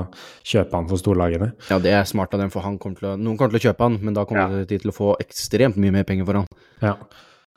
kjøpe 0.47 0.79
han 0.79 0.91
for 0.91 1.01
storlagene. 1.01 1.51
Ja, 1.73 1.81
det 1.83 1.95
er 1.95 2.05
smart 2.07 2.37
av 2.37 2.45
dem, 2.45 2.53
for 2.55 2.62
kommer 2.79 3.12
å, 3.12 3.17
noen 3.19 3.38
kommer 3.38 3.57
til 3.57 3.64
å 3.64 3.67
kjøpe 3.69 3.88
han, 3.88 3.97
men 4.05 4.14
da 4.14 4.23
kommer 4.29 4.61
ja. 4.61 4.69
de 4.69 4.79
til 4.79 4.93
å 4.93 4.95
få 4.95 5.17
ekstremt 5.25 5.81
mye 5.83 5.97
mer 5.97 6.07
penger 6.07 6.29
for 6.29 6.41
han. 6.41 6.47
Ja. 6.85 6.95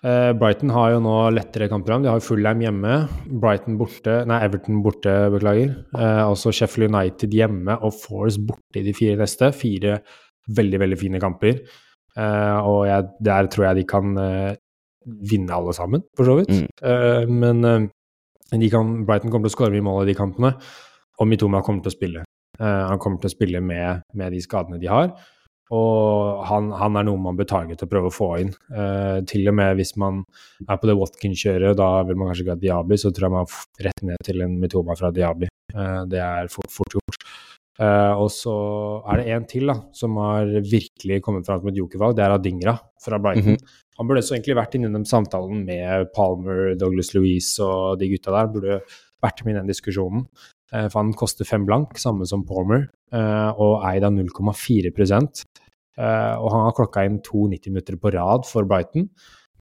Eh, 0.01 0.31
Brighton 0.33 0.73
har 0.73 0.95
jo 0.95 1.03
nå 1.05 1.13
lettere 1.35 1.69
kampprogram. 1.69 2.01
De 2.01 2.09
har 2.09 2.17
jo 2.17 2.25
Fullham 2.25 2.63
hjemme, 2.65 2.95
Brighton 3.43 3.77
borte, 3.77 4.17
nei, 4.29 4.41
Everton 4.47 4.81
borte, 4.81 5.13
beklager. 5.35 5.75
Eh, 5.93 6.23
altså 6.23 6.53
Sheffield 6.57 6.89
United 6.89 7.37
hjemme 7.37 7.77
og 7.77 7.93
Force 8.01 8.41
borte 8.41 8.81
i 8.81 8.85
de 8.87 8.95
fire 8.97 9.21
neste. 9.21 9.51
Fire 9.53 9.99
veldig, 10.49 10.81
veldig 10.81 10.97
fine 10.97 11.21
kamper. 11.21 11.61
Eh, 12.17 12.57
og 12.65 12.87
jeg, 12.89 13.11
der 13.29 13.53
tror 13.53 13.69
jeg 13.69 13.83
de 13.83 13.87
kan 13.93 14.17
eh, 14.17 14.51
vinne 15.29 15.53
alle 15.53 15.77
sammen, 15.77 16.01
for 16.17 16.25
så 16.25 16.39
vidt. 16.41 16.55
Mm. 16.57 16.67
Eh, 16.89 17.29
men 17.29 17.69
eh, 17.69 17.89
kan, 18.71 18.95
Brighton 19.07 19.31
kommer 19.31 19.47
til 19.47 19.53
å 19.53 19.57
skåre 19.57 19.75
mye 19.75 19.85
mål 19.85 20.03
i 20.03 20.11
de 20.11 20.17
kampene, 20.17 20.55
og 21.19 21.29
Mitoma 21.29 21.61
kommer 21.65 21.85
til 21.85 21.93
å 21.93 21.97
spille. 21.97 22.23
Uh, 22.59 22.89
han 22.91 22.99
kommer 23.01 23.21
til 23.21 23.31
å 23.31 23.35
spille 23.35 23.61
med, 23.63 24.03
med 24.17 24.35
de 24.35 24.41
skadene 24.43 24.81
de 24.81 24.89
har. 24.91 25.13
Og 25.71 26.41
han, 26.49 26.67
han, 26.75 26.97
er 26.99 27.05
noe 27.07 27.19
man 27.21 27.37
bør 27.39 27.47
tage 27.47 27.77
til 27.79 27.87
å 27.87 27.91
prøve 27.93 28.09
å 28.09 28.13
få 28.13 28.29
inn. 28.41 28.51
Uh, 28.73 29.23
til 29.27 29.47
og 29.47 29.55
med 29.55 29.77
hvis 29.79 29.95
man 30.01 30.19
er 30.67 30.81
på 30.81 30.89
det 30.89 30.97
Watkin-kjøret, 30.99 31.77
da 31.79 31.89
vil 32.07 32.19
man 32.19 32.31
kanskje 32.31 32.43
ikke 32.43 32.57
ha 32.57 32.63
Diaby, 32.65 32.99
så 32.99 33.13
tror 33.15 33.29
jeg 33.29 33.35
man 33.37 33.53
rett 33.87 34.03
ned 34.09 34.27
til 34.27 34.43
en 34.43 34.57
Mitoma 34.59 34.97
fra 34.99 35.13
Diaby. 35.15 35.47
Uh, 35.71 36.03
det 36.11 36.19
er 36.19 36.51
fort, 36.51 36.73
fort 36.75 36.97
gjort. 36.97 37.23
Uh, 37.79 38.13
og 38.19 38.27
så 38.33 38.53
er 39.09 39.21
det 39.21 39.31
en 39.31 39.45
til 39.47 39.71
da, 39.71 39.77
som 39.95 40.17
har 40.19 40.49
virkelig 40.59 41.21
kommet 41.23 41.47
fram 41.47 41.61
som 41.61 41.71
et 41.71 41.79
jokervalg. 41.79 42.17
Det 42.17 42.25
er 42.25 42.35
Adingra 42.35 42.75
fra 43.01 43.17
Brighton. 43.17 43.55
Mm 43.55 43.57
-hmm. 43.57 43.79
Han 43.97 44.07
burde 44.07 44.21
så 44.21 44.35
egentlig 44.35 44.55
vært 44.55 44.75
inne 44.75 44.89
i 44.89 44.93
den 44.93 45.05
samtalen 45.05 45.65
med 45.65 46.11
Palmer, 46.15 46.75
Douglas 46.75 47.13
Louise 47.13 47.63
og 47.63 47.99
de 47.99 48.09
gutta 48.09 48.31
der. 48.31 48.47
Burde 48.53 48.81
vært 49.23 49.45
med 49.45 49.55
i 49.55 49.59
den 49.59 49.67
diskusjonen. 49.67 50.27
Uh, 50.73 50.87
for 50.89 50.99
han 50.99 51.13
koster 51.13 51.45
fem 51.45 51.65
blank, 51.65 51.97
samme 51.97 52.25
som 52.25 52.45
Palmer, 52.45 52.87
uh, 53.13 53.51
og 53.59 53.83
eid 53.85 54.03
av 54.03 54.11
0,4 54.11 54.91
uh, 54.91 56.35
Og 56.41 56.51
han 56.51 56.63
har 56.65 56.73
klokka 56.73 57.05
inn 57.05 57.21
to 57.21 57.47
90 57.47 57.69
minutter 57.69 57.95
på 57.95 58.13
rad 58.13 58.45
for 58.45 58.63
Brighton. 58.63 59.09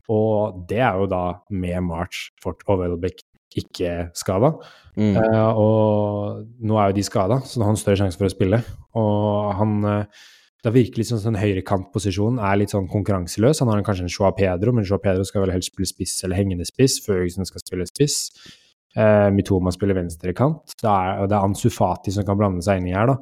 Og 0.08 0.66
det 0.68 0.78
er 0.78 0.96
jo 0.98 1.06
da 1.06 1.40
med 1.50 1.82
March, 1.82 2.30
Fort 2.42 2.62
og 2.66 2.80
Welbeck 2.80 3.22
ikke 3.58 4.10
skada. 4.16 4.54
Mm. 4.98 5.16
Uh, 5.16 5.52
og 5.58 6.66
nå 6.66 6.76
er 6.78 6.90
jo 6.90 6.98
de 6.98 7.06
skada, 7.06 7.40
så 7.46 7.60
da 7.60 7.66
har 7.66 7.72
han 7.72 7.80
større 7.80 8.02
sjanse 8.02 8.20
for 8.20 8.28
å 8.28 8.32
spille. 8.32 8.60
Og 8.98 9.50
han 9.60 9.76
uh, 9.86 10.26
Det 10.60 10.74
virker 10.74 11.00
litt 11.00 11.08
sånn 11.08 11.38
høyrekantposisjonen 11.40 12.40
er 12.44 12.58
litt 12.60 12.74
sånn 12.74 12.88
konkurranseløs. 12.90 13.62
Han 13.62 13.70
har 13.72 13.84
kanskje 13.86 14.04
en 14.04 14.12
Joa 14.12 14.34
Pedro, 14.36 14.74
men 14.76 14.84
Joa 14.84 15.00
Pedro 15.00 15.24
skal 15.24 15.46
vel 15.46 15.54
helst 15.54 15.72
spille 15.72 15.88
spiss 15.88 16.18
eller 16.26 16.36
hengende 16.36 16.66
spiss. 16.68 16.98
Førgesen 17.06 17.48
skal 17.48 17.64
spille 17.64 17.86
spiss. 17.88 18.26
Uh, 18.98 19.30
Mitoma 19.32 19.72
spiller 19.72 19.96
venstrekant. 19.96 20.74
Det 20.82 20.90
er, 20.90 21.22
det 21.30 21.36
er 21.38 21.46
Ansu 21.46 21.70
Fati 21.72 22.12
som 22.12 22.26
kan 22.28 22.36
blande 22.36 22.60
seg 22.66 22.82
inn 22.82 22.90
i 22.90 22.96
her, 22.96 23.08
da. 23.08 23.16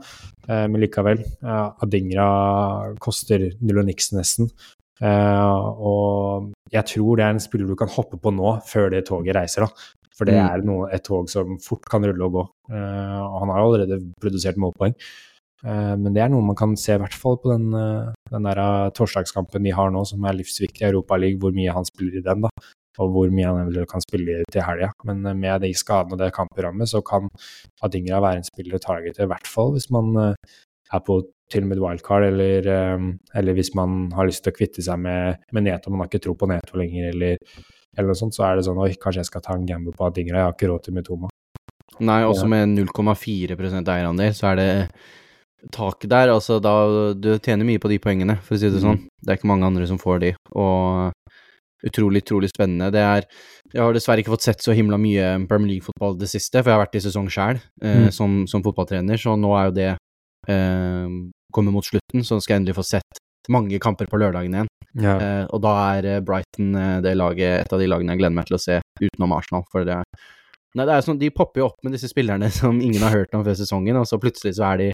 Uh, 0.49 0.67
men 0.67 0.83
likevel. 0.83 1.23
Adingra 1.85 2.27
koster 3.05 3.53
null 3.61 3.85
og 3.85 3.87
niks 3.87 4.11
nesten. 4.17 4.51
Uh, 4.99 5.79
og 5.79 6.49
jeg 6.75 6.83
tror 6.91 7.19
det 7.19 7.25
er 7.25 7.37
en 7.37 7.43
spiller 7.43 7.71
du 7.71 7.77
kan 7.79 7.91
hoppe 7.93 8.19
på 8.19 8.33
nå, 8.35 8.57
før 8.67 8.91
det 8.95 9.05
toget 9.07 9.37
reiser. 9.37 9.67
da. 9.67 9.89
For 10.19 10.27
det 10.27 10.35
mm. 10.35 10.45
er 10.45 10.67
noe, 10.67 10.91
et 10.95 11.05
tog 11.07 11.31
som 11.31 11.57
fort 11.63 11.87
kan 11.91 12.03
rulle 12.07 12.27
og 12.27 12.35
gå. 12.35 12.45
Uh, 12.73 13.23
og 13.23 13.37
han 13.45 13.53
har 13.55 13.63
allerede 13.63 14.01
produsert 14.19 14.59
målpoeng. 14.59 14.97
Uh, 15.63 15.95
men 15.99 16.11
det 16.15 16.25
er 16.25 16.33
noe 16.33 16.47
man 16.47 16.59
kan 16.59 16.75
se, 16.79 16.97
i 16.97 17.03
hvert 17.03 17.15
fall 17.15 17.39
på 17.43 17.53
den, 17.53 17.71
uh, 17.75 18.11
den 18.33 18.49
der 18.51 18.91
torsdagskampen 18.99 19.67
de 19.67 19.75
har 19.75 19.95
nå, 19.95 20.03
som 20.11 20.27
er 20.27 20.37
livsviktig 20.41 20.83
i 20.83 20.91
Europaligaen, 20.91 21.39
hvor 21.43 21.55
mye 21.55 21.77
han 21.79 21.87
spiller 21.87 22.19
i 22.19 22.27
den, 22.27 22.49
da. 22.49 22.53
Og 22.99 23.15
hvor 23.15 23.31
mye 23.31 23.47
han 23.47 23.63
eventuelt 23.63 23.93
kan 23.93 24.03
spille 24.03 24.43
til 24.51 24.65
helga. 24.67 24.91
Men 25.07 25.23
med 25.39 25.63
de 25.63 25.71
skadene 25.79 26.17
og 26.17 26.23
det 26.25 26.33
kampprogrammet, 26.35 26.91
så 26.91 26.99
kan 27.07 27.29
Adingra 27.87 28.19
være 28.25 28.41
en 28.41 28.49
spiller 28.49 28.75
å 28.75 28.83
targete, 28.83 29.23
i 29.23 29.31
hvert 29.31 29.47
fall 29.47 29.71
hvis 29.77 29.87
man 29.95 30.17
er 30.19 31.03
på 31.07 31.21
til 31.49 31.63
og 31.63 31.71
med 31.71 31.79
wildcard, 31.81 32.27
eller, 32.27 32.67
eller, 33.39 33.55
hvis 33.57 33.71
man 33.79 34.11
har 34.19 34.27
lyst 34.29 34.43
til 34.45 34.53
å 34.53 34.57
kvitte 34.59 34.83
seg 34.85 34.99
med, 35.01 35.47
med 35.55 35.65
Neto, 35.65 35.93
man 35.95 36.03
har 36.03 36.11
ikke 36.11 36.25
tro 36.27 36.35
på 36.37 36.49
Neto 36.51 36.77
lenger, 36.77 37.07
eller 37.15 37.39
eller 37.99 38.13
noe 38.13 38.19
sånt, 38.19 38.37
så 38.37 38.47
er 38.47 38.57
det 38.57 38.65
sånn 38.69 38.79
oi, 38.81 38.93
kanskje 39.03 39.25
jeg 39.25 39.29
skal 39.33 39.43
ta 39.45 39.57
en 39.59 39.67
gamble 39.69 39.93
på 39.99 40.07
at 40.07 40.19
Ingrid 40.23 40.39
jeg 40.39 40.47
har 40.47 40.55
ikke 40.57 40.71
råd 40.71 40.85
til 40.87 40.95
Mitoma. 40.97 41.29
Nei, 41.99 42.21
også 42.23 42.47
med 42.47 42.77
0,4% 42.79 43.89
eierandel, 43.91 44.35
så 44.39 44.53
er 44.53 44.59
det 44.61 44.69
taket 45.75 46.11
der. 46.13 46.31
Altså, 46.31 46.61
da 46.63 46.75
Du 47.19 47.33
tjener 47.43 47.67
mye 47.67 47.81
på 47.83 47.91
de 47.91 47.99
poengene, 47.99 48.37
for 48.47 48.55
å 48.55 48.61
si 48.61 48.71
det 48.71 48.79
sånn. 48.85 49.01
Mm. 49.03 49.09
Det 49.25 49.33
er 49.35 49.41
ikke 49.41 49.51
mange 49.51 49.67
andre 49.67 49.87
som 49.91 49.99
får 49.99 50.21
de. 50.23 50.31
Og 50.55 51.11
utrolig, 51.89 52.23
utrolig 52.23 52.51
spennende. 52.53 52.93
Det 52.95 53.03
er 53.03 53.27
Jeg 53.75 53.83
har 53.83 53.93
dessverre 53.93 54.23
ikke 54.23 54.33
fått 54.33 54.47
sett 54.47 54.63
så 54.65 54.73
himla 54.73 54.97
mye 54.97 55.47
Premier 55.51 55.75
League-fotball 55.75 56.17
det 56.19 56.31
siste, 56.31 56.63
for 56.63 56.71
jeg 56.71 56.79
har 56.79 56.87
vært 56.87 56.97
i 56.97 57.03
sesong 57.05 57.27
sjøl 57.29 57.59
eh, 57.83 58.07
Mm. 58.07 58.11
som, 58.13 58.47
som 58.49 58.63
fotballtrener, 58.63 59.19
så 59.21 59.35
nå 59.37 59.51
er 59.59 59.65
jo 59.69 59.75
det 59.77 59.91
eh, 60.49 61.09
kommer 61.53 61.73
mot 61.75 61.85
slutten, 61.85 62.23
så 62.25 62.39
skal 62.41 62.55
jeg 62.55 62.63
endelig 62.63 62.79
få 62.79 62.87
sett 62.87 63.21
mange 63.53 63.81
kamper 63.83 64.09
på 64.11 64.21
lørdagen 64.21 64.55
igjen. 64.55 64.71
Ja. 64.99 65.15
Eh, 65.21 65.45
og 65.53 65.63
da 65.65 65.75
er 65.95 66.09
eh, 66.09 66.21
Brighton 66.25 66.75
eh, 66.79 66.99
det 67.05 67.15
laget, 67.19 67.65
et 67.65 67.73
av 67.75 67.81
de 67.81 67.89
lagene 67.91 68.15
jeg 68.15 68.23
gleder 68.23 68.37
meg 68.39 68.49
til 68.49 68.59
å 68.59 68.63
se 68.63 68.79
utenom 69.03 69.35
Arsenal. 69.37 69.65
For 69.73 69.87
det 69.89 69.99
er, 70.01 70.29
nei, 70.79 70.87
det 70.87 70.95
er 70.95 71.05
sånn, 71.07 71.21
de 71.21 71.33
popper 71.35 71.63
jo 71.63 71.71
opp 71.71 71.83
med 71.87 71.97
disse 71.97 72.11
spillerne 72.11 72.51
som 72.61 72.81
ingen 72.81 73.05
har 73.05 73.17
hørt 73.21 73.35
om 73.37 73.45
før 73.47 73.59
sesongen, 73.59 74.01
og 74.01 74.09
så 74.09 74.21
plutselig 74.23 74.57
så 74.59 74.71
er 74.73 74.85
de 74.85 74.93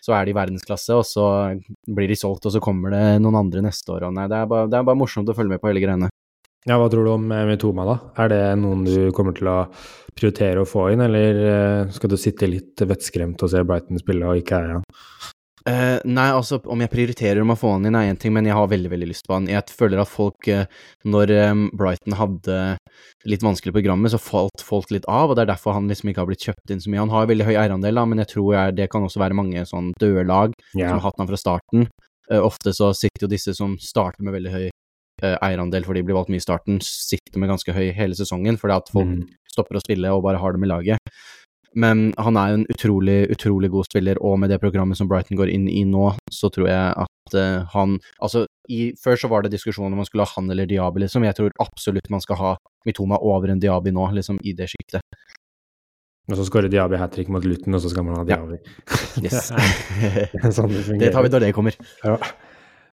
så 0.00 0.14
er 0.16 0.24
de 0.24 0.32
i 0.32 0.36
verdensklasse, 0.36 0.94
og 0.96 1.04
så 1.04 1.24
blir 1.92 2.08
de 2.08 2.16
solgt, 2.16 2.46
og 2.48 2.54
så 2.54 2.60
kommer 2.64 2.94
det 2.94 3.02
noen 3.20 3.36
andre 3.42 3.60
neste 3.66 3.92
år. 3.92 4.06
Og 4.08 4.14
nei, 4.16 4.24
det 4.32 4.38
er 4.38 4.46
bare, 4.48 4.70
det 4.72 4.78
er 4.78 4.86
bare 4.88 4.96
morsomt 4.96 5.28
å 5.28 5.34
følge 5.36 5.52
med 5.52 5.60
på 5.60 5.68
hele 5.68 5.82
greiene. 5.82 6.08
ja, 6.64 6.78
hva 6.80 6.86
tror 6.88 7.04
du 7.04 7.10
om 7.12 7.26
eh, 7.36 7.44
Mitoma, 7.50 7.84
da? 7.84 7.98
Er 8.24 8.32
det 8.32 8.40
noen 8.62 8.86
du 8.88 9.10
kommer 9.12 9.36
til 9.36 9.50
å 9.52 9.58
prioritere 10.16 10.64
å 10.64 10.68
få 10.68 10.86
inn, 10.94 11.04
eller 11.04 11.92
skal 11.92 12.14
du 12.14 12.16
sitte 12.20 12.48
litt 12.48 12.80
vettskremt 12.80 13.44
og 13.44 13.52
se 13.52 13.60
Brighton 13.60 14.00
spille 14.00 14.32
og 14.32 14.40
ikke 14.40 14.56
eie 14.56 14.78
han? 14.78 14.88
Eh, 15.68 15.98
nei, 16.08 16.28
altså, 16.32 16.56
om 16.72 16.80
jeg 16.80 16.88
prioriterer 16.92 17.42
om 17.42 17.52
å 17.52 17.56
få 17.58 17.74
han 17.74 17.84
inn, 17.84 17.96
er 17.98 18.08
én 18.08 18.18
ting, 18.20 18.32
men 18.32 18.46
jeg 18.48 18.56
har 18.56 18.68
veldig 18.70 18.90
veldig 18.92 19.08
lyst 19.10 19.26
på 19.28 19.36
han. 19.36 19.48
Jeg 19.50 19.68
føler 19.76 20.00
at 20.00 20.08
folk, 20.08 20.48
uh, 20.48 20.64
når 21.04 21.32
um, 21.50 21.66
Brighton 21.76 22.16
hadde 22.16 22.56
litt 23.28 23.44
vanskelig 23.44 23.74
programmet, 23.76 24.14
så 24.14 24.20
falt 24.22 24.64
folk 24.64 24.90
litt 24.94 25.04
av, 25.04 25.28
og 25.30 25.36
det 25.36 25.44
er 25.44 25.52
derfor 25.52 25.76
han 25.76 25.88
liksom 25.90 26.08
ikke 26.12 26.22
har 26.24 26.30
blitt 26.30 26.46
kjøpt 26.48 26.72
inn 26.72 26.80
så 26.80 26.88
mye. 26.92 27.02
Han 27.04 27.12
har 27.12 27.28
veldig 27.28 27.48
høy 27.50 27.54
eierandel, 27.56 28.00
da, 28.00 28.06
men 28.08 28.22
jeg 28.24 28.32
tror 28.32 28.54
jeg, 28.56 28.76
det 28.80 28.88
kan 28.92 29.04
også 29.04 29.20
være 29.20 29.36
mange 29.36 29.66
sånn 29.68 29.92
døde 30.00 30.24
lag 30.28 30.56
som 30.88 30.96
har 30.96 31.04
hatt 31.10 31.20
han 31.20 31.28
fra 31.28 31.40
starten. 31.44 31.88
Uh, 32.32 32.40
ofte 32.46 32.72
så 32.72 32.92
sitter 32.96 33.26
jo 33.26 33.32
disse 33.34 33.52
som 33.58 33.76
starter 33.80 34.24
med 34.24 34.38
veldig 34.38 34.54
høy 34.56 34.68
eierandel 35.20 35.84
fordi 35.84 36.00
de 36.00 36.06
blir 36.08 36.16
valgt 36.16 36.30
mye 36.32 36.40
i 36.40 36.46
starten, 36.46 36.78
sitter 36.80 37.36
med 37.42 37.50
ganske 37.52 37.74
høy 37.76 37.90
hele 37.92 38.16
sesongen 38.16 38.56
fordi 38.56 38.72
at 38.78 38.88
folk 38.88 39.10
Mm. 39.10 39.26
stopper 39.52 39.76
å 39.76 39.82
spille 39.82 40.08
og 40.14 40.22
bare 40.24 40.38
har 40.40 40.52
dem 40.56 40.64
i 40.64 40.70
laget. 40.70 40.96
Men 41.78 42.12
han 42.18 42.36
er 42.36 42.48
jo 42.50 42.54
en 42.58 42.66
utrolig, 42.72 43.18
utrolig 43.30 43.70
god 43.70 43.86
spiller, 43.86 44.18
og 44.26 44.38
med 44.42 44.50
det 44.50 44.58
programmet 44.58 44.98
som 44.98 45.06
Brighton 45.06 45.38
går 45.38 45.52
inn 45.54 45.68
i 45.70 45.84
nå, 45.86 46.08
så 46.34 46.50
tror 46.50 46.66
jeg 46.66 46.94
at 47.04 47.34
uh, 47.38 47.66
han 47.74 47.98
Altså, 48.20 48.46
i, 48.68 48.92
før 48.98 49.14
så 49.16 49.28
var 49.30 49.42
det 49.42 49.52
diskusjon 49.52 49.86
om 49.86 49.94
man 50.00 50.06
skulle 50.08 50.26
ha 50.26 50.32
han 50.34 50.50
eller 50.50 50.66
Diaby, 50.66 51.04
liksom. 51.04 51.22
Jeg 51.24 51.36
tror 51.38 51.50
absolutt 51.62 52.10
man 52.10 52.20
skal 52.24 52.36
ha 52.40 52.56
Mitoma 52.86 53.18
over 53.22 53.48
en 53.52 53.60
Diaby 53.62 53.92
nå, 53.94 54.08
liksom, 54.18 54.40
i 54.42 54.52
det 54.52 54.66
sjiktet. 54.72 55.02
Og 56.30 56.36
så 56.38 56.44
skårer 56.46 56.70
Diaby 56.70 56.98
hat 56.98 57.12
trick 57.14 57.30
mot 57.32 57.44
Luton, 57.46 57.74
og 57.74 57.82
så 57.82 57.90
skal 57.90 58.04
man 58.06 58.18
ha 58.18 58.24
Ja. 58.26 58.36
Diaby. 58.36 58.58
Yes. 59.24 59.50
Det 60.42 60.52
sånn 60.54 60.70
det 60.74 60.98
det 61.00 61.12
tar 61.14 61.22
vi 61.26 61.30
når 61.32 61.46
det 61.46 61.52
kommer. 61.56 61.74
Ja. 62.04 62.16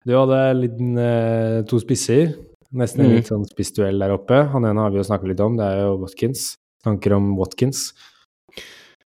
Du 0.06 0.14
hadde 0.16 0.38
liten, 0.58 0.94
uh, 0.98 1.60
to 1.68 1.78
spisser. 1.82 2.36
Nesten 2.70 3.02
en 3.02 3.10
Mhm. 3.10 3.16
litt 3.18 3.26
sånn 3.30 3.44
spissduell 3.50 3.98
der 3.98 4.14
oppe. 4.14 4.44
Han 4.52 4.64
ene 4.64 4.78
har 4.80 4.90
vi 4.94 4.98
jo 5.02 5.06
snakket 5.06 5.28
litt 5.34 5.40
om, 5.42 5.56
det 5.58 5.66
er 5.66 5.80
jo 5.88 5.98
Watkins. 6.04 6.54
Tanker 6.86 7.12
om 7.18 7.32
Watkins? 7.36 7.92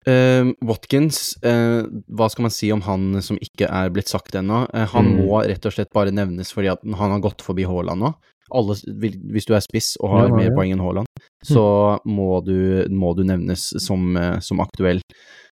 Eh, 0.09 0.49
Watkins, 0.67 1.37
uh, 1.47 1.85
hva 2.11 2.27
skal 2.33 2.43
man 2.49 2.51
si 2.55 2.73
om 2.75 2.81
han 2.83 3.21
som 3.23 3.37
ikke 3.39 3.69
er 3.71 3.91
blitt 3.95 4.09
sagt 4.11 4.35
ennå? 4.35 4.65
Uh, 4.75 4.87
han 4.91 5.13
Mm. 5.13 5.27
må 5.27 5.43
rett 5.47 5.65
og 5.69 5.73
slett 5.77 5.93
bare 5.95 6.11
nevnes 6.11 6.51
fordi 6.53 6.73
at 6.73 6.81
han 6.83 7.11
har 7.15 7.21
gått 7.23 7.43
forbi 7.43 7.63
Haaland 7.69 8.03
nå. 8.03 8.11
Alle, 8.53 8.75
hvis 8.75 9.47
du 9.47 9.55
er 9.55 9.63
spiss 9.65 9.95
og 10.03 10.11
har 10.11 10.29
Ja, 10.29 10.35
mer 10.35 10.49
ja. 10.51 10.57
poeng 10.57 10.73
enn 10.75 10.83
Haaland, 10.83 11.07
så 11.47 11.99
må 12.05 12.43
du, 12.45 12.85
må 12.91 13.15
du 13.17 13.23
nevnes 13.25 13.71
som, 13.81 14.13
som 14.43 14.61
aktuell. 14.61 15.01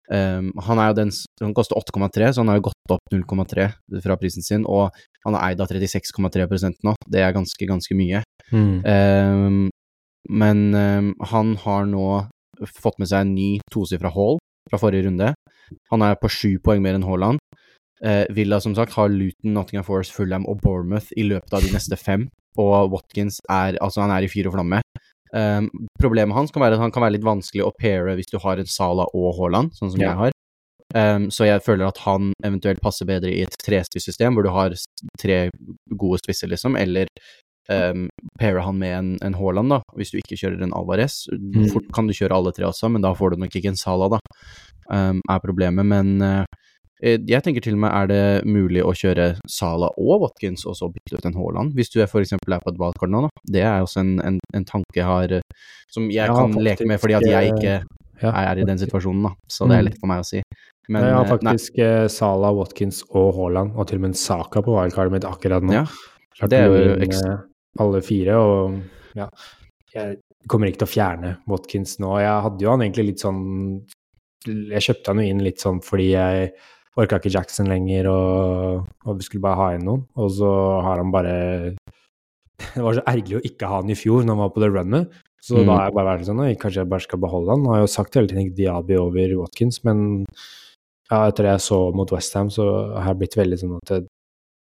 Um, 0.09 0.53
han 0.63 0.79
er 0.79 0.93
jo 0.93 0.95
den 1.03 1.11
Han 1.43 1.53
koster 1.53 1.75
8,3, 1.77 2.31
så 2.33 2.39
han 2.41 2.49
har 2.49 2.61
jo 2.61 2.69
gått 2.71 2.95
opp 2.95 3.03
0,3 3.13 3.67
fra 4.05 4.17
prisen 4.17 4.41
sin, 4.47 4.65
og 4.65 4.95
han 5.27 5.35
er 5.35 5.51
eid 5.51 5.61
av 5.61 5.69
36,3% 5.69 6.79
nå. 6.87 6.95
Det 7.11 7.21
er 7.21 7.35
ganske, 7.35 7.67
ganske 7.67 7.95
mye. 7.99 8.23
Mm. 8.53 8.81
Um, 8.87 9.71
men 10.31 10.63
um, 10.75 11.15
han 11.33 11.57
har 11.67 11.85
nå 11.91 12.07
fått 12.65 12.99
med 12.99 13.09
seg 13.11 13.21
en 13.25 13.35
ny 13.35 13.49
tosifra 13.73 14.11
Hall 14.15 14.39
fra 14.71 14.79
forrige 14.83 15.07
runde. 15.07 15.33
Han 15.93 16.03
er 16.03 16.17
på 16.21 16.31
sju 16.31 16.59
poeng 16.63 16.83
mer 16.83 16.95
enn 16.99 17.07
Haaland. 17.07 17.39
Eh, 18.05 18.25
Villa 18.37 18.61
som 18.61 18.75
sagt 18.77 18.93
har 18.93 19.09
Luton, 19.09 19.55
Nottingham 19.57 19.85
Forest, 19.87 20.13
Fulham 20.13 20.47
og 20.47 20.61
Bournemouth 20.63 21.13
i 21.17 21.25
løpet 21.25 21.53
av 21.57 21.63
de 21.65 21.71
neste 21.73 21.97
fem, 21.97 22.29
og 22.59 22.91
Watkins 22.93 23.39
er 23.51 23.79
altså 23.81 24.03
han 24.05 24.13
er 24.13 24.27
i 24.27 24.29
fyr 24.29 24.49
og 24.51 24.57
flamme. 24.59 24.81
Ehm, 25.35 25.69
problemet 26.01 26.37
hans 26.37 26.53
kan 26.55 26.63
være 26.63 26.77
at 26.79 26.81
han 26.85 26.93
kan 26.95 27.03
være 27.03 27.17
litt 27.17 27.25
vanskelig 27.27 27.65
å 27.65 27.73
paire 27.81 28.15
hvis 28.17 28.31
du 28.31 28.39
har 28.43 28.61
en 28.63 28.69
Sala 28.71 29.09
og 29.13 29.33
Haaland, 29.41 29.73
sånn 29.77 29.91
som 29.93 30.01
Ja. 30.01 30.11
jeg 30.13 30.17
har. 30.17 30.33
Um, 30.95 31.31
så 31.35 31.45
jeg 31.49 31.65
føler 31.67 31.89
at 31.89 31.99
han 32.05 32.33
eventuelt 32.47 32.81
passer 32.81 33.05
bedre 33.09 33.33
i 33.35 33.43
et 33.43 33.57
trespissystem, 33.65 34.33
hvor 34.37 34.45
du 34.47 34.51
har 34.55 34.71
tre 35.19 35.51
gode 35.91 36.21
spisser, 36.23 36.47
liksom, 36.49 36.77
eller 36.79 37.07
um, 37.71 38.09
pairer 38.39 38.61
han 38.67 38.79
med 38.79 38.93
en, 38.99 39.11
en 39.23 39.35
Haaland, 39.35 39.71
da, 39.71 39.81
hvis 39.97 40.11
du 40.13 40.19
ikke 40.21 40.39
kjører 40.39 40.63
en 40.63 40.73
Alvarez. 40.77 41.27
Mm. 41.33 41.67
Fort 41.73 41.89
kan 41.95 42.07
du 42.07 42.13
kjøre 42.17 42.37
alle 42.37 42.53
tre 42.57 42.67
også, 42.69 42.91
men 42.93 43.03
da 43.03 43.13
får 43.17 43.35
du 43.35 43.43
nok 43.45 43.57
ikke 43.57 43.73
en 43.73 43.81
Sala, 43.81 44.09
da, 44.17 44.21
um, 44.91 45.21
er 45.31 45.43
problemet. 45.45 45.87
Men 45.87 46.17
uh, 46.23 46.45
jeg 47.03 47.43
tenker 47.45 47.61
til 47.61 47.75
og 47.77 47.83
med 47.83 47.93
er 47.93 48.07
det 48.09 48.23
mulig 48.49 48.81
å 48.85 48.95
kjøre 48.97 49.35
Sala 49.53 49.91
og 50.01 50.23
Watkins, 50.23 50.65
og 50.65 50.79
så 50.79 50.89
bytte 50.93 51.19
ut 51.19 51.27
en 51.29 51.37
Haaland, 51.37 51.75
hvis 51.77 51.91
du 51.93 52.01
f.eks. 52.07 52.33
er 52.33 52.63
på 52.65 52.73
et 52.73 52.79
wildcard 52.81 53.13
nå, 53.13 53.27
da. 53.27 53.45
Det 53.57 53.63
er 53.67 53.83
også 53.85 54.01
en, 54.01 54.15
en, 54.25 54.39
en 54.57 54.65
tanke 54.65 54.97
jeg 54.97 55.05
har, 55.05 55.35
eh, 55.41 55.67
som 55.93 56.09
jeg 56.09 56.25
Ja, 56.25 56.33
kan 56.35 56.57
leke 56.57 56.87
med, 56.89 57.01
fordi 57.03 57.19
at 57.19 57.27
jeg 57.29 57.53
ikke 57.53 57.77
Ja. 58.23 58.31
er 58.33 58.57
i 58.57 58.65
den 58.65 58.79
situasjonen, 58.81 59.27
da. 59.29 59.35
Så 59.53 59.67
det 59.69 59.77
er 59.77 59.83
Mm. 59.83 59.89
lett 59.91 59.99
for 60.01 60.09
meg 60.09 60.23
å 60.23 60.25
si. 60.25 60.41
Men 60.89 61.03
jeg 61.05 61.13
har 61.19 61.27
faktisk 61.27 61.43
nei, 61.45 61.53
faktisk 61.53 61.79
eh, 62.23 62.55
Watkins 62.57 63.03
og 63.11 63.35
Haaland, 63.37 63.75
og 63.77 63.87
til 63.89 63.99
og 63.99 64.01
med 64.07 64.09
en 64.15 64.15
Saka 64.15 64.63
på 64.63 64.73
wildcardet 64.73 65.13
mitt 65.13 65.25
akkurat 65.29 65.63
nå. 65.67 65.73
Ja, 66.41 66.47
det 66.49 66.59
er 66.63 66.67
jo 66.67 66.73
gå 66.79 66.95
inn, 66.95 67.03
ekst- 67.11 67.27
eh, 67.29 67.39
alle 67.83 68.03
fire, 68.05 68.37
og 68.39 68.81
ja 69.17 69.29
Jeg 69.95 70.19
kommer 70.49 70.69
ikke 70.69 70.83
til 70.85 70.89
å 70.89 70.93
fjerne 70.95 71.31
Watkins 71.49 71.97
nå. 72.03 72.15
Jeg 72.21 72.43
hadde 72.45 72.63
jo 72.65 72.71
han 72.71 72.83
egentlig 72.85 73.07
litt 73.13 73.23
sånn 73.25 73.41
Jeg 74.47 74.83
kjøpte 74.85 75.13
han 75.13 75.23
jo 75.23 75.29
inn 75.33 75.41
litt 75.45 75.63
sånn 75.63 75.81
fordi 75.83 76.11
jeg 76.13 76.51
orka 76.97 77.19
ikke 77.21 77.33
Jackson 77.35 77.69
lenger, 77.69 78.07
og, 78.09 78.87
og 79.05 79.17
vi 79.19 79.25
skulle 79.27 79.45
bare 79.45 79.59
ha 79.61 79.69
inn 79.77 79.83
noen. 79.85 80.05
Og 80.17 80.31
så 80.33 80.49
har 80.87 80.97
han 81.03 81.11
bare 81.13 81.33
Det 82.57 82.81
var 82.85 82.97
så 82.97 83.03
ergerlig 83.05 83.37
å 83.41 83.45
ikke 83.51 83.69
ha 83.69 83.81
han 83.83 83.91
i 83.93 83.97
fjor, 83.99 84.23
når 84.25 84.33
han 84.37 84.43
var 84.45 84.53
på 84.55 84.63
det 84.65 84.71
runnet. 84.73 85.17
Så 85.47 85.59
Mm. 85.61 85.67
da 85.69 85.75
har 85.77 85.85
jeg 85.87 85.95
bare 85.95 86.09
vært 86.17 86.27
sånn 86.27 86.41
kanskje 86.59 86.81
jeg 86.81 86.89
bare 86.91 87.05
skal 87.05 87.21
beholde 87.23 87.53
han. 87.53 87.61
Nå 87.63 87.71
har 87.71 87.77
jeg 87.83 87.87
jo 87.87 87.93
sagt 87.93 88.15
hele 88.17 88.27
tiden 88.31 88.47
ikke 88.47 88.57
Diaby 88.57 88.97
over 88.99 89.35
Watkins, 89.43 89.83
men 89.85 90.25
ja, 91.11 91.19
etter 91.29 91.45
det 91.47 91.53
jeg 91.53 91.61
så 91.69 91.79
mot 91.95 92.11
Westham, 92.11 92.49
så 92.51 92.65
har 92.97 93.13
jeg 93.13 93.19
blitt 93.21 93.37
veldig 93.39 93.59
sånn 93.61 93.77
at 93.77 93.93
det, 93.93 94.01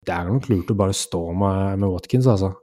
det 0.07 0.15
er 0.15 0.31
nok 0.31 0.47
lurt 0.49 0.71
å 0.73 0.77
bare 0.79 0.95
stå 0.97 1.21
med, 1.37 1.79
med 1.83 1.91
Watkins, 1.93 2.27
altså. 2.31 2.55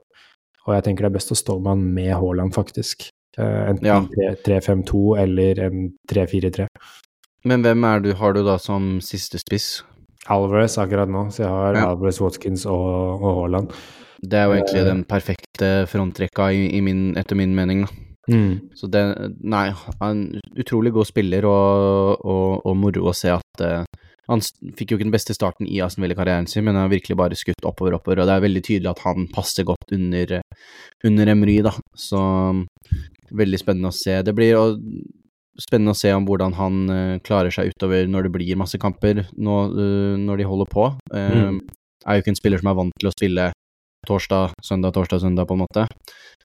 Og 0.68 0.74
jeg 0.76 0.84
tenker 0.84 1.06
det 1.06 1.10
er 1.14 1.16
best 1.18 1.32
å 1.32 1.38
stå 1.40 1.54
med 1.64 1.70
han 1.72 1.84
med 1.96 2.10
Haaland, 2.12 2.52
faktisk. 2.54 3.08
Eh, 3.38 3.70
enten 3.72 3.86
Ja. 3.88 4.00
3-5-2 4.44 5.16
eller 5.22 5.60
en 5.64 5.92
3-4-3. 6.10 6.66
men 7.48 7.62
hvem 7.64 7.84
er 7.88 8.00
du, 8.04 8.12
har 8.18 8.32
du 8.36 8.42
da 8.44 8.58
som 8.60 8.98
siste 9.00 9.38
spiss? 9.40 9.82
Alvarez 10.28 10.74
akkurat 10.76 11.08
nå, 11.08 11.28
så 11.32 11.44
jeg 11.46 11.48
har 11.48 11.74
Ja. 11.78 11.86
Alvarez, 11.94 12.18
Watkins 12.20 12.66
og, 12.66 13.22
og 13.22 13.36
Haaland. 13.38 13.70
Det 14.20 14.34
er 14.36 14.44
jo 14.50 14.56
egentlig 14.58 14.80
Eh. 14.82 14.84
den 14.90 15.04
perfekte 15.04 15.86
frontrekka 15.88 16.50
i, 16.52 16.76
i 16.76 16.80
min, 16.82 17.16
etter 17.16 17.36
min 17.38 17.54
mening, 17.54 17.86
da. 17.86 17.88
Mm. 18.28 18.60
Så 18.76 18.90
det 18.90 19.32
Nei, 19.42 19.70
han 19.70 19.94
er 20.02 20.10
en 20.10 20.40
utrolig 20.58 20.92
god 20.92 21.06
spiller, 21.06 21.46
og, 21.48 22.18
og, 22.26 22.66
og 22.66 22.76
moro 22.76 23.06
å 23.08 23.14
se 23.16 23.30
at 23.32 23.62
eh, 23.64 23.84
Han 24.28 24.42
fikk 24.76 24.92
jo 24.92 24.98
ikke 24.98 25.06
den 25.06 25.14
beste 25.14 25.36
starten 25.36 25.68
i 25.68 25.80
Aston 25.84 26.04
Villa-karrieren 26.04 26.48
sin, 26.50 26.66
men 26.66 26.76
har 26.76 26.90
virkelig 26.92 27.16
bare 27.16 27.38
skutt 27.38 27.64
oppover, 27.68 27.96
oppover, 27.96 28.20
og 28.20 28.28
det 28.28 28.34
er 28.36 28.44
veldig 28.44 28.62
tydelig 28.66 28.90
at 28.92 29.04
han 29.06 29.28
passer 29.32 29.64
godt 29.68 29.94
under, 29.96 30.38
under 31.08 31.32
Emry, 31.32 31.58
da. 31.64 31.72
Så 31.96 32.20
veldig 33.32 33.60
spennende 33.60 33.92
å 33.92 33.96
se. 33.96 34.18
Det 34.24 34.34
blir 34.36 34.52
jo 34.52 34.64
spennende 35.58 35.94
å 35.94 35.98
se 35.98 36.12
om 36.14 36.26
hvordan 36.28 36.54
han 36.54 36.82
uh, 36.92 37.18
klarer 37.24 37.50
seg 37.54 37.72
utover 37.72 38.06
når 38.06 38.28
det 38.28 38.34
blir 38.36 38.60
masse 38.60 38.78
kamper 38.80 39.24
nå, 39.34 39.56
uh, 39.74 40.14
når 40.20 40.42
de 40.42 40.50
holder 40.52 40.72
på. 40.74 40.92
Uh, 41.14 41.26
Mm. 41.48 41.60
Er 42.06 42.14
jo 42.16 42.22
ikke 42.22 42.30
en 42.30 42.38
spiller 42.38 42.60
som 42.60 42.68
er 42.70 42.76
vant 42.78 42.94
til 43.00 43.08
å 43.10 43.12
spille 43.12 43.48
torsdag, 44.06 44.52
søndag, 44.64 44.94
torsdag, 44.94 45.20
søndag, 45.20 45.48
på 45.48 45.56
en 45.56 45.64
måte. 45.64 45.82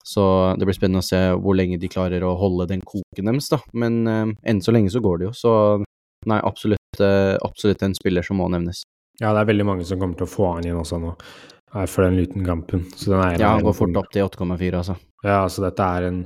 Så 0.03 0.23
det 0.59 0.65
blir 0.67 0.75
spennende 0.75 1.03
å 1.03 1.05
se 1.05 1.19
hvor 1.39 1.55
lenge 1.55 1.77
de 1.79 1.87
klarer 1.87 2.25
å 2.25 2.33
holde 2.39 2.65
den 2.71 2.81
koken 2.83 3.29
deres, 3.29 3.47
da. 3.53 3.61
Men 3.71 4.01
uh, 4.09 4.33
enn 4.49 4.63
så 4.65 4.73
lenge 4.75 4.91
så 4.91 5.03
går 5.03 5.21
det 5.21 5.29
jo, 5.29 5.33
så 5.37 5.53
nei, 6.29 6.39
absolutt, 6.43 6.99
eh, 6.99 7.35
absolutt 7.43 7.83
en 7.83 7.95
spiller 7.97 8.25
som 8.25 8.37
må 8.37 8.49
nevnes. 8.51 8.83
Ja, 9.21 9.33
det 9.33 9.43
er 9.43 9.51
veldig 9.53 9.65
mange 9.65 9.85
som 9.85 9.99
kommer 10.01 10.17
til 10.17 10.27
å 10.27 10.33
få 10.33 10.49
han 10.55 10.65
inn 10.67 10.79
også 10.79 10.99
nå, 11.01 11.13
eh, 11.75 11.85
for 11.85 12.03
den 12.07 12.17
liten 12.17 12.45
kampen. 12.45 12.85
Så 12.95 13.11
den 13.13 13.21
er 13.21 13.39
Ja, 13.39 13.53
han 13.55 13.63
går 13.63 13.75
fort 13.77 13.95
opp 14.01 14.11
til 14.11 14.25
8,4, 14.27 14.73
altså. 14.81 14.97
Ja, 15.23 15.45
så 15.47 15.61
dette 15.69 15.79
er 15.83 16.07
en 16.09 16.19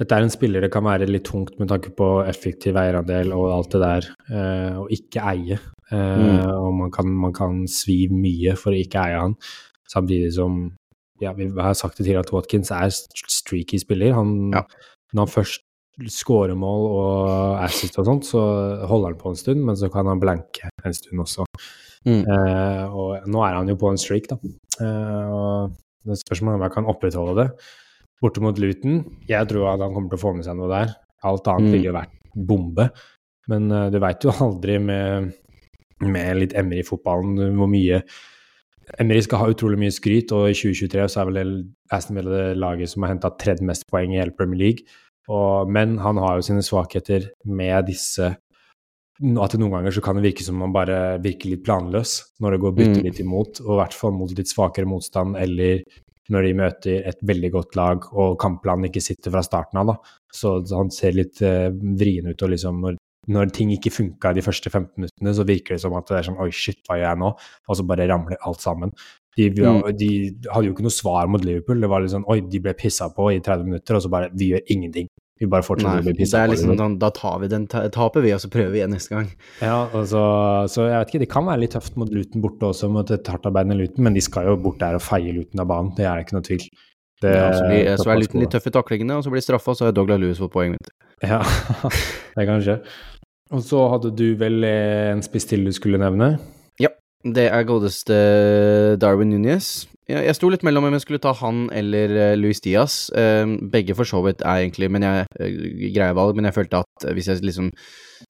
dette 0.00 0.16
er 0.16 0.22
en 0.24 0.30
spiller 0.32 0.60
det 0.64 0.72
kan 0.72 0.82
være 0.82 1.06
litt 1.06 1.24
tungt 1.28 1.58
med 1.60 1.68
tanke 1.68 1.90
på 1.94 2.06
effektiv 2.26 2.74
eierandel 2.80 3.30
og 3.36 3.52
alt 3.52 3.70
det 3.70 3.80
der, 3.82 4.06
eh, 4.32 4.78
å 4.80 4.86
ikke 4.90 5.22
eie. 5.34 5.58
Eh, 5.92 6.16
Mm. 6.18 6.46
Og 6.56 6.72
man 6.74 6.90
kan, 6.90 7.06
man 7.06 7.32
kan 7.32 7.66
svi 7.68 8.08
mye 8.08 8.56
for 8.56 8.72
å 8.72 8.80
ikke 8.80 8.98
eie 9.04 9.18
han, 9.20 9.36
samtidig 9.86 10.32
som 10.32 10.72
ja, 11.20 11.32
vi 11.34 11.46
har 11.60 11.74
sagt 11.74 11.98
det 11.98 12.06
tidligere 12.06 12.24
at 12.24 12.32
Watkins 12.32 12.70
er 12.72 12.88
streaky 13.28 13.78
spiller. 13.78 14.14
Han, 14.14 14.50
Ja. 14.52 14.62
Når 15.14 15.26
han 15.26 15.44
først 15.44 15.60
scorer 16.08 16.56
mål 16.58 16.86
og 16.88 17.60
assist 17.66 17.98
og 18.00 18.06
sånt, 18.08 18.24
så 18.26 18.40
holder 18.88 19.12
han 19.12 19.20
på 19.20 19.32
en 19.32 19.38
stund, 19.38 19.62
men 19.68 19.76
så 19.78 19.90
kan 19.92 20.08
han 20.08 20.20
blanke 20.22 20.70
en 20.84 20.96
stund 20.96 21.20
også. 21.24 21.44
Mm. 22.08 22.22
Eh, 22.24 22.84
og 22.96 23.28
nå 23.30 23.44
er 23.46 23.58
han 23.60 23.68
jo 23.70 23.76
på 23.78 23.92
en 23.92 24.00
streak, 24.00 24.30
da. 24.32 24.38
Eh, 24.80 25.28
og 25.30 25.78
Det 26.02 26.16
er 26.16 26.18
spørsmålet 26.24 26.58
om 26.58 26.62
jeg 26.66 26.72
kan 26.74 26.88
opprettholde 26.90 27.34
det. 27.38 27.48
Borte 28.22 28.42
mot 28.42 28.58
Luton, 28.58 29.04
jeg 29.28 29.46
tror 29.50 29.68
at 29.70 29.84
han 29.84 29.92
kommer 29.94 30.10
til 30.10 30.18
å 30.18 30.22
få 30.24 30.32
med 30.34 30.46
seg 30.48 30.56
noe 30.58 30.70
der. 30.72 30.96
Alt 31.22 31.46
annet 31.46 31.68
Mm. 31.68 31.72
ville 31.76 31.86
jo 31.86 31.94
vært 31.94 32.16
bombe. 32.34 32.88
Men 33.46 33.70
eh, 33.70 33.90
du 33.90 33.98
veit 34.02 34.24
jo 34.24 34.30
aldri 34.46 34.80
med, 34.82 35.32
med 36.00 36.36
litt 36.40 36.54
i 36.54 36.82
fotballen 36.82 37.36
hvor 37.54 37.70
mye 37.70 38.02
Emry 38.98 39.20
skal 39.22 39.38
ha 39.38 39.46
utrolig 39.52 39.78
mye 39.78 39.94
skryt, 39.94 40.32
og 40.34 40.50
i 40.50 40.56
2023 40.58 41.06
så 41.08 41.20
er 41.22 41.30
vel 41.30 41.52
Aston 41.94 42.16
Villa 42.18 42.30
det 42.34 42.58
laget 42.58 42.90
som 42.90 43.02
har 43.04 43.12
henta 43.14 43.30
tredje 43.38 43.64
mest 43.64 43.86
poeng 43.88 44.12
i 44.12 44.18
hele 44.18 44.34
Premier 44.34 44.58
League. 44.58 44.84
Og, 45.30 45.70
men 45.70 45.98
han 46.02 46.18
har 46.18 46.38
jo 46.38 46.46
sine 46.48 46.64
svakheter 46.66 47.28
med 47.46 47.86
disse 47.86 48.32
At 49.22 49.52
noen 49.54 49.70
ganger 49.70 49.94
så 49.94 50.02
kan 50.02 50.16
det 50.18 50.24
virke 50.24 50.42
som 50.42 50.56
man 50.58 50.72
bare 50.74 51.20
virker 51.22 51.52
litt 51.52 51.62
planløs 51.62 52.14
når 52.42 52.56
det 52.56 52.60
går 52.64 52.72
bytte 52.78 52.98
Mm. 52.98 53.04
litt 53.06 53.20
imot, 53.22 53.60
og 53.62 53.74
i 53.74 53.78
hvert 53.78 53.94
fall 53.94 54.16
mot 54.16 54.32
litt 54.34 54.50
svakere 54.50 54.88
motstand, 54.88 55.36
eller 55.38 55.84
når 56.32 56.42
de 56.42 56.54
møter 56.58 57.06
et 57.06 57.20
veldig 57.22 57.50
godt 57.52 57.76
lag 57.76 58.08
og 58.12 58.38
kampplanen 58.40 58.88
ikke 58.88 59.02
sitter 59.04 59.30
fra 59.30 59.42
starten 59.46 59.78
av. 59.78 59.86
da. 59.92 59.96
Så 60.32 60.56
han 60.74 60.90
ser 60.90 61.12
litt 61.12 61.42
eh, 61.42 61.70
vrien 61.70 62.26
ut, 62.32 62.42
og 62.42 62.50
liksom 62.50 62.80
når, 62.82 62.96
når 63.28 63.52
ting 63.54 63.70
ikke 63.76 63.94
funka 63.94 64.32
de 64.34 64.42
første 64.42 64.70
15 64.70 64.90
minuttene, 64.96 65.34
så 65.36 65.46
virker 65.46 65.76
det 65.76 65.82
som 65.84 65.94
at 65.94 66.08
det 66.08 66.18
er 66.18 66.28
sånn 66.30 66.40
oi, 66.42 66.50
shit, 66.50 66.80
hva 66.88 66.98
gjør 66.98 67.10
jeg 67.12 67.22
nå? 67.22 67.30
Og 67.68 67.78
så 67.78 67.86
bare 67.86 68.08
ramler 68.10 68.40
alt 68.42 68.64
sammen. 68.64 68.90
De, 69.36 69.48
Mm. 69.50 69.96
de 69.96 70.08
hadde 70.52 70.66
jo 70.68 70.72
ikke 70.74 70.82
noe 70.84 70.92
svar 70.92 71.26
mot 71.28 71.42
Liverpool. 71.44 71.80
Det 71.80 71.88
var 71.88 72.00
litt 72.04 72.10
sånn 72.12 72.24
oi, 72.28 72.40
de 72.40 72.58
ble 72.60 72.74
pissa 72.74 73.08
på 73.16 73.30
i 73.32 73.40
30 73.40 73.64
minutter, 73.64 73.96
og 73.96 74.02
så 74.04 74.10
bare 74.12 74.28
vi 74.36 74.50
gjør 74.52 74.60
ingenting. 74.68 75.06
Vi 75.40 75.46
bare 75.50 75.62
fortsetter 75.66 76.02
å 76.02 76.04
bli 76.04 76.12
pissa 76.14 76.44
på. 76.46 76.52
liksom 76.52 76.76
sånn, 76.78 76.98
da 77.00 77.08
tar 77.10 77.38
vi 77.40 77.48
den, 77.48 77.66
ta- 77.66 77.88
taper 77.88 78.20
vi, 78.22 78.30
og 78.36 78.38
så 78.38 78.50
prøver 78.52 78.70
vi 78.70 78.78
igjen 78.82 78.92
neste 78.92 79.08
gang. 79.16 79.30
Ja, 79.60 79.88
altså, 79.92 80.20
så 80.70 80.84
jeg 80.86 80.98
vet 81.00 81.08
ikke, 81.14 81.18
Det 81.24 81.28
kan 81.30 81.44
være 81.48 81.60
litt 81.64 81.72
tøft 81.72 81.96
mot 81.96 82.08
Luton 82.12 82.42
borte 82.44 82.60
også, 82.68 82.90
mot 82.92 83.10
et 83.10 83.24
hardtarbeidende 83.24 83.78
Luton, 83.80 84.04
men 84.04 84.14
de 84.14 84.20
skal 84.20 84.44
jo 84.46 84.56
bort 84.56 84.78
der 84.78 84.94
og 84.94 85.00
feie 85.02 85.32
Luton 85.34 85.60
av 85.60 85.66
banen. 85.66 85.94
Det 85.96 86.04
er 86.06 86.20
ikke 86.22 86.32
noe 86.36 86.42
tvil. 86.46 86.68
Det, 87.22 87.32
Ja, 87.34 87.52
så, 87.56 87.64
blir, 87.66 87.96
så 87.96 88.10
er 88.12 88.18
Luton 88.20 88.40
litt 88.40 88.50
tøff 88.50 88.66
i 88.66 88.70
taklingene, 88.70 89.16
og 89.16 89.24
så 89.24 89.30
blir 89.32 89.40
de 89.40 89.46
straffa, 89.48 89.70
og 89.70 89.76
så 89.80 89.84
har 89.88 89.92
Douglas 89.92 90.20
Lewis 90.20 90.38
fått 90.38 90.52
poeng. 90.52 90.72
Vet 90.76 90.90
du. 90.90 91.26
Ja, 91.26 91.40
det 92.36 92.46
kan 92.46 92.60
skje. 92.60 92.78
Og 93.52 93.60
så 93.66 93.82
hadde 93.90 94.14
du 94.16 94.34
vel 94.36 94.62
en 94.64 95.22
spiss 95.22 95.44
til 95.46 95.64
du 95.64 95.72
skulle 95.72 95.98
nevne? 95.98 96.38
Det 97.22 97.44
er 97.46 97.62
godeste 97.62 98.14
Darwin 98.98 99.30
Núñez. 99.30 99.86
Jeg, 100.10 100.24
jeg 100.26 100.34
sto 100.34 100.48
litt 100.50 100.64
mellom 100.66 100.88
om 100.88 100.96
jeg 100.96 101.04
skulle 101.04 101.22
ta 101.22 101.30
han 101.38 101.68
eller 101.70 102.14
eh, 102.18 102.32
Luis 102.34 102.58
Diaz. 102.60 103.12
Eh, 103.14 103.46
begge 103.70 103.94
for 103.94 104.08
så 104.08 104.18
vidt 104.26 104.42
er 104.42 104.64
egentlig 104.64 104.88
men 104.90 105.06
jeg, 105.06 105.28
eh, 105.38 105.60
greie 105.94 106.16
valg, 106.18 106.34
men 106.34 106.48
jeg 106.50 106.56
følte 106.56 106.82
at 106.82 107.06
hvis 107.14 107.30
jeg 107.30 107.44
liksom 107.46 107.70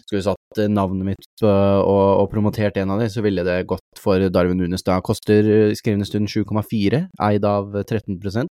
skulle 0.05 0.23
satt 0.27 0.61
navnet 0.69 1.09
mitt 1.09 1.45
og, 1.45 2.21
og 2.21 2.29
promotert 2.33 2.77
en 2.77 2.93
av 2.93 3.01
dem, 3.01 3.09
så 3.13 3.25
ville 3.25 3.45
det 3.49 3.63
gått 3.71 4.01
for 4.01 4.29
Darwin 4.29 4.61
Núñez. 4.61 4.85
Da 4.85 5.01
koster 5.01 5.73
skrivende 5.79 6.09
stund 6.09 6.29
7,4, 6.29 7.07
eid 7.31 7.49
av 7.49 7.73
eh, 7.73 7.89
13% 7.89 8.53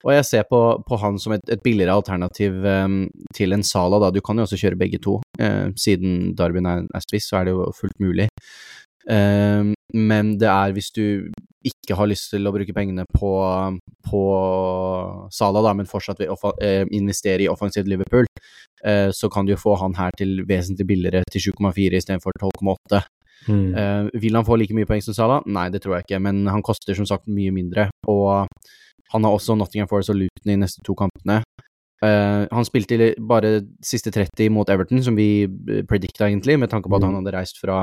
og 0.00 0.14
jeg 0.14 0.24
ser 0.24 0.44
på, 0.48 0.60
på 0.88 0.98
han 1.02 1.18
som 1.20 1.34
et, 1.36 1.42
et 1.52 1.60
billigere 1.60 1.92
alternativ 1.92 2.64
um, 2.64 3.02
til 3.36 3.52
en 3.52 3.64
Sala, 3.66 3.98
da. 4.00 4.08
Du 4.14 4.22
kan 4.24 4.38
jo 4.38 4.46
også 4.46 4.58
kjøre 4.60 4.78
begge 4.80 5.00
to. 5.02 5.18
Uh, 5.36 5.68
siden 5.76 6.32
Darwin 6.38 6.68
er, 6.68 6.86
er 6.88 7.04
spiss, 7.04 7.28
så 7.28 7.40
er 7.40 7.48
det 7.48 7.54
jo 7.56 7.66
fullt 7.76 7.98
mulig. 8.00 8.30
Eh, 9.08 9.70
men 9.94 10.34
det 10.38 10.48
er 10.50 10.74
hvis 10.76 10.90
du 10.94 11.04
ikke 11.66 11.96
har 11.98 12.08
lyst 12.08 12.30
til 12.32 12.46
å 12.48 12.52
bruke 12.54 12.72
pengene 12.72 13.04
på, 13.12 13.30
på 14.08 14.20
Sala, 15.34 15.62
da, 15.64 15.74
men 15.76 15.88
fortsatt 15.88 16.20
vil 16.22 16.32
eh, 16.64 16.84
investere 16.96 17.44
i 17.44 17.50
offensivt 17.52 17.88
Liverpool, 17.90 18.28
eh, 18.84 19.10
så 19.12 19.28
kan 19.32 19.46
du 19.46 19.54
jo 19.54 19.60
få 19.60 19.76
han 19.82 19.96
her 19.98 20.14
til 20.16 20.40
vesentlig 20.48 20.86
billigere, 20.88 21.24
til 21.30 21.50
7,4 21.50 22.00
istedenfor 22.00 22.36
12,8. 22.40 23.02
Mm. 23.48 23.74
Eh, 23.74 24.20
vil 24.20 24.36
han 24.36 24.46
få 24.46 24.56
like 24.60 24.76
mye 24.76 24.88
poeng 24.88 25.04
som 25.04 25.16
Sala? 25.16 25.40
Nei, 25.48 25.68
det 25.72 25.82
tror 25.84 25.98
jeg 25.98 26.08
ikke, 26.08 26.22
men 26.22 26.46
han 26.48 26.64
koster 26.64 26.96
som 26.96 27.08
sagt 27.08 27.28
mye 27.28 27.52
mindre. 27.52 27.88
Og 28.08 28.46
han 29.12 29.26
har 29.26 29.34
også 29.34 29.56
Nottingham 29.58 29.88
Forest 29.90 30.12
og 30.14 30.20
Luton 30.20 30.52
i 30.54 30.58
neste 30.60 30.84
to 30.86 30.96
kampene. 30.96 31.42
Uh, 32.00 32.46
han 32.48 32.64
spilte 32.64 33.10
bare 33.28 33.58
siste 33.84 34.08
30 34.14 34.48
mot 34.54 34.70
Everton, 34.72 35.02
som 35.04 35.16
vi 35.18 35.44
predicta 35.88 36.30
egentlig, 36.30 36.56
med 36.56 36.70
tanke 36.72 36.88
på 36.88 36.96
at 36.96 37.02
Mm. 37.04 37.08
han 37.10 37.18
hadde 37.18 37.34
reist 37.36 37.60
fra, 37.60 37.82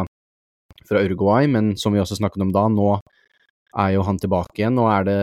fra 0.90 1.04
Uruguay, 1.04 1.48
men 1.52 1.76
som 1.78 1.94
vi 1.94 2.00
også 2.02 2.18
snakket 2.20 2.42
om 2.46 2.52
da, 2.56 2.68
nå 2.72 2.90
er 3.78 3.92
jo 3.94 4.02
han 4.08 4.18
tilbake 4.18 4.58
igjen. 4.58 4.74
Nå 4.80 4.86
er 4.90 5.04
det 5.06 5.18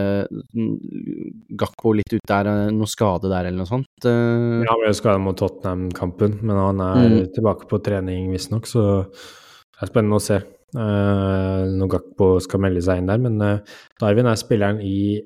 Gakko 1.59 1.95
litt 1.99 2.13
ute 2.13 2.29
der, 2.29 2.47
eh, 2.51 2.71
noe 2.75 2.87
skade 2.91 3.31
der 3.33 3.49
eller 3.49 3.63
noe 3.65 3.71
sånt. 3.71 3.89
Eh, 4.05 4.63
Ja, 4.65 4.71
han 4.71 4.83
ble 4.83 4.93
skada 4.95 5.19
mot 5.19 5.37
Tottenham-kampen, 5.37 6.41
men 6.43 6.57
han 6.57 6.81
er 6.81 7.09
Mm. 7.09 7.33
tilbake 7.35 7.69
på 7.69 7.83
trening 7.83 8.31
visstnok, 8.33 8.67
så 8.67 9.07
det 9.11 9.83
er 9.83 9.87
spennende 9.93 10.21
å 10.21 10.23
se. 10.23 10.43
Uh, 10.75 11.71
når 11.71 11.87
Gakpo 11.89 12.41
skal 12.43 12.59
melde 12.59 12.83
seg 12.83 12.99
inn 12.99 13.07
der, 13.07 13.19
men 13.19 13.41
uh, 13.41 13.61
Darwin 14.01 14.27
er 14.27 14.35
spilleren 14.35 14.81
i 14.83 15.21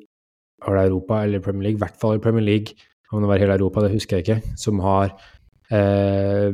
Europa 0.61 1.22
eller 1.24 1.41
Premier 1.41 1.62
League, 1.62 1.78
i 1.78 1.80
hvert 1.80 1.97
fall 1.99 2.16
i 2.16 2.18
Premier 2.18 2.45
League, 2.45 2.74
om 3.12 3.22
det 3.22 3.28
var 3.30 3.39
hele 3.39 3.57
Europa, 3.57 3.80
det 3.80 3.93
husker 3.95 4.18
jeg 4.18 4.26
ikke, 4.26 4.57
som 4.59 4.78
har 4.80 5.14
eh, 5.70 6.53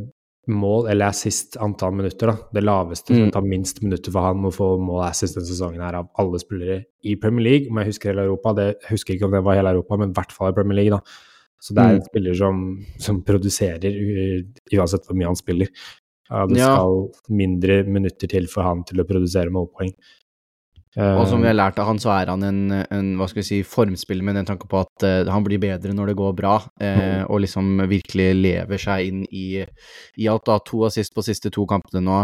mål 0.49 0.89
eller 0.91 1.07
assist 1.09 1.57
antall 1.57 1.93
minutter, 1.97 2.27
da. 2.27 2.37
Det 2.53 2.63
laveste 2.65 3.15
som 3.15 3.25
Mm. 3.29 3.33
tar 3.33 3.43
minst 3.43 3.83
minutter 3.83 4.13
for 4.13 4.21
han 4.21 4.43
å 4.45 4.53
få 4.53 4.79
mål 4.79 5.05
assist 5.09 5.35
denne 5.37 5.47
sesongen 5.49 5.81
her 5.81 5.95
av 5.95 6.09
alle 6.19 6.39
spillere 6.39 6.85
i 7.05 7.15
Premier 7.17 7.43
League, 7.45 7.71
om 7.71 7.77
jeg 7.79 7.87
husker 7.87 8.13
hele 8.13 8.25
Europa. 8.29 8.55
Det 8.55 8.81
jeg 8.83 8.91
husker 8.91 9.15
ikke 9.15 9.25
om 9.25 9.31
det 9.33 9.43
var 9.45 9.55
hele 9.57 9.71
Europa, 9.75 9.97
men 9.97 10.11
i 10.11 10.13
hvert 10.13 10.33
fall 10.33 10.49
i 10.51 10.53
Premier 10.53 10.75
League, 10.77 10.91
da. 10.91 11.01
Så 11.61 11.75
det 11.75 11.79
er 11.83 11.89
Mm. 11.89 11.95
en 11.95 12.03
spiller 12.03 12.35
som, 12.35 12.87
som 12.99 13.23
produserer 13.23 13.81
uansett 14.73 15.07
hvor 15.07 15.17
mye 15.17 15.27
han 15.27 15.37
spiller. 15.37 15.69
Det 15.69 16.49
det 16.49 16.59
Ja. 16.59 16.75
skal 16.77 17.11
mindre 17.31 17.85
minutter 17.87 18.27
til 18.29 18.47
for 18.47 18.63
han 18.63 18.83
til 18.85 18.99
å 18.99 19.05
produsere 19.07 19.51
målpoeng. 19.51 19.93
Og 20.95 21.25
som 21.27 21.43
vi 21.43 21.49
Eh, 21.49 21.51
har 21.51 21.59
lært 21.59 21.79
av 21.83 21.89
han, 21.89 21.99
så 21.99 22.13
er 22.15 22.31
han 22.31 22.43
en, 22.47 22.61
en 22.71 23.09
hva 23.19 23.27
skal 23.31 23.43
vi 23.43 23.47
si, 23.49 23.61
formspiller 23.67 24.23
med 24.27 24.37
den 24.39 24.47
tanke 24.47 24.69
på 24.71 24.79
at 24.85 25.07
uh, 25.07 25.31
han 25.33 25.43
blir 25.47 25.59
bedre 25.59 25.95
når 25.97 26.13
det 26.13 26.19
går 26.21 26.37
bra, 26.39 26.55
eh, 26.81 27.25
og 27.27 27.43
liksom 27.43 27.83
virkelig 27.91 28.29
lever 28.39 28.79
seg 28.79 29.09
inn 29.09 29.25
i, 29.27 29.65
i 30.17 30.29
alt. 30.31 30.47
da, 30.47 30.61
To 30.63 30.85
assist 30.87 31.15
på 31.15 31.25
siste 31.27 31.51
to 31.55 31.67
kampene 31.67 32.05
nå. 32.05 32.21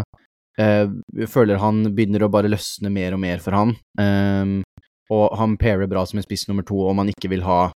Uh, 0.60 0.92
føler 1.30 1.58
han 1.62 1.82
begynner 1.94 2.26
å 2.26 2.30
bare 2.30 2.50
løsne 2.50 2.92
mer 2.92 3.16
og 3.16 3.22
mer 3.22 3.42
for 3.42 3.56
han. 3.56 3.74
Eh, 3.98 4.62
og 5.10 5.36
han 5.38 5.58
pairer 5.58 5.90
bra 5.90 6.04
som 6.06 6.20
en 6.20 6.26
spiss 6.26 6.46
nummer 6.46 6.66
to 6.66 6.78
om 6.86 7.02
han 7.02 7.10
ikke 7.10 7.32
vil 7.32 7.42
ha 7.42 7.72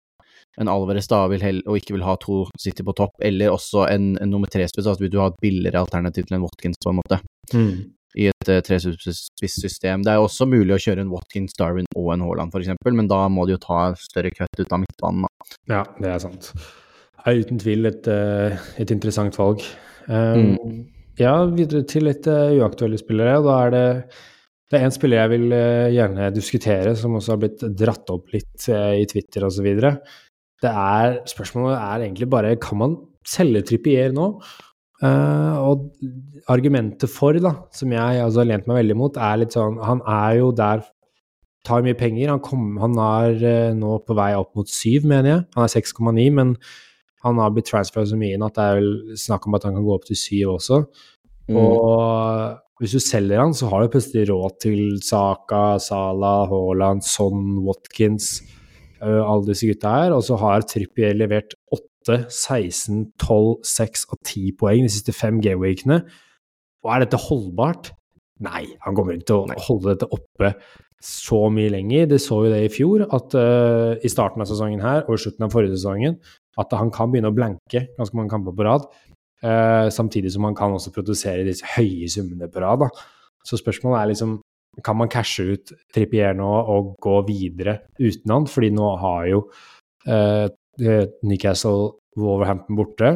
en 0.59 0.67
Alvarez 0.67 1.07
da, 1.07 1.23
vil 1.31 1.43
hell, 1.45 1.61
og 1.63 1.77
ikke 1.79 1.95
vil 1.95 2.03
ha 2.03 2.17
to 2.19 2.43
City 2.59 2.83
på 2.83 2.95
topp, 2.97 3.15
eller 3.23 3.53
også 3.53 3.85
en, 3.87 4.11
en 4.19 4.31
nummer 4.33 4.51
tre-spiss, 4.51 4.83
altså 4.83 5.05
vil 5.05 5.13
du 5.13 5.21
ha 5.21 5.29
et 5.31 5.39
billigere 5.43 5.79
alternativ 5.79 6.27
til 6.27 6.37
en 6.37 6.43
Watkins, 6.43 6.79
på 6.83 6.91
en 6.91 6.99
måte 6.99 7.21
mm. 7.53 7.77
I 8.19 8.27
et 8.31 8.51
uh, 8.51 8.59
trespisssystem. 8.67 10.05
Det 10.05 10.13
er 10.13 10.21
også 10.21 10.47
mulig 10.49 10.75
å 10.75 10.81
kjøre 10.81 11.05
en 11.05 11.11
Watkins, 11.13 11.55
Darwin 11.59 11.89
og 11.95 12.13
en 12.15 12.25
Haaland, 12.25 12.55
f.eks., 12.55 12.73
men 12.91 13.11
da 13.11 13.23
må 13.31 13.47
de 13.47 13.55
jo 13.55 13.63
ta 13.63 13.91
større 13.99 14.33
cut 14.35 14.63
ut 14.63 14.71
av 14.71 14.81
midtbanen. 14.83 15.27
Da. 15.27 15.51
Ja, 15.71 15.83
det 16.01 16.15
er 16.15 16.23
sant. 16.23 16.51
Det 17.21 17.29
er 17.29 17.43
uten 17.45 17.61
tvil 17.61 17.91
et, 17.91 18.07
eh, 18.09 18.57
et 18.81 18.91
interessant 18.93 19.37
valg. 19.37 19.63
Um, 20.09 20.57
Ja, 21.19 21.33
videre 21.51 21.83
til 21.89 22.07
litt 22.07 22.27
eh, 22.29 22.55
uaktuelle 22.61 22.99
spillere. 22.99 23.41
Da 23.45 23.57
er 23.65 23.73
det 23.75 23.85
det 24.71 24.79
er 24.79 24.87
en 24.87 24.93
spiller 24.95 25.19
jeg 25.19 25.31
vil 25.33 25.53
eh, 25.55 25.91
gjerne 25.91 26.29
diskutere, 26.31 26.93
som 26.95 27.17
også 27.17 27.33
har 27.33 27.39
blitt 27.41 27.63
dratt 27.75 28.11
opp 28.13 28.31
litt 28.31 28.69
eh, 28.71 29.01
i 29.01 29.07
Twitter 29.09 29.43
osv. 29.43 29.67
Det 30.61 30.75
Spørsmålet 31.27 31.75
er 31.75 32.05
egentlig 32.05 32.29
bare 32.31 32.55
kan 32.61 32.79
man 32.79 32.95
selge 33.27 33.65
Trippier 33.67 34.15
nå? 34.15 34.29
Eh, 35.01 35.57
og 35.57 35.87
argumentet 36.51 37.09
for, 37.09 37.37
da, 37.41 37.55
som 37.73 37.93
jeg 37.95 38.21
altså, 38.21 38.43
har 38.43 38.49
lent 38.51 38.67
meg 38.69 38.83
veldig 38.83 38.97
mot, 38.99 39.15
er 39.17 39.39
litt 39.41 39.55
sånn 39.55 39.79
Han 39.81 40.03
er 40.05 40.41
jo 40.41 40.51
der 40.57 40.83
Tar 41.61 41.83
mye 41.85 41.93
penger. 41.93 42.31
Han, 42.31 42.39
kom, 42.41 42.71
han 42.81 42.95
er 42.97 43.35
uh, 43.37 43.73
nå 43.77 43.99
på 44.01 44.15
vei 44.17 44.31
opp 44.33 44.55
mot 44.57 44.65
syv, 44.65 45.03
mener 45.05 45.29
jeg. 45.29 45.41
Han 45.53 45.67
er 45.67 45.69
6,9, 45.69 46.23
men 46.33 46.55
han 47.21 47.37
har 47.37 47.51
blitt 47.53 47.67
transfera 47.69 48.01
så 48.09 48.17
mye 48.17 48.33
inn 48.33 48.41
at 48.41 48.55
det 48.55 48.63
er 48.65 48.79
vel 48.79 49.19
snakk 49.21 49.45
om 49.45 49.57
at 49.59 49.67
han 49.67 49.75
kan 49.77 49.85
gå 49.85 49.93
opp 49.93 50.07
til 50.07 50.17
syv 50.17 50.55
også. 50.55 50.79
Mm. 51.51 51.59
Og 51.61 52.81
hvis 52.81 52.95
du 52.97 53.03
selger 53.05 53.43
han, 53.43 53.53
så 53.53 53.69
har 53.69 53.85
du 53.85 53.93
plutselig 53.93 54.25
råd 54.31 54.57
til 54.65 54.81
Saka, 55.05 55.77
Sala, 55.85 56.33
Haaland, 56.49 57.05
Son, 57.05 57.59
Watkins, 57.67 58.39
uh, 59.03 59.21
alle 59.21 59.51
disse 59.51 59.69
gutta 59.69 59.93
her. 59.99 60.17
Og 60.17 60.25
så 60.25 60.41
har 60.41 60.65
Trippier 60.65 61.13
levert 61.13 61.53
8, 61.53 61.60
16, 62.07 63.11
12, 63.21 63.61
6 63.67 64.05
og 64.09 64.19
10 64.25 64.53
poeng 64.59 64.85
de 64.85 64.91
siste 64.91 65.13
fem 65.13 65.41
gameweekene. 65.43 66.01
Og 66.81 66.93
er 66.93 67.03
dette 67.03 67.19
holdbart? 67.21 67.91
Nei, 68.41 68.65
han 68.81 68.97
kommer 68.97 69.15
ikke 69.15 69.29
til 69.29 69.43
å 69.43 69.49
Nei. 69.51 69.59
holde 69.67 69.93
dette 69.93 70.09
oppe 70.09 70.55
så 71.01 71.47
mye 71.53 71.69
lenger. 71.73 72.07
Det 72.09 72.21
så 72.21 72.43
jo 72.45 72.51
det 72.53 72.61
i 72.65 72.73
fjor, 72.73 73.05
at 73.05 73.37
uh, 73.37 73.97
i 74.01 74.11
starten 74.11 74.41
av 74.41 74.49
sesongen 74.49 74.81
her 74.83 75.05
og 75.05 75.17
i 75.17 75.23
slutten 75.23 75.45
av 75.45 75.53
forrige 75.53 75.77
sesongen, 75.77 76.17
at 76.61 76.73
han 76.77 76.91
kan 76.93 77.11
begynne 77.11 77.31
å 77.31 77.37
blanke 77.37 77.87
ganske 77.97 78.17
mange 78.17 78.33
kamper 78.33 78.55
på 78.57 78.67
rad. 78.67 78.87
Uh, 79.41 79.89
samtidig 79.93 80.33
som 80.33 80.45
han 80.45 80.57
kan 80.57 80.73
også 80.75 80.93
produsere 80.93 81.45
disse 81.47 81.65
høye 81.75 82.09
summene 82.11 82.49
på 82.51 82.61
rad. 82.61 82.85
Da. 82.85 82.89
Så 83.45 83.61
spørsmålet 83.61 84.01
er 84.03 84.13
liksom 84.13 84.39
Kan 84.85 84.95
man 84.95 85.09
cashe 85.11 85.43
ut 85.51 85.71
Trippier 85.91 86.31
nå 86.31 86.47
og 86.47 86.93
gå 87.03 87.17
videre 87.27 87.81
uten 87.99 88.31
han? 88.31 88.45
Fordi 88.47 88.69
nå 88.71 88.85
har 89.01 89.25
jo 89.27 89.41
eh, 90.07 90.45
Newcastle 90.81 91.93
Wolverhampton 92.19 92.75
borte. 92.79 93.11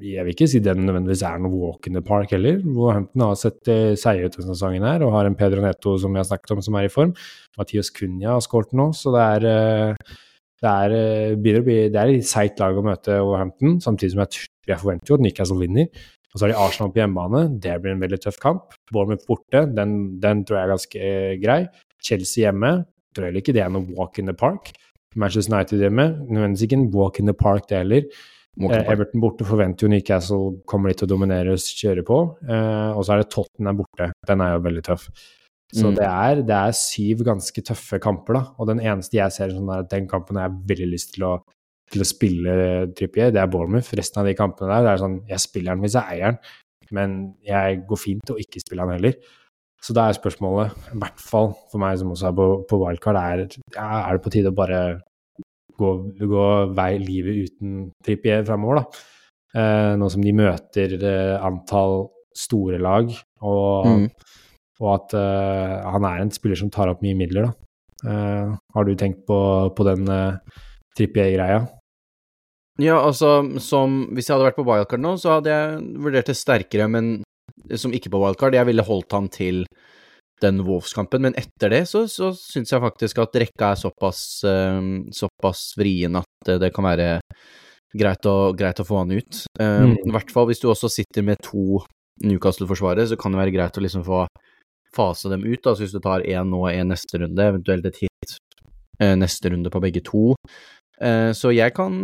jeg 0.00 0.24
vil 0.24 0.32
ikke 0.32 0.48
si 0.48 0.60
den 0.64 0.86
nødvendigvis 0.86 1.22
er 1.28 1.40
noe 1.42 1.52
walk 1.52 1.86
in 1.86 1.98
the 1.98 2.00
park 2.00 2.30
heller. 2.32 2.62
Wolverhampton 2.64 3.26
har 3.26 3.34
sett 3.36 3.68
uh, 3.68 3.92
seige 3.98 4.28
ut 4.28 4.38
denne 4.38 4.54
sesongen 4.54 4.86
her, 4.86 5.04
og 5.04 5.12
har 5.12 5.28
en 5.28 5.36
Pedro 5.36 5.60
Neto 5.60 5.98
som 6.00 6.14
vi 6.14 6.22
har 6.22 6.28
snakket 6.28 6.54
om, 6.54 6.62
som 6.64 6.78
er 6.80 6.88
i 6.88 6.92
form. 6.92 7.12
Mathias 7.58 7.92
Cunha 7.92 8.38
har 8.38 8.44
skåret 8.44 8.72
nå, 8.72 8.88
så 8.96 9.12
det 9.12 9.26
er 9.36 9.48
uh, 9.50 10.16
det 10.62 10.70
er, 10.70 11.36
begynner 11.42 11.64
å 11.64 11.76
det 11.90 11.98
er 11.98 12.10
et 12.12 12.26
seigt 12.26 12.60
lag 12.62 12.76
å 12.78 12.84
møte 12.86 13.18
Wolverhampton, 13.18 13.80
samtidig 13.82 14.14
som 14.14 14.22
jeg, 14.22 14.44
jeg 14.70 14.78
forventer 14.78 15.10
jo 15.10 15.18
at 15.18 15.24
Newcastle 15.24 15.58
vinner. 15.58 15.88
Og 16.32 16.38
så 16.38 16.46
har 16.46 16.52
de 16.52 16.60
Arsenal 16.62 16.92
på 16.94 17.02
hjemmebane, 17.02 17.42
det 17.60 17.74
blir 17.82 17.92
en 17.92 18.04
veldig 18.04 18.20
tøff 18.22 18.38
kamp. 18.40 18.76
Bournemouth 18.94 19.26
borte, 19.28 19.66
den, 19.74 19.96
den 20.22 20.44
tror 20.46 20.60
jeg 20.60 20.64
er 20.64 20.72
ganske 20.72 21.10
grei. 21.42 21.58
Chelsea 22.02 22.46
hjemme, 22.46 22.72
tror 23.12 23.28
jeg 23.28 23.42
ikke 23.42 23.56
det 23.56 23.64
er 23.66 23.74
noe 23.74 23.90
walk 23.98 24.22
in 24.22 24.30
the 24.30 24.36
park. 24.38 24.70
Manchester 25.14 25.54
United 25.54 25.82
hjemme, 25.82 26.06
nødvendigvis 26.28 26.66
ikke 26.66 26.78
en 26.80 26.88
walk 26.94 27.18
in 27.20 27.28
the 27.28 27.36
park, 27.36 27.68
det 27.70 27.82
heller. 27.82 28.08
Eh, 28.60 28.82
Everton 28.92 29.22
borte 29.22 29.46
forventer 29.48 29.86
jo 29.86 29.92
Newcastle 29.92 30.58
kommer 30.68 30.92
de 30.92 30.98
til 31.00 31.08
å 31.08 31.12
dominere 31.14 31.54
og 31.56 31.62
kjøre 31.82 32.04
på. 32.04 32.18
Eh, 32.44 32.90
og 32.92 33.04
så 33.04 33.14
er 33.14 33.22
det 33.22 33.30
Tottenham 33.32 33.80
borte. 33.80 34.10
Den 34.28 34.44
er 34.44 34.56
jo 34.56 34.66
veldig 34.66 34.84
tøff. 34.90 35.06
Så 35.72 35.88
mm. 35.88 35.94
det, 35.96 36.08
er, 36.08 36.42
det, 36.44 36.56
er, 36.58 36.76
syv 36.76 37.22
ganske 37.24 37.64
tøffe 37.64 38.00
kamper, 38.02 38.36
da. 38.36 38.42
Og 38.60 38.68
den 38.68 38.82
eneste 38.84 39.16
jeg 39.16 39.32
ser 39.32 39.54
sånn 39.54 39.70
er 39.72 39.86
at 39.86 39.92
den 39.92 40.08
kampen 40.10 40.36
har 40.36 40.50
jeg 40.50 40.66
veldig 40.68 40.88
lyst 40.90 41.14
til 41.14 41.24
å, 41.30 41.36
til 41.92 42.04
å 42.04 42.08
spille 42.08 42.56
Trippier, 42.98 43.32
det 43.32 43.40
er 43.40 43.48
Bournemouth. 43.52 43.94
Resten 43.96 44.20
av 44.20 44.28
de 44.28 44.36
kampene 44.36 44.68
der, 44.68 44.84
det 44.84 44.92
er 44.92 45.00
sånn 45.00 45.16
Jeg 45.32 45.44
spiller 45.46 45.72
den 45.72 45.86
hvis 45.86 45.96
jeg 45.96 46.18
eier 46.18 46.34
den, 46.34 46.58
men 46.92 47.16
jeg 47.48 47.80
går 47.88 48.00
fint 48.00 48.34
å 48.34 48.36
ikke 48.40 48.60
spille 48.60 48.84
den 48.84 48.98
heller. 48.98 49.32
Så 49.82 49.94
da 49.96 50.06
er 50.06 50.14
spørsmålet, 50.14 50.76
i 50.94 50.98
hvert 51.02 51.22
fall 51.22 51.50
for 51.72 51.82
meg 51.82 51.96
som 51.98 52.12
også 52.14 52.28
er 52.28 52.36
på, 52.38 52.48
på 52.70 52.78
wildcard, 52.84 53.18
er, 53.18 53.48
er 53.82 54.12
det 54.14 54.22
på 54.22 54.30
tide 54.30 54.52
å 54.52 54.54
bare 54.54 54.82
gå, 55.78 55.90
gå 56.20 56.44
vei 56.76 56.92
livet 57.02 57.48
uten 57.48 57.88
Trippier 58.04 58.44
framover, 58.46 58.82
da. 58.82 59.08
Eh, 59.52 59.94
nå 60.00 60.08
som 60.08 60.22
de 60.24 60.32
møter 60.36 60.94
eh, 60.96 61.34
antall 61.44 62.06
store 62.36 62.78
lag, 62.80 63.10
og, 63.42 63.88
mm. 63.90 64.06
og 64.80 64.88
at 64.94 65.16
eh, 65.18 65.74
han 65.96 66.06
er 66.08 66.22
en 66.22 66.32
spiller 66.32 66.62
som 66.62 66.70
tar 66.72 66.92
opp 66.92 67.02
mye 67.04 67.18
midler, 67.18 67.50
da. 67.50 67.68
Eh, 68.02 68.54
har 68.76 68.86
du 68.86 68.94
tenkt 68.98 69.26
på, 69.26 69.40
på 69.74 69.86
den 69.90 70.06
eh, 70.10 70.62
Trippier-greia? 70.96 71.64
Ja, 72.80 72.96
altså, 73.02 73.42
som 73.60 74.06
Hvis 74.14 74.26
jeg 74.26 74.34
hadde 74.34 74.46
vært 74.46 74.56
på 74.56 74.64
wildcard 74.66 75.02
nå, 75.02 75.12
så 75.20 75.36
hadde 75.36 75.52
jeg 75.52 75.82
vurdert 76.02 76.30
det 76.30 76.38
sterkere, 76.38 76.88
men 76.90 77.12
som 77.76 77.94
ikke 77.94 78.12
på 78.12 78.20
wildcard. 78.22 78.56
Jeg 78.56 78.68
ville 78.68 78.84
holdt 78.86 79.16
han 79.16 79.28
til 79.32 79.64
den 80.42 80.62
Wolfs-kampen, 80.66 81.22
men 81.22 81.36
etter 81.38 81.72
det 81.72 81.84
så, 81.90 82.04
så 82.10 82.32
syns 82.36 82.72
jeg 82.72 82.82
faktisk 82.82 83.20
at 83.22 83.38
rekka 83.44 83.72
er 83.72 83.80
såpass, 83.80 84.22
um, 84.48 84.92
såpass 85.14 85.72
vrien 85.78 86.18
at 86.18 86.52
det 86.60 86.72
kan 86.74 86.86
være 86.88 87.08
greit 87.98 88.28
å, 88.28 88.36
greit 88.56 88.80
å 88.82 88.86
få 88.86 89.02
han 89.02 89.14
ut. 89.14 89.44
Um, 89.60 89.92
mm. 89.92 89.96
I 90.08 90.14
hvert 90.16 90.34
fall 90.34 90.48
hvis 90.50 90.62
du 90.62 90.68
også 90.72 90.90
sitter 90.92 91.26
med 91.26 91.42
to 91.44 91.82
Newcastle-forsvarere, 92.26 93.08
så 93.10 93.18
kan 93.20 93.34
det 93.34 93.42
være 93.42 93.54
greit 93.54 93.78
å 93.78 93.84
liksom 93.84 94.04
få 94.06 94.24
fase 94.94 95.30
dem 95.32 95.46
ut. 95.46 95.62
Altså 95.62 95.84
hvis 95.84 95.96
du 95.96 96.02
tar 96.04 96.26
én 96.26 96.50
nå 96.50 96.64
og 96.66 96.72
én 96.72 96.90
neste 96.92 97.22
runde, 97.22 97.48
eventuelt 97.54 97.88
et 97.88 98.04
hit 98.04 98.36
uh, 99.02 99.14
neste 99.18 99.52
runde 99.54 99.72
på 99.72 99.82
begge 99.84 100.04
to. 100.08 100.32
Uh, 101.02 101.32
så 101.34 101.50
jeg 101.50 101.72
kan 101.74 101.94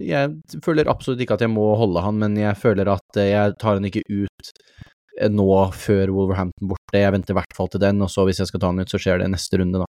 Jeg 0.00 0.60
føler 0.64 0.88
absolutt 0.88 1.20
ikke 1.20 1.36
at 1.36 1.42
jeg 1.44 1.52
må 1.52 1.66
holde 1.76 2.04
han, 2.04 2.20
men 2.20 2.36
jeg 2.40 2.56
føler 2.60 2.92
at 2.92 3.18
jeg 3.20 3.56
tar 3.60 3.80
han 3.80 3.88
ikke 3.88 4.04
ut 4.08 4.52
Eh, 4.76 4.95
nå 5.32 5.48
før 5.76 6.12
Wolverhampton 6.14 6.70
borte. 6.72 7.00
Jeg 7.00 7.14
venter 7.14 7.34
i 7.34 7.38
hvert 7.40 7.56
fall 7.56 7.70
til 7.72 7.82
den, 7.82 8.02
og 8.04 8.12
så 8.12 8.26
hvis 8.28 8.42
jeg 8.42 8.50
skal 8.50 8.62
ta 8.62 8.72
den 8.72 8.84
ut, 8.84 8.92
så 8.92 9.00
skjer 9.00 9.22
det 9.22 9.30
neste 9.32 9.60
runde, 9.60 9.82
da. 9.82 9.88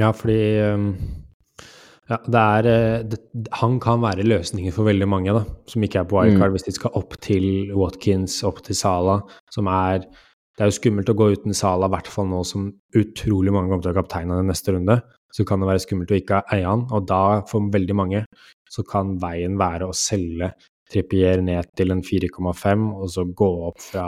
Ja, 0.00 0.10
fordi 0.16 0.40
um, 0.74 0.88
ja, 2.10 2.18
det 2.28 2.40
er 2.40 2.68
eh, 2.68 3.04
det, 3.08 3.18
Han 3.60 3.78
kan 3.80 4.02
være 4.02 4.26
løsningen 4.26 4.74
for 4.74 4.88
veldig 4.88 5.08
mange, 5.08 5.32
da, 5.36 5.44
som 5.70 5.84
ikke 5.84 6.02
er 6.02 6.08
på 6.10 6.18
wildcard, 6.18 6.52
mm. 6.52 6.56
hvis 6.58 6.68
de 6.68 6.76
skal 6.76 6.98
opp 7.00 7.16
til 7.24 7.72
Watkins, 7.76 8.42
opp 8.44 8.60
til 8.66 8.76
Sala, 8.76 9.20
som 9.54 9.70
er 9.72 10.04
Det 10.54 10.62
er 10.62 10.68
jo 10.70 10.76
skummelt 10.76 11.08
å 11.10 11.16
gå 11.18 11.32
uten 11.34 11.56
Sala, 11.56 11.88
i 11.88 11.94
hvert 11.96 12.06
fall 12.06 12.28
nå 12.30 12.44
som 12.46 12.68
utrolig 12.94 13.50
mange 13.50 13.72
kommer 13.72 13.82
til 13.82 13.90
å 13.90 13.96
kapteine 13.96 14.36
den 14.38 14.52
neste 14.52 14.70
runde. 14.76 15.00
Så 15.34 15.42
kan 15.42 15.58
det 15.58 15.66
være 15.66 15.82
skummelt 15.82 16.12
å 16.14 16.18
ikke 16.20 16.44
eie 16.54 16.68
han, 16.68 16.84
og 16.94 17.08
da, 17.10 17.40
for 17.50 17.72
veldig 17.74 17.96
mange, 17.98 18.20
så 18.70 18.84
kan 18.86 19.16
veien 19.18 19.58
være 19.58 19.88
å 19.88 19.96
selge 19.98 20.52
Trippier 20.92 21.40
ned 21.42 21.72
til 21.74 21.90
en 21.90 22.04
4,5, 22.06 22.84
og 23.00 23.10
så 23.10 23.24
gå 23.26 23.50
opp 23.66 23.80
fra 23.82 24.06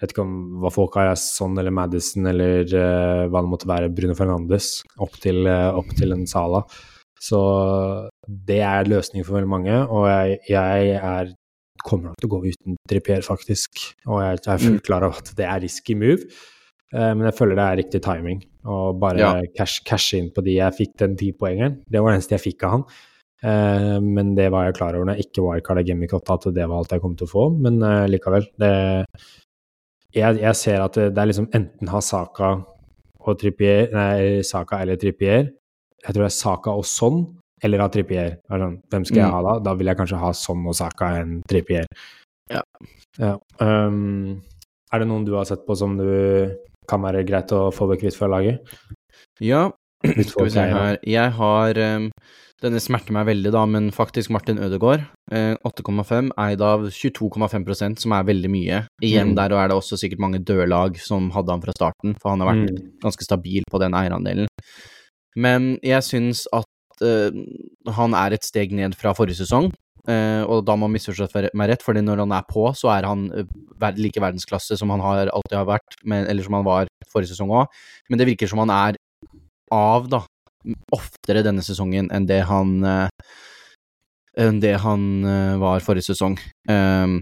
vet 0.00 0.14
ikke 0.14 0.24
om 0.24 0.34
hva 0.62 0.72
folk 0.74 0.96
har, 0.98 1.12
Son 1.20 1.56
eller 1.60 1.74
Madison 1.74 2.26
eller 2.30 2.66
uh, 2.74 3.26
hva 3.30 3.42
det 3.44 3.50
måtte 3.52 3.70
være, 3.70 3.92
Bruno 3.94 4.16
Fernandes, 4.18 4.80
opp 5.02 5.16
til, 5.22 5.44
uh, 5.46 5.76
opp 5.78 5.94
til 5.98 6.14
en 6.16 6.26
Sala. 6.30 6.64
Så 7.24 7.38
det 8.26 8.60
er 8.66 8.90
løsningen 8.90 9.24
for 9.24 9.38
veldig 9.38 9.52
mange, 9.52 9.76
og 9.86 10.08
jeg, 10.10 10.40
jeg 10.50 10.98
er, 10.98 11.30
kommer 11.84 12.10
nok 12.10 12.18
til 12.20 12.28
å 12.28 12.34
gå 12.34 12.42
uten 12.50 12.76
Trippier, 12.90 13.24
faktisk. 13.24 13.86
Og 14.08 14.20
jeg, 14.20 14.42
jeg 14.42 14.50
er 14.56 14.66
fullt 14.66 14.82
mm. 14.82 14.84
klar 14.90 15.06
over 15.06 15.22
at 15.22 15.32
det 15.38 15.46
er 15.48 15.64
risky 15.64 15.96
move, 15.98 16.26
uh, 16.96 17.12
men 17.14 17.28
jeg 17.30 17.38
føler 17.38 17.60
det 17.60 17.64
er 17.70 17.82
riktig 17.84 18.04
timing. 18.04 18.44
Og 18.64 19.00
bare 19.00 19.20
ja. 19.20 19.32
cash, 19.56 19.82
cash, 19.86 20.14
inn 20.18 20.30
på 20.34 20.44
de 20.44 20.58
jeg 20.58 20.78
fikk 20.82 20.94
den 21.04 21.18
ti 21.20 21.32
poengen. 21.36 21.82
Det 21.86 22.00
var 22.00 22.12
det 22.12 22.20
eneste 22.20 22.38
jeg 22.38 22.48
fikk 22.50 22.64
av 22.64 22.78
han. 22.78 22.86
Men 23.44 24.30
det 24.32 24.46
var 24.54 24.64
jeg 24.64 24.76
klar 24.78 24.96
over 24.96 25.04
når 25.04 25.18
jeg 25.18 25.26
ikke 25.26 25.42
wildcarda 25.44 25.82
Gamic 25.84 26.14
8, 26.16 26.36
at 26.38 26.46
det 26.56 26.64
var 26.64 26.78
alt 26.78 26.94
jeg 26.96 27.02
kom 27.02 27.12
til 27.20 27.26
å 27.26 27.32
få. 27.34 27.42
Men 27.60 27.76
likevel. 28.08 28.46
Det, 28.56 28.70
jeg, 30.14 30.40
jeg, 30.40 30.56
ser 30.58 30.84
at 30.84 30.96
det, 30.96 31.10
det, 31.14 31.22
er 31.22 31.30
liksom 31.30 31.50
enten 31.56 31.90
ha 31.92 32.00
Saka 32.04 32.54
og 33.24 33.38
Trippier 33.40 33.92
Nei, 33.94 34.42
Saka 34.46 34.82
eller 34.84 34.98
Trippier. 35.00 35.48
Jeg 36.04 36.12
tror 36.12 36.26
det 36.26 36.30
er 36.30 36.36
Saka 36.36 36.74
og 36.76 36.84
Son 36.88 37.22
eller 37.64 37.80
ha 37.80 37.88
Trippier. 37.92 38.36
Sånn, 38.50 38.78
hvem 38.92 39.06
skal 39.08 39.22
jeg 39.22 39.30
mm. 39.30 39.36
ha 39.36 39.44
da? 39.46 39.54
Da 39.64 39.74
vil 39.78 39.88
jeg 39.90 39.98
kanskje 40.00 40.20
ha 40.20 40.32
Son 40.36 40.66
og 40.68 40.76
Saka 40.76 41.14
enn 41.20 41.38
Trippier. 41.50 41.88
Ja. 42.52 42.60
ja. 43.20 43.36
Um, 43.62 44.42
er 44.92 45.02
det 45.02 45.08
noen 45.10 45.24
du 45.26 45.32
har 45.38 45.48
sett 45.48 45.64
på 45.66 45.76
som 45.78 45.96
du 45.98 46.04
kan 46.90 47.00
være 47.04 47.24
greit 47.26 47.52
å 47.56 47.70
få 47.74 47.88
bekvitt 47.90 48.18
fra 48.18 48.28
laget? 48.30 48.60
Ja, 49.42 49.70
skal 50.28 50.44
vi 50.44 50.52
se 50.52 50.66
her. 50.68 50.98
Jeg 51.08 51.32
har 51.38 51.80
um, 51.96 52.10
denne 52.64 52.80
smerter 52.82 53.14
meg 53.14 53.26
veldig, 53.28 53.52
da, 53.54 53.62
men 53.68 53.90
faktisk 53.94 54.32
Martin 54.34 54.60
Ødegaard, 54.62 55.04
eh, 55.34 55.54
8,5, 55.68 56.32
eid 56.40 56.64
av 56.64 56.88
22,5% 56.88 58.02
som 58.04 58.14
er 58.16 58.26
veldig 58.28 58.50
mye. 58.52 58.80
Igjen 59.04 59.32
mm. 59.32 59.36
der 59.38 59.54
og 59.54 59.60
er 59.60 59.70
det 59.70 59.78
også 59.78 59.98
sikkert 60.00 60.22
mange 60.24 60.40
dødlag 60.40 60.98
som 61.02 61.30
hadde 61.34 61.54
han 61.54 61.64
fra 61.64 61.76
starten, 61.76 62.16
for 62.20 62.32
han 62.32 62.44
har 62.44 62.52
vært 62.52 62.72
mm. 62.72 62.82
ganske 63.04 63.26
stabil 63.26 63.66
på 63.70 63.80
den 63.82 63.96
eierandelen. 63.98 64.50
Men 65.36 65.74
jeg 65.84 66.06
syns 66.06 66.44
at 66.54 66.68
uh, 67.02 67.34
han 67.96 68.14
er 68.16 68.36
et 68.36 68.46
steg 68.46 68.74
ned 68.76 68.94
fra 68.98 69.14
forrige 69.16 69.42
sesong. 69.42 69.72
Uh, 70.04 70.44
og 70.52 70.66
da 70.68 70.74
må 70.76 70.86
han 70.86 70.94
misforstå 70.94 71.48
meg 71.56 71.70
rett, 71.70 71.84
fordi 71.84 72.02
når 72.04 72.26
han 72.26 72.34
er 72.36 72.44
på, 72.48 72.66
så 72.76 72.92
er 72.92 73.08
han 73.08 73.26
uh, 73.32 73.88
like 73.96 74.20
verdensklasse 74.20 74.76
som 74.80 74.92
han 74.92 75.02
har 75.04 75.32
alltid 75.32 75.58
har 75.58 75.68
vært, 75.68 75.96
men, 76.04 76.28
eller 76.28 76.44
som 76.44 76.58
han 76.58 76.66
var 76.66 76.92
forrige 77.12 77.32
sesong 77.32 77.52
òg. 77.56 77.82
Men 78.08 78.20
det 78.20 78.28
virker 78.28 78.50
som 78.50 78.60
han 78.62 78.72
er 78.72 79.00
av, 79.72 80.06
da, 80.12 80.22
oftere 80.94 81.44
denne 81.44 81.64
sesongen 81.64 82.10
enn 82.14 82.28
det 82.28 82.42
han 82.48 82.78
eh, 82.88 83.08
enn 84.40 84.60
det 84.62 84.76
han 84.82 85.02
eh, 85.24 85.56
var 85.62 85.84
forrige 85.84 86.10
sesong. 86.10 86.38
Um, 86.68 87.20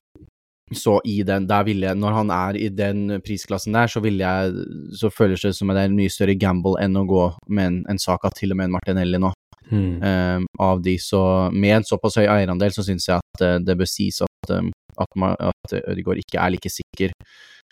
så 0.73 0.95
i 1.05 1.19
den, 1.29 1.45
der 1.49 1.67
ville 1.67 1.85
jeg, 1.91 1.99
når 2.01 2.15
han 2.17 2.31
er 2.33 2.57
i 2.57 2.69
den 2.73 3.19
prisklassen 3.25 3.77
der, 3.77 3.91
så 3.93 4.01
vil 4.01 4.23
jeg, 4.23 4.55
så 4.97 5.11
føles 5.13 5.45
det 5.45 5.53
som 5.57 5.69
det 5.69 5.83
er 5.83 5.91
en 5.91 5.99
mye 5.99 6.13
større 6.13 6.37
gamble 6.41 6.79
enn 6.81 6.97
å 6.97 7.05
gå 7.09 7.27
med 7.53 7.69
en, 7.69 7.79
en 7.93 8.01
sak 8.01 8.25
av 8.25 8.33
til 8.39 8.55
og 8.55 8.61
med 8.61 8.71
en 8.71 8.77
Martinelli 8.79 9.21
nå. 9.21 9.33
Mm. 9.73 10.01
Um, 10.01 10.47
av 10.61 10.81
de, 10.85 10.97
så 11.01 11.23
med 11.53 11.79
en 11.79 11.87
såpass 11.87 12.19
høy 12.21 12.25
eierandel, 12.25 12.73
så 12.75 12.85
syns 12.87 13.09
jeg 13.09 13.21
at 13.21 13.45
uh, 13.45 13.59
det 13.63 13.77
bør 13.79 13.89
sies 13.89 14.23
at, 14.25 14.55
um, 14.57 14.73
at, 15.01 15.21
at 15.53 15.77
Ødegaard 15.83 16.25
ikke 16.25 16.41
er 16.41 16.57
like 16.57 16.73
sikker 16.73 17.15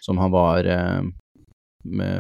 som 0.01 0.21
han 0.21 0.33
var 0.33 0.69
uh, 0.69 1.03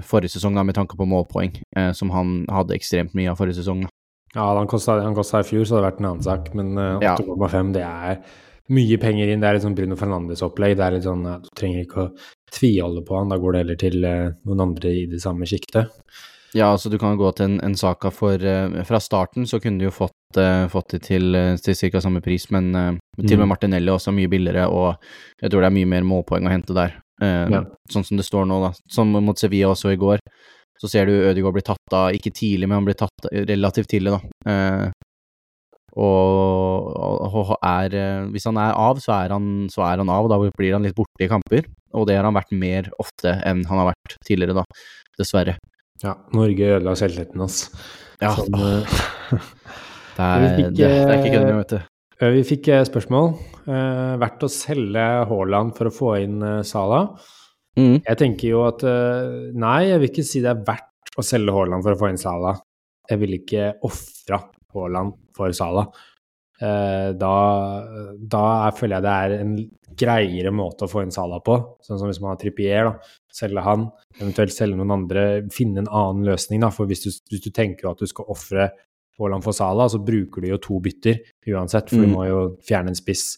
forrige 0.06 0.36
sesong, 0.36 0.54
da, 0.56 0.64
med 0.66 0.76
tanke 0.78 0.96
på 0.96 1.08
målpoeng, 1.08 1.56
eh, 1.76 1.90
som 1.96 2.12
han 2.14 2.44
hadde 2.50 2.76
ekstremt 2.76 3.16
mye 3.18 3.32
av 3.32 3.40
forrige 3.40 3.60
sesong. 3.60 3.84
Da. 3.86 3.94
Ja, 4.34 4.46
han 4.56 4.70
kosta 4.70 5.40
i 5.40 5.46
fjor, 5.46 5.64
så 5.66 5.76
hadde 5.76 5.82
det 5.82 5.88
vært 5.90 6.00
en 6.00 6.10
annen 6.12 6.26
sak, 6.26 6.52
men 6.54 6.78
eh, 6.78 7.10
8,5 7.18 7.74
det 7.74 7.84
er 7.86 8.22
mye 8.70 8.98
penger 9.02 9.30
inn. 9.30 9.42
Det 9.42 9.48
er 9.48 9.58
litt 9.58 9.66
sånn 9.66 9.76
Bruno 9.78 9.98
Fernandes-opplegg. 9.98 10.76
Det 10.78 10.86
er 10.86 10.96
litt 10.96 11.06
sånn 11.06 11.26
Du 11.42 11.48
trenger 11.58 11.84
ikke 11.84 12.04
å 12.04 12.10
tviholde 12.54 13.04
på 13.06 13.18
han, 13.18 13.30
da 13.32 13.38
går 13.40 13.54
det 13.54 13.62
heller 13.64 13.80
til 13.80 14.04
eh, 14.06 14.26
noen 14.46 14.66
andre 14.68 14.94
i 15.02 15.06
det 15.10 15.22
samme 15.22 15.48
sjiktet. 15.50 15.90
Ja, 16.54 16.72
altså 16.72 16.90
du 16.90 16.96
kan 16.98 17.18
gå 17.18 17.28
til 17.38 17.46
en, 17.46 17.60
en 17.62 17.76
Saka 17.78 18.10
for 18.10 18.42
eh, 18.42 18.80
Fra 18.86 18.98
starten 18.98 19.46
så 19.46 19.60
kunne 19.62 19.78
du 19.78 19.86
jo 19.86 19.94
fått, 19.94 20.38
eh, 20.38 20.64
fått 20.70 20.96
det 20.96 21.04
til, 21.06 21.28
uh, 21.34 21.54
til 21.62 21.78
ca. 21.78 22.02
samme 22.02 22.22
pris, 22.24 22.48
men 22.50 22.72
til 22.72 23.36
og 23.36 23.42
med 23.42 23.46
mm. 23.46 23.52
Martinelli 23.52 23.92
også 23.92 24.10
er 24.10 24.18
mye 24.18 24.32
billigere, 24.32 24.66
og 24.66 25.42
jeg 25.42 25.50
tror 25.50 25.62
det 25.62 25.70
er 25.70 25.78
mye 25.78 25.92
mer 25.94 26.06
målpoeng 26.06 26.48
å 26.48 26.54
hente 26.54 26.74
der. 26.76 26.98
Ja. 27.20 27.60
Sånn 27.92 28.06
som 28.06 28.20
det 28.20 28.24
står 28.24 28.48
nå, 28.48 28.60
da. 28.62 28.72
Som 28.90 29.12
mot 29.12 29.38
Sevilla 29.38 29.74
også 29.74 29.92
i 29.92 30.00
går. 30.00 30.22
Så 30.80 30.88
ser 30.88 31.10
du 31.10 31.12
Ødegaard 31.12 31.58
bli 31.58 31.64
tatt 31.66 31.92
av, 31.92 32.14
ikke 32.16 32.32
tidlig, 32.32 32.64
men 32.64 32.78
han 32.78 32.86
blir 32.86 32.96
tatt 32.96 33.28
relativt 33.28 33.90
tidlig, 33.92 34.16
da. 34.16 34.92
Og, 36.00 36.86
og, 37.26 37.50
er 37.66 37.96
Hvis 38.30 38.46
han 38.46 38.60
er 38.62 38.76
av, 38.78 39.00
så 39.02 39.12
er 39.18 39.34
han, 39.34 39.66
så 39.72 39.84
er 39.88 40.00
han 40.00 40.12
av, 40.12 40.24
og 40.24 40.32
da 40.32 40.38
blir 40.56 40.76
han 40.76 40.86
litt 40.86 40.96
borte 40.96 41.26
i 41.26 41.28
kamper. 41.30 41.68
Og 41.98 42.06
det 42.08 42.16
har 42.16 42.28
han 42.28 42.38
vært 42.38 42.54
mer 42.54 42.88
ofte 43.02 43.34
enn 43.46 43.64
han 43.68 43.82
har 43.82 43.90
vært 43.90 44.16
tidligere, 44.26 44.62
da. 44.62 44.64
Dessverre. 45.20 45.58
Ja, 46.00 46.14
Norge 46.32 46.76
ødela 46.78 46.96
selvtilliten 46.96 47.42
hans. 47.42 47.64
Ja, 48.22 48.32
sånn, 48.36 48.54
det, 48.56 50.24
er, 50.24 50.44
det, 50.46 50.68
det, 50.76 50.88
er 50.88 51.16
ikke 51.18 51.34
kødd 51.34 51.50
vet 51.58 51.74
du. 51.74 51.80
Eh, 52.20 52.34
vi 52.36 52.44
fikk 52.44 52.68
eh, 52.68 52.84
spørsmål. 52.84 53.32
Eh, 53.64 54.14
verdt 54.20 54.44
å 54.44 54.52
selge 54.52 55.04
Haaland 55.30 55.72
for 55.76 55.88
å 55.88 55.94
få 55.94 56.14
inn 56.20 56.40
eh, 56.44 56.60
Salah? 56.68 57.14
Mm. 57.78 58.02
Jeg 58.04 58.18
tenker 58.20 58.50
jo 58.50 58.64
at 58.66 58.84
eh, 58.84 59.48
nei, 59.56 59.88
jeg 59.88 60.02
vil 60.02 60.10
ikke 60.10 60.26
si 60.28 60.42
det 60.44 60.52
er 60.52 60.64
verdt 60.66 61.16
å 61.16 61.24
selge 61.24 61.54
Haaland 61.56 61.86
for 61.86 61.96
å 61.96 62.00
få 62.02 62.10
inn 62.12 62.20
Salah. 62.20 62.60
Jeg 63.08 63.22
vil 63.22 63.38
ikke 63.38 63.72
ofra 63.88 64.42
Haaland 64.74 65.16
for 65.36 65.56
Salah. 65.56 65.88
Eh, 66.60 67.08
da, 67.16 67.32
da 68.20 68.42
er, 68.66 68.76
føler 68.76 68.98
jeg 68.98 69.06
det 69.06 69.16
er 69.16 69.36
en 69.38 69.56
greiere 70.00 70.52
måte 70.52 70.84
å 70.84 70.92
få 70.92 71.06
inn 71.06 71.14
Salah 71.14 71.40
på. 71.46 71.56
Sånn 71.86 72.02
som 72.02 72.12
hvis 72.12 72.20
man 72.20 72.34
har 72.34 72.42
Trippier, 72.42 72.90
da. 72.90 73.16
Selge 73.32 73.64
han, 73.64 73.88
eventuelt 74.18 74.52
selge 74.52 74.76
noen 74.76 74.92
andre. 74.98 75.26
Finne 75.56 75.86
en 75.86 75.88
annen 75.88 76.28
løsning, 76.28 76.60
da. 76.66 76.68
For 76.74 76.90
hvis 76.90 77.06
du, 77.06 77.10
hvis 77.32 77.48
du 77.48 77.48
tenker 77.48 77.88
at 77.94 78.04
du 78.04 78.12
skal 78.12 78.28
ofre 78.28 78.68
Haaland 79.20 79.44
for 79.44 79.52
Sala, 79.56 79.86
så 79.92 80.00
bruker 80.02 80.42
du 80.42 80.48
jo 80.50 80.58
to 80.64 80.80
bytter 80.80 81.20
uansett, 81.52 81.90
for 81.92 82.00
du 82.00 82.08
Mm. 82.08 82.14
må 82.16 82.26
jo 82.28 82.38
fjerne 82.66 82.88
en 82.88 82.98
spiss, 82.98 83.36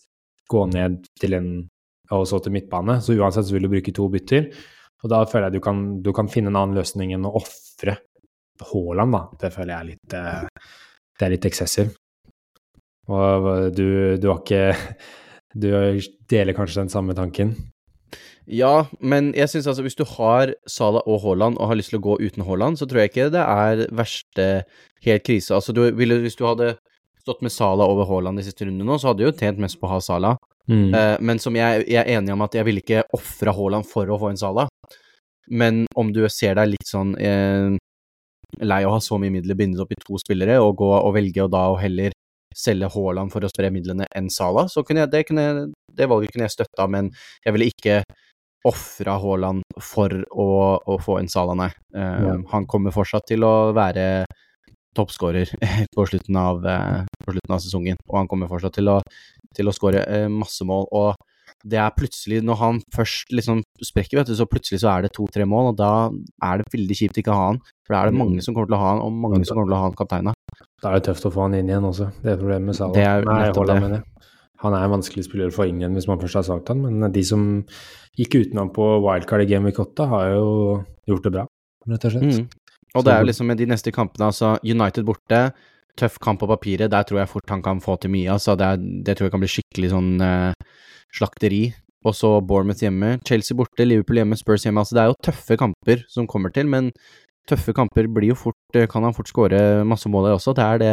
gå 0.48 0.64
ned 0.72 1.02
til 1.20 1.34
en 1.34 1.50
og 2.12 2.26
så 2.28 2.42
til 2.44 2.52
midtbane. 2.52 2.98
Så 3.00 3.14
uansett 3.16 3.46
så 3.48 3.54
vil 3.56 3.62
du 3.64 3.68
bruke 3.72 3.92
to 3.96 4.06
bytter. 4.12 4.50
Og 5.02 5.08
da 5.10 5.24
føler 5.24 5.48
jeg 5.48 5.54
du 5.54 5.60
kan, 5.64 6.02
du 6.02 6.12
kan 6.12 6.28
finne 6.28 6.48
en 6.52 6.56
annen 6.60 6.76
løsning 6.76 7.12
enn 7.14 7.24
å 7.24 7.34
ofre 7.40 7.96
Haaland, 8.60 9.12
da. 9.16 9.22
Det 9.40 9.52
føler 9.54 9.72
jeg 9.72 9.80
er 9.80 9.88
litt 9.88 10.14
eh, 10.14 10.48
Det 11.18 11.26
er 11.26 11.30
litt 11.32 11.46
eksessivt. 11.48 11.96
Og 13.08 13.74
du, 13.74 14.16
du 14.20 14.28
har 14.30 14.38
ikke 14.42 14.76
Du 15.54 15.68
deler 16.30 16.54
kanskje 16.56 16.82
den 16.84 16.92
samme 16.92 17.14
tanken? 17.16 17.56
Ja, 18.50 18.86
men 19.00 19.32
jeg 19.38 19.48
syns 19.52 19.68
altså 19.70 19.84
hvis 19.86 19.94
du 19.98 20.02
har 20.16 20.50
Salah 20.66 21.02
og 21.06 21.20
Haaland 21.22 21.58
og 21.62 21.68
har 21.70 21.78
lyst 21.78 21.92
til 21.92 22.00
å 22.00 22.06
gå 22.08 22.16
uten 22.20 22.42
Haaland, 22.46 22.78
så 22.80 22.88
tror 22.90 23.02
jeg 23.04 23.12
ikke 23.12 23.28
det 23.34 23.42
er 23.42 23.84
verste 23.94 24.46
helt 25.06 25.22
krise. 25.26 25.54
Altså, 25.54 25.72
du 25.76 25.84
ville, 25.94 26.18
hvis 26.24 26.34
du 26.38 26.42
hadde 26.48 26.72
stått 27.22 27.42
med 27.46 27.52
Salah 27.54 27.86
over 27.86 28.08
Haaland 28.08 28.40
de 28.40 28.46
siste 28.48 28.66
rundene 28.66 28.88
nå, 28.88 28.96
så 28.98 29.12
hadde 29.12 29.22
du 29.22 29.28
jo 29.28 29.36
tjent 29.38 29.60
mest 29.62 29.78
på 29.78 29.86
å 29.86 29.92
ha 29.94 30.00
Salah. 30.02 30.34
Mm. 30.70 30.90
Uh, 30.94 31.16
men 31.22 31.38
som 31.42 31.54
jeg, 31.58 31.84
jeg 31.90 32.00
er 32.02 32.18
enig 32.18 32.34
om 32.34 32.42
at 32.46 32.54
jeg 32.58 32.66
ville 32.66 32.82
ikke 32.82 33.04
ofra 33.14 33.54
Haaland 33.54 33.86
for 33.86 34.10
å 34.10 34.18
få 34.18 34.32
en 34.32 34.40
Salah. 34.42 34.66
Men 35.50 35.84
om 35.98 36.10
du 36.14 36.22
ser 36.30 36.54
deg 36.58 36.70
litt 36.74 36.86
sånn 36.86 37.16
eh, 37.18 37.74
lei 38.62 38.80
av 38.84 38.92
å 38.92 38.96
ha 38.96 39.00
så 39.02 39.18
mye 39.18 39.32
midler 39.34 39.58
bindet 39.58 39.82
opp 39.82 39.90
i 39.94 39.98
to 40.02 40.18
spillere, 40.22 40.58
og 40.62 40.76
gå 40.78 40.90
og 40.98 41.14
velge 41.16 41.42
og 41.46 41.50
da 41.54 41.64
og 41.72 41.80
heller 41.82 42.14
selge 42.54 42.90
Haaland 42.94 43.32
for 43.32 43.42
å 43.46 43.50
spre 43.50 43.70
midlene 43.74 44.06
enn 44.18 44.28
Salah, 44.30 44.68
så 44.70 44.84
kunne 44.86 45.02
jeg, 45.06 45.10
det, 45.14 45.22
kunne, 45.30 45.46
jeg- 45.46 45.96
det 45.98 46.08
valget 46.10 46.34
kunne 46.34 46.46
jeg 46.46 46.54
støtta, 46.58 46.86
men 46.90 47.10
jeg 47.46 47.54
ville 47.56 47.70
ikke 47.72 48.02
ofra 48.68 49.16
Haaland 49.18 49.62
for 49.80 50.08
å, 50.30 50.48
å 50.86 50.98
få 51.02 51.18
inn 51.20 51.28
Salah, 51.32 51.56
nei. 51.58 51.70
Eh, 51.94 52.22
Ja. 52.22 52.36
Han 52.52 52.66
kommer 52.70 52.92
fortsatt 52.94 53.26
til 53.26 53.42
å 53.42 53.72
være 53.74 54.24
toppskårer 54.94 55.48
på, 55.56 55.66
eh, 55.66 55.84
på 55.90 56.06
slutten 56.06 56.36
av 57.56 57.60
sesongen, 57.62 57.96
og 58.08 58.18
han 58.20 58.28
kommer 58.30 58.50
fortsatt 58.50 58.74
til 58.78 58.88
å, 58.92 59.00
til 59.56 59.68
å 59.70 59.74
skåre 59.74 60.04
eh, 60.06 60.28
masse 60.28 60.64
mål. 60.68 60.86
og 60.92 61.14
det 61.68 61.78
er 61.78 61.92
plutselig, 61.94 62.40
når 62.42 62.56
han 62.58 62.78
først 62.90 63.30
liksom 63.30 63.60
sprekker, 63.86 64.18
vet 64.18 64.26
du, 64.26 64.34
så 64.34 64.46
plutselig 64.50 64.80
så 64.82 64.88
er 64.96 65.04
det 65.04 65.12
to-tre 65.14 65.44
mål, 65.46 65.68
og 65.70 65.76
da 65.78 65.90
er 66.42 66.58
det 66.58 66.64
veldig 66.72 66.96
kjipt 66.98 67.20
ikke 67.20 67.30
å 67.30 67.36
ha 67.38 67.44
han. 67.52 67.60
For 67.86 67.94
da 67.94 68.00
er 68.00 68.10
det 68.10 68.14
Mm. 68.16 68.22
mange 68.24 68.42
som 68.42 68.54
kommer 68.56 68.66
til 68.66 68.74
å 68.74 68.80
ha 68.82 68.88
han, 68.90 69.02
og 69.04 69.12
mange 69.12 69.44
som 69.46 69.54
kommer 69.56 69.68
til 69.70 69.76
å 69.76 69.78
ha 69.78 69.86
han 69.86 69.94
kapteina. 70.00 70.32
Da 70.82 70.88
er 70.90 70.98
det 70.98 71.04
tøft 71.06 71.26
å 71.28 71.30
få 71.30 71.42
han 71.44 71.54
inn 71.54 71.68
igjen 71.70 71.86
også. 71.86 72.08
Det 72.24 72.32
er 72.32 72.40
problemet 72.40 72.66
med 72.66 72.74
Salah. 72.74 72.94
Det 72.96 73.04
er 73.06 73.22
Nei, 73.28 73.36
nettopp 73.44 73.62
Haaland, 73.62 73.78
det. 73.78 73.84
mener 73.84 73.96
jeg. 74.00 74.31
Han 74.62 74.76
er 74.76 74.86
en 74.86 74.94
vanskelig 74.96 75.26
spiller 75.26 75.50
å 75.50 75.54
få 75.54 75.66
inn 75.68 75.82
igjen 75.82 75.96
hvis 75.98 76.08
man 76.10 76.20
først 76.22 76.38
har 76.40 76.46
sagt 76.46 76.70
han, 76.72 76.82
men 76.84 77.12
de 77.14 77.24
som 77.26 77.46
gikk 78.18 78.36
utenom 78.38 78.70
på 78.74 78.86
wildcard 79.02 79.44
i 79.44 79.48
Game 79.50 79.68
Week 79.68 79.78
8, 79.82 80.08
har 80.10 80.32
jo 80.36 80.48
gjort 81.10 81.26
det 81.26 81.34
bra, 81.34 81.46
rett 81.90 82.08
og 82.08 82.14
slett. 82.14 82.40
Mm. 82.42 82.72
Og 82.92 83.04
det 83.04 83.12
er 83.12 83.22
jo 83.22 83.28
liksom 83.30 83.48
med 83.48 83.60
de 83.60 83.68
neste 83.70 83.92
kampene, 83.94 84.28
altså 84.28 84.54
United 84.62 85.06
borte, 85.08 85.44
tøff 85.98 86.18
kamp 86.24 86.40
på 86.40 86.48
papiret, 86.48 86.92
der 86.92 87.06
tror 87.08 87.22
jeg 87.22 87.30
fort 87.32 87.52
han 87.52 87.64
kan 87.64 87.80
få 87.84 87.96
til 88.00 88.12
mye, 88.12 88.32
altså 88.32 88.56
det, 88.58 88.68
er, 88.68 88.84
det 89.08 89.16
tror 89.16 89.28
jeg 89.28 89.34
kan 89.34 89.42
bli 89.42 89.52
skikkelig 89.54 89.92
sånn 89.92 90.12
uh, 90.24 90.76
slakteri. 91.16 91.64
Og 92.02 92.16
så 92.18 92.32
Bournemouth 92.42 92.82
hjemme, 92.82 93.12
Chelsea 93.22 93.54
borte, 93.54 93.84
Liverpool 93.86 94.18
hjemme, 94.18 94.34
Spurs 94.38 94.64
hjemme, 94.66 94.82
altså 94.82 94.96
det 94.96 95.02
er 95.04 95.12
jo 95.12 95.20
tøffe 95.22 95.58
kamper 95.60 96.00
som 96.10 96.26
kommer 96.26 96.50
til, 96.54 96.66
men 96.66 96.88
tøffe 97.48 97.72
kamper 97.74 98.06
blir 98.06 98.30
jo 98.30 98.36
fort, 98.38 98.54
eh, 98.76 98.86
kan 98.86 99.02
han 99.02 99.14
fort 99.16 99.28
skåre 99.30 99.58
masse 99.88 100.08
mål 100.10 100.28
der 100.28 100.36
også, 100.36 100.54
det 100.54 100.64
er 100.64 100.78
det 100.82 100.92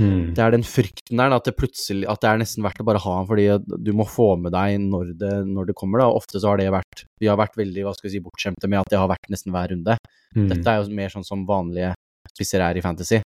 Mm. 0.00 0.32
det 0.34 0.38
er 0.40 0.50
den 0.54 0.62
frykten 0.64 1.18
der, 1.20 1.32
at 1.36 1.44
det 1.44 1.52
plutselig 1.58 2.06
At 2.08 2.20
det 2.22 2.28
er 2.30 2.38
nesten 2.40 2.64
verdt 2.64 2.80
å 2.80 2.84
bare 2.86 2.98
ha 3.02 3.16
han 3.18 3.26
fordi 3.28 3.44
du 3.84 3.90
må 3.92 4.06
få 4.08 4.38
med 4.40 4.52
deg 4.54 4.78
når 4.80 5.10
det, 5.20 5.32
når 5.46 5.66
det 5.68 5.74
kommer, 5.76 6.00
da. 6.00 6.06
Ofte 6.08 6.40
så 6.40 6.48
har 6.48 6.56
det 6.56 6.70
vært 6.72 7.04
Vi 7.20 7.28
har 7.28 7.36
vært 7.36 7.58
veldig 7.60 7.84
hva 7.84 7.92
skal 7.94 8.08
vi 8.08 8.14
si, 8.16 8.22
bortskjemte 8.24 8.68
med 8.70 8.80
at 8.80 8.88
det 8.88 8.98
har 8.98 9.08
vært 9.10 9.28
nesten 9.30 9.52
hver 9.52 9.68
runde. 9.74 9.96
Mm. 10.34 10.48
Dette 10.48 10.66
er 10.72 10.80
jo 10.80 10.94
mer 10.96 11.08
sånn 11.12 11.26
som 11.26 11.44
vanlige 11.46 11.92
spisser 12.32 12.62
er 12.64 12.78
i 12.78 12.80
Fantasy. 12.80 13.20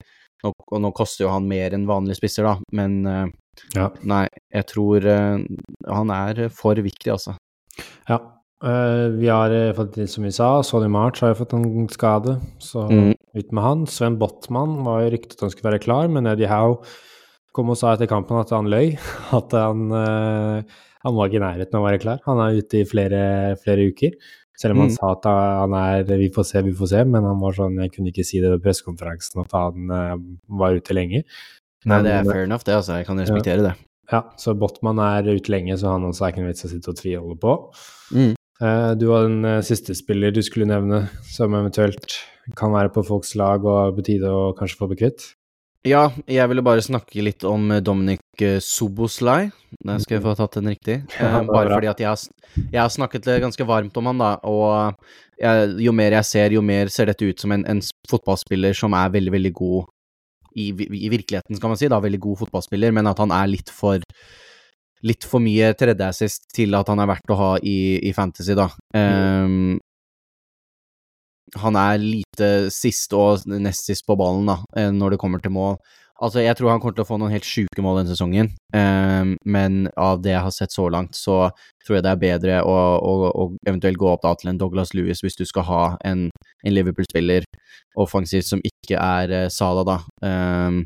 Nå, 0.43 0.51
og 0.71 0.81
nå 0.81 0.93
koster 0.95 1.25
jo 1.25 1.31
han 1.33 1.47
mer 1.47 1.71
enn 1.75 1.85
vanlige 1.87 2.19
spisser, 2.21 2.43
da, 2.47 2.57
men 2.71 3.05
eh, 3.07 3.27
Ja. 3.75 3.89
nei, 4.03 4.27
jeg 4.53 4.65
tror 4.71 5.05
uh, 5.05 5.43
han 5.93 6.09
er 6.11 6.47
for 6.49 6.75
viktig, 6.75 7.11
altså. 7.11 7.35
ja. 8.09 8.17
Eh, 8.63 9.07
vi 9.19 9.27
har 9.27 9.51
fått 9.75 9.93
til, 9.97 10.07
som 10.07 10.23
vi 10.23 10.31
sa, 10.31 10.61
Sonny 10.63 10.87
March 10.91 11.19
har 11.23 11.33
jo 11.33 11.39
fått 11.41 11.53
en 11.57 11.87
skade, 11.91 12.37
så 12.63 12.85
Mm. 12.89 13.13
ut 13.35 13.51
med 13.51 13.63
han. 13.63 13.85
Sven 13.87 14.17
Botman 14.17 14.83
var 14.85 15.01
jo 15.03 15.09
ryktet 15.17 15.33
at 15.35 15.41
han 15.41 15.49
skulle 15.51 15.71
være 15.73 15.83
klar, 15.83 16.07
men 16.09 16.25
Eddie 16.27 16.47
Howe 16.47 16.77
kom 17.53 17.69
og 17.69 17.77
sa 17.77 17.93
etter 17.93 18.07
kampen 18.07 18.39
at 18.39 18.49
han 18.51 18.65
løy. 18.71 18.97
At 19.33 19.51
han, 19.51 19.91
eh, 19.91 20.63
han 21.03 21.13
var 21.15 21.27
ikke 21.27 21.41
i 21.41 21.43
nærheten 21.43 21.75
av 21.75 21.83
å 21.83 21.89
være 21.91 21.99
klar. 22.01 22.19
Han 22.25 22.39
er 22.39 22.57
ute 22.61 22.79
i 22.79 22.85
flere, 22.85 23.57
flere 23.61 23.89
uker. 23.91 24.11
Selv 24.57 24.71
om 24.75 24.81
han 24.85 24.89
Mm. 24.89 24.95
sa 24.95 25.11
at 25.11 25.23
han 25.25 25.73
er 25.73 26.03
vi 26.17 26.29
får 26.29 26.45
se, 26.45 26.61
vi 26.61 26.71
får 26.71 26.87
se, 26.87 27.03
men 27.03 27.23
han 27.23 27.39
var 27.39 27.51
sånn, 27.53 27.75
jeg 27.81 27.91
kunne 27.91 28.11
ikke 28.13 28.23
si 28.25 28.39
det 28.39 28.49
ved 28.51 28.61
pressekonferansen 28.63 29.41
at 29.43 29.51
han 29.51 29.89
eh, 29.91 30.15
var 30.49 30.71
ute 30.77 30.93
lenge. 30.93 31.23
Nei, 31.85 32.01
det 32.01 32.11
er 32.13 32.19
eh, 32.21 32.31
fair 32.31 32.43
enough, 32.45 32.63
det, 32.63 32.75
altså. 32.75 32.95
Jeg 33.01 33.07
kan 33.07 33.17
respektere 33.19 33.61
det. 33.65 33.73
Ja, 34.11 34.21
så 34.37 34.53
Botman 34.57 34.99
er 34.99 35.23
ute 35.35 35.49
lenge, 35.51 35.73
så 35.77 35.91
han 35.91 36.03
også 36.03 36.25
er 36.27 36.31
ikke 36.31 36.43
noe 36.45 36.53
vits 36.53 36.63
å 36.65 36.69
sitte 36.69 36.89
og 36.93 36.95
tviholde 36.95 37.39
på. 37.41 37.73
Mm. 38.13 38.35
Eh, 38.61 38.91
Du 38.99 39.07
var 39.09 39.27
den 39.27 39.45
eh, 39.45 39.61
siste 39.65 39.95
spiller 39.97 40.31
du 40.33 40.41
skulle 40.45 40.69
nevne 40.69 41.07
som 41.25 41.53
eventuelt 41.57 42.19
kan 42.59 42.73
være 42.75 42.91
på 42.93 43.05
folks 43.07 43.35
lag 43.39 43.63
og 43.65 43.95
på 43.97 44.03
tide 44.05 44.29
å 44.29 44.51
kanskje 44.57 44.79
få 44.81 44.89
bekvitt. 44.91 45.31
Ja, 45.83 46.05
jeg 46.31 46.47
ville 46.47 46.63
bare 46.63 46.83
snakke 46.83 47.23
litt 47.25 47.43
om 47.47 47.71
eh, 47.71 47.81
Dominic 47.83 48.43
Soboslai. 48.63 49.49
Der 49.83 49.99
skal 50.03 50.17
jeg 50.19 50.23
få 50.25 50.35
tatt 50.39 50.59
den 50.59 50.71
riktig. 50.71 51.01
Ja, 51.19 51.41
bare 51.47 51.73
fordi 51.73 51.89
at 51.91 52.03
jeg 52.03 52.11
har, 52.11 52.23
jeg 52.61 52.79
har 52.81 52.93
snakket 52.93 53.27
ganske 53.43 53.67
varmt 53.67 53.97
om 53.99 54.11
han, 54.11 54.21
da. 54.21 54.35
Og 54.47 54.95
jeg, 55.41 55.73
jo 55.87 55.95
mer 55.95 56.15
jeg 56.19 56.29
ser, 56.29 56.55
jo 56.55 56.61
mer 56.63 56.91
ser 56.93 57.09
dette 57.11 57.25
ut 57.27 57.41
som 57.41 57.51
en, 57.55 57.65
en 57.67 57.81
fotballspiller 58.09 58.77
som 58.77 58.95
er 58.95 59.11
veldig, 59.17 59.33
veldig 59.33 59.53
god 59.59 59.89
i, 60.53 60.69
i 60.69 61.09
virkeligheten, 61.09 61.57
skal 61.57 61.71
man 61.73 61.79
si. 61.81 61.89
da, 61.89 61.97
Veldig 62.03 62.19
god 62.21 62.43
fotballspiller, 62.43 62.93
men 62.93 63.09
at 63.09 63.19
han 63.23 63.33
er 63.33 63.49
litt 63.49 63.71
for 63.73 64.03
Litt 65.03 65.25
for 65.27 65.43
mye 65.43 65.73
tredjeassist 65.75 66.47
til 66.55 66.75
at 66.77 66.87
han 66.91 67.01
er 67.03 67.09
verdt 67.11 67.33
å 67.33 67.39
ha 67.39 67.49
i, 67.59 67.99
i 68.07 68.13
Fantasy, 68.15 68.55
da. 68.55 68.69
Um, 68.95 69.75
han 71.59 71.75
er 71.77 71.99
lite 72.01 72.53
sist 72.73 73.13
og 73.17 73.43
nest 73.45 73.89
sist 73.89 74.07
på 74.07 74.15
ballen, 74.17 74.47
da, 74.49 74.61
eh, 74.79 74.89
når 74.93 75.13
det 75.13 75.19
kommer 75.21 75.43
til 75.43 75.53
mål. 75.53 75.77
Altså, 76.23 76.39
jeg 76.39 76.55
tror 76.55 76.69
han 76.71 76.79
kommer 76.79 76.95
til 76.95 77.03
å 77.03 77.09
få 77.09 77.17
noen 77.19 77.33
helt 77.33 77.47
sjuke 77.47 77.83
mål 77.83 77.99
denne 77.99 78.13
sesongen, 78.13 78.51
um, 78.77 79.33
men 79.43 79.87
av 79.99 80.21
det 80.23 80.31
jeg 80.31 80.45
har 80.45 80.53
sett 80.55 80.71
så 80.71 80.85
langt, 80.93 81.17
så 81.17 81.49
tror 81.83 81.97
jeg 81.97 82.05
det 82.05 82.11
er 82.13 82.21
bedre 82.21 82.59
å, 82.63 82.75
å, 83.01 83.13
å 83.33 83.47
eventuelt 83.65 83.99
gå 83.99 84.11
opp 84.11 84.21
da 84.23 84.31
til 84.39 84.53
en 84.53 84.61
Douglas 84.61 84.93
Lewis 84.95 85.23
hvis 85.25 85.35
du 85.39 85.43
skal 85.49 85.65
ha 85.67 85.81
en, 86.07 86.27
en 86.63 86.75
Liverpool-spiller 86.77 87.47
offensivt 87.99 88.47
som 88.47 88.61
ikke 88.63 89.01
er 89.01 89.35
uh, 89.35 89.49
Sala, 89.51 89.83
da. 89.89 89.97
Ehm, 90.23 90.83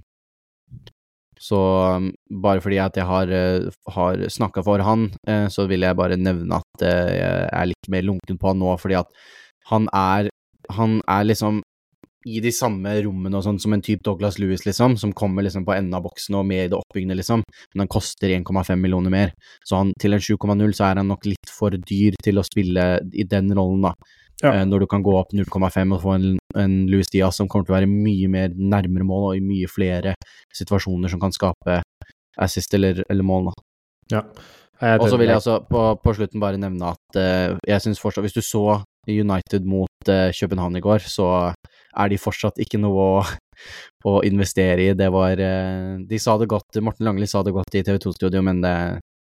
så 1.42 1.60
um, 1.98 2.10
bare 2.44 2.62
fordi 2.64 2.80
at 2.82 2.98
jeg 2.98 3.08
har, 3.08 3.30
uh, 3.30 3.70
har 3.94 4.24
snakka 4.34 4.64
for 4.66 4.84
han, 4.86 5.08
eh, 5.30 5.48
så 5.54 5.68
vil 5.70 5.86
jeg 5.86 5.98
bare 5.98 6.18
nevne 6.20 6.60
at 6.62 6.86
eh, 6.86 7.14
jeg 7.18 7.48
er 7.54 7.70
litt 7.72 7.90
mer 7.94 8.06
lunken 8.08 8.40
på 8.40 8.52
han 8.52 8.60
nå, 8.62 8.74
fordi 8.82 9.00
at 9.04 9.12
han 9.72 9.90
er 9.94 10.32
Han 10.76 10.98
er 11.08 11.24
liksom 11.24 11.62
i 12.28 12.42
de 12.44 12.52
samme 12.52 12.92
rommene 13.06 13.40
og 13.40 13.44
sånn 13.46 13.60
som 13.62 13.72
en 13.72 13.84
type 13.86 14.04
Douglas 14.04 14.36
Lewis, 14.36 14.66
liksom, 14.68 14.98
som 15.00 15.14
kommer 15.16 15.46
liksom 15.46 15.64
på 15.64 15.72
enden 15.78 15.96
av 15.96 16.04
boksen 16.04 16.36
og 16.36 16.44
med 16.50 16.66
i 16.66 16.70
det 16.74 16.76
oppbyggende, 16.76 17.16
liksom, 17.22 17.44
men 17.72 17.84
han 17.86 17.92
koster 17.92 18.34
1,5 18.36 18.76
millioner 18.82 19.14
mer. 19.14 19.32
Så 19.64 19.80
han, 19.80 19.94
til 20.02 20.18
en 20.18 20.26
7,0 20.26 20.76
så 20.76 20.90
er 20.90 21.00
han 21.00 21.08
nok 21.08 21.24
litt 21.30 21.54
for 21.54 21.72
dyr 21.72 22.18
til 22.24 22.42
å 22.42 22.44
spille 22.44 22.88
i 23.14 23.24
den 23.32 23.54
rollen, 23.56 23.88
da. 23.88 23.94
Ja. 24.44 24.54
Eh, 24.54 24.66
når 24.70 24.84
du 24.84 24.88
kan 24.92 25.04
gå 25.06 25.16
opp 25.18 25.34
0,5 25.34 25.96
og 25.96 26.04
få 26.04 26.14
en, 26.18 26.28
en 26.58 26.76
Louis 26.92 27.10
Diaz 27.14 27.40
som 27.40 27.50
kommer 27.50 27.66
til 27.66 27.74
å 27.74 27.78
være 27.80 27.90
mye 27.90 28.30
mer 28.32 28.54
nærmere 28.54 29.08
mål 29.08 29.32
og 29.32 29.40
i 29.40 29.46
mye 29.46 29.70
flere 29.72 30.14
situasjoner 30.56 31.12
som 31.12 31.22
kan 31.22 31.34
skape 31.34 31.82
assist 32.38 32.74
eller, 32.78 33.02
eller 33.10 33.26
mål. 33.26 33.50
Ja. 34.14 34.24
Og 34.78 35.08
så 35.10 35.18
vil 35.18 35.32
jeg 35.32 35.40
altså 35.40 35.58
på, 35.66 35.82
på 36.04 36.14
slutten 36.14 36.42
bare 36.42 36.60
nevne 36.62 36.92
at 36.94 37.18
eh, 37.18 37.56
jeg 37.66 37.82
syns 37.82 38.02
fortsatt 38.02 38.22
Hvis 38.28 38.36
du 38.36 38.44
så 38.46 38.84
United 39.10 39.66
mot 39.66 40.12
eh, 40.12 40.30
København 40.36 40.78
i 40.78 40.84
går, 40.84 41.00
så 41.08 41.28
er 41.98 42.12
de 42.12 42.20
fortsatt 42.22 42.60
ikke 42.62 42.78
noe 42.84 43.08
å, 43.18 43.24
å 44.12 44.20
investere 44.28 44.86
i. 44.86 44.96
Det 45.00 45.08
var 45.14 45.42
eh, 45.42 45.98
De 46.06 46.20
sa 46.22 46.38
det 46.38 46.50
godt, 46.52 46.78
Morten 46.84 47.08
Langli 47.08 47.26
sa 47.30 47.42
det 47.42 47.56
godt 47.56 47.80
i 47.80 47.82
TV 47.88 47.98
2-studio, 48.04 48.44
men 48.46 48.62
det, 48.62 48.76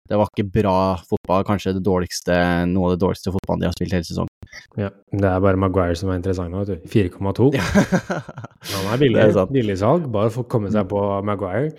det 0.09 0.19
var 0.19 0.31
ikke 0.31 0.47
bra 0.55 0.77
fotball. 1.07 1.45
Kanskje 1.47 1.75
det 1.77 1.85
dårligste, 1.87 2.37
noe 2.71 2.89
av 2.89 2.95
det 2.95 3.03
dårligste 3.05 3.33
fotballen 3.35 3.65
de 3.65 3.69
har 3.69 3.77
spilt 3.77 3.97
hele 3.97 4.07
sesongen. 4.09 4.33
ja. 4.81 4.91
Det 5.13 5.29
er 5.29 5.43
bare 5.45 5.61
Maguire 5.61 5.99
som 5.99 6.11
er 6.11 6.19
interessant 6.21 6.53
nå, 6.53 6.65
vet 6.65 6.81
du. 6.81 6.89
4,2. 6.91 7.51
Han 7.59 8.89
er 8.95 9.03
billig, 9.03 9.21
er 9.29 9.53
billig 9.53 9.79
salg, 9.83 10.09
bare 10.13 10.33
for 10.35 10.47
å 10.47 10.51
komme 10.51 10.73
seg 10.73 10.89
på 10.91 11.05
Maguire. 11.27 11.75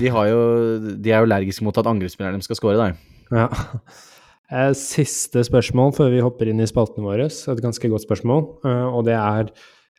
de, 0.00 0.08
har 0.10 0.30
jo, 0.30 0.40
de 0.96 1.12
er 1.12 1.20
jo 1.20 1.28
allergiske 1.28 1.66
mot 1.66 1.78
at 1.78 1.90
angrepsspillerne 1.90 2.42
skal 2.46 2.58
score, 2.58 2.80
da. 2.80 2.90
Ja. 3.34 3.46
Eh, 4.54 4.72
siste 4.76 5.40
spørsmål 5.46 5.94
før 5.96 6.10
vi 6.12 6.24
hopper 6.24 6.50
inn 6.50 6.60
i 6.62 6.68
spaltene 6.68 7.06
våre. 7.06 7.30
Et 7.30 7.62
ganske 7.64 7.88
godt 7.90 8.04
spørsmål. 8.04 8.44
Eh, 8.66 8.84
og 8.90 9.06
det 9.08 9.16
er 9.20 9.54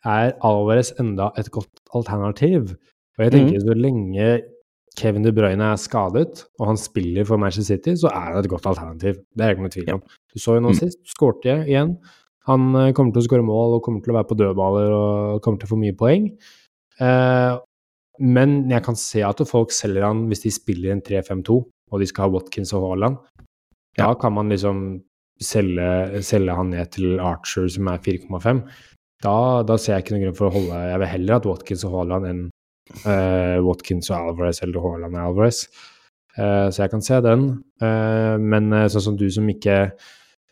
er 0.06 0.34
Alvarez 0.46 0.92
enda 1.00 1.30
et 1.38 1.50
godt 1.50 1.82
alternativ? 1.94 2.74
Og 3.16 3.24
jeg 3.24 3.32
tenker 3.32 3.58
mm. 3.58 3.64
så 3.64 3.76
lenge 3.76 4.28
Kevin 4.96 5.26
De 5.26 5.32
Bruyne 5.36 5.72
er 5.74 5.80
skadet, 5.80 6.46
og 6.60 6.70
han 6.70 6.78
spiller 6.80 7.26
for 7.28 7.40
Manchester 7.40 7.76
City, 7.76 7.96
så 8.00 8.08
er 8.08 8.30
han 8.30 8.40
et 8.40 8.50
godt 8.50 8.68
alternativ. 8.70 9.18
Det 9.34 9.44
er 9.44 9.50
det 9.50 9.56
ikke 9.56 9.66
noe 9.66 9.74
tvil 9.74 9.94
om. 9.98 10.04
Du 10.32 10.40
så 10.40 10.56
jo 10.56 10.64
nå 10.64 10.72
mm. 10.72 10.78
sist, 10.78 11.02
skårte 11.12 11.58
igjen. 11.66 11.96
Han 12.48 12.68
eh, 12.78 12.92
kommer 12.96 13.12
til 13.14 13.24
å 13.24 13.26
skåre 13.26 13.46
mål 13.46 13.76
og 13.76 13.84
kommer 13.84 14.04
til 14.04 14.14
å 14.14 14.18
være 14.18 14.30
på 14.30 14.38
dødballer 14.40 14.94
og 14.96 15.40
kommer 15.44 15.60
til 15.60 15.68
å 15.68 15.72
få 15.74 15.80
mye 15.80 15.96
poeng. 15.98 16.28
Eh, 17.02 17.58
men 18.36 18.58
jeg 18.72 18.84
kan 18.86 18.96
se 18.96 19.20
at 19.26 19.42
folk 19.48 19.74
selger 19.76 20.06
han 20.06 20.24
hvis 20.30 20.46
de 20.46 20.54
spiller 20.54 20.94
en 20.94 21.04
3-5-2 21.04 21.58
og 21.92 22.02
de 22.02 22.08
skal 22.08 22.26
ha 22.26 22.34
Watkins 22.34 22.72
og 22.76 22.86
Haaland. 22.86 23.18
Da 23.96 24.10
kan 24.20 24.34
man 24.36 24.50
liksom 24.52 24.82
selge, 25.42 26.22
selge 26.24 26.56
han 26.56 26.72
ned 26.72 26.92
til 26.96 27.20
Archer, 27.20 27.68
som 27.72 27.88
er 27.92 28.00
4,5. 28.04 28.62
Da, 29.24 29.36
da, 29.66 29.76
ser 29.80 29.96
jeg 29.96 30.04
ikke 30.04 30.16
noen 30.16 30.26
grunn 30.26 30.36
for 30.36 30.48
å 30.48 30.54
holde 30.58 30.78
Jeg 30.90 31.00
vil 31.00 31.08
heller 31.08 31.38
at 31.38 31.46
Watkins 31.48 31.84
og 31.88 31.94
Haaland 31.94 32.28
enn 32.28 32.42
Watkins 33.66 34.10
og 34.12 34.30
Alvarez 34.30 34.62
eller 34.64 34.82
Haaland 34.84 35.18
og 35.18 35.30
Alvarez. 35.30 35.64
Uh, 36.36 36.68
så 36.68 36.84
jeg 36.84 36.92
kan 36.92 37.02
se 37.04 37.18
den. 37.24 37.46
Uh, 37.82 38.36
men 38.40 38.70
sånn 38.92 39.08
som 39.10 39.18
du 39.20 39.26
som 39.32 39.48
ikke, 39.50 39.90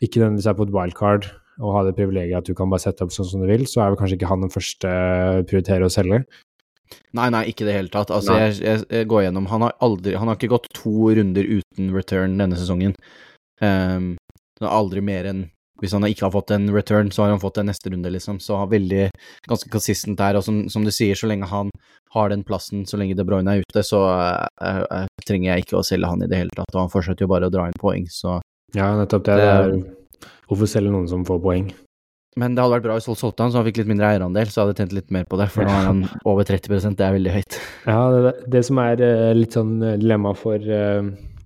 ikke 0.03 0.21
nødvendigvis 0.21 0.49
er 0.51 0.57
på 0.57 0.67
et 0.67 0.73
wildcard 0.75 1.29
og 1.63 1.71
har 1.71 1.85
det 1.87 1.95
privilegiet 1.95 2.41
at 2.41 2.49
du 2.49 2.55
kan 2.57 2.71
bare 2.71 2.83
sette 2.83 3.05
opp 3.05 3.13
sånn 3.15 3.27
som 3.29 3.43
du 3.43 3.47
vil, 3.47 3.63
så 3.69 3.83
er 3.83 3.93
vel 3.93 3.99
kanskje 3.99 4.17
ikke 4.19 4.29
han 4.31 4.43
den 4.43 4.51
første 4.51 4.91
prioritere 5.47 5.87
å 5.87 5.93
selge. 5.93 6.25
Nei, 7.17 7.29
nei, 7.33 7.45
ikke 7.49 7.63
i 7.65 7.69
det 7.69 7.77
hele 7.77 7.91
tatt. 7.93 8.11
Altså, 8.13 8.35
jeg, 8.39 8.57
jeg, 8.61 8.83
jeg, 8.91 9.07
går 9.09 9.25
gjennom 9.25 9.47
Han 9.49 9.63
har 9.65 9.73
aldri 9.83 10.13
Han 10.19 10.29
har 10.29 10.37
ikke 10.37 10.51
gått 10.51 10.67
to 10.75 11.09
runder 11.17 11.47
uten 11.47 11.89
return 11.95 12.35
denne 12.41 12.59
sesongen. 12.59 12.93
Um, 13.63 14.13
aldri 14.61 15.01
mer 15.05 15.29
enn 15.31 15.45
Hvis 15.83 15.91
han 15.91 16.05
ikke 16.07 16.27
har 16.27 16.31
fått 16.31 16.53
en 16.55 16.69
return, 16.71 17.09
så 17.11 17.25
har 17.25 17.33
han 17.33 17.41
fått 17.41 17.57
en 17.59 17.67
neste 17.67 17.91
runde, 17.91 18.11
liksom. 18.13 18.39
Så 18.39 18.55
han 18.55 18.67
er 18.69 18.75
veldig 18.77 19.03
ganske 19.49 19.71
consistent 19.73 20.19
der. 20.21 20.39
Og 20.39 20.45
som, 20.45 20.61
som, 20.71 20.85
du 20.87 20.91
sier, 20.95 21.17
så 21.19 21.27
lenge 21.27 21.49
han 21.51 21.71
har 22.15 22.31
den 22.31 22.45
plassen, 22.47 22.85
så 22.87 22.99
lenge 22.99 23.17
De 23.17 23.25
Bruyne 23.27 23.57
er 23.57 23.65
ute, 23.65 23.83
så 23.83 23.99
uh, 24.07 24.45
uh, 24.63 25.07
trenger 25.27 25.51
jeg 25.51 25.65
ikke 25.65 25.79
å 25.81 25.85
selge 25.85 26.11
han 26.11 26.23
i 26.23 26.29
det 26.31 26.39
hele 26.39 26.55
tatt. 26.55 26.71
Og 26.71 26.85
han 26.85 26.93
fortsetter 26.93 27.27
jo 27.27 27.31
bare 27.33 27.49
å 27.49 27.53
dra 27.53 27.67
inn 27.67 27.81
poeng, 27.81 28.07
så 28.11 28.39
Ja, 28.75 28.93
nettopp 28.95 29.27
det. 29.27 29.35
det 29.41 29.49
er, 29.51 29.75
hvorfor 30.47 30.71
selge 30.71 30.93
noen 30.95 31.09
som 31.11 31.27
får 31.27 31.43
poeng? 31.43 31.67
Men 32.39 32.55
det 32.55 32.63
hadde 32.63 32.75
vært 32.75 32.87
bra 32.87 32.95
hvis 32.97 33.05
Holt 33.07 33.19
solgte 33.19 33.45
han, 33.45 33.51
så 33.51 33.61
han 33.61 33.67
fikk 33.67 33.77
litt 33.79 33.91
mindre 33.91 34.09
eierandel, 34.09 34.49
så 34.51 34.61
hadde 34.63 34.73
jeg 34.73 34.79
tent 34.81 34.95
litt 34.95 35.13
mer 35.15 35.27
på 35.27 35.39
det, 35.39 35.47
for 35.51 35.67
nå 35.67 35.75
er 35.75 35.85
han 35.87 36.01
over 36.31 36.47
30% 36.47 36.99
det 36.99 37.05
er 37.05 37.15
veldig 37.15 37.35
høyt. 37.35 37.59
Ja, 37.83 37.99
det, 38.15 38.33
det 38.55 38.63
som 38.67 38.79
er 38.83 39.03
uh, 39.03 39.29
litt 39.35 39.55
sånn 39.55 39.77
dilemma 39.83 40.31
for 40.39 40.71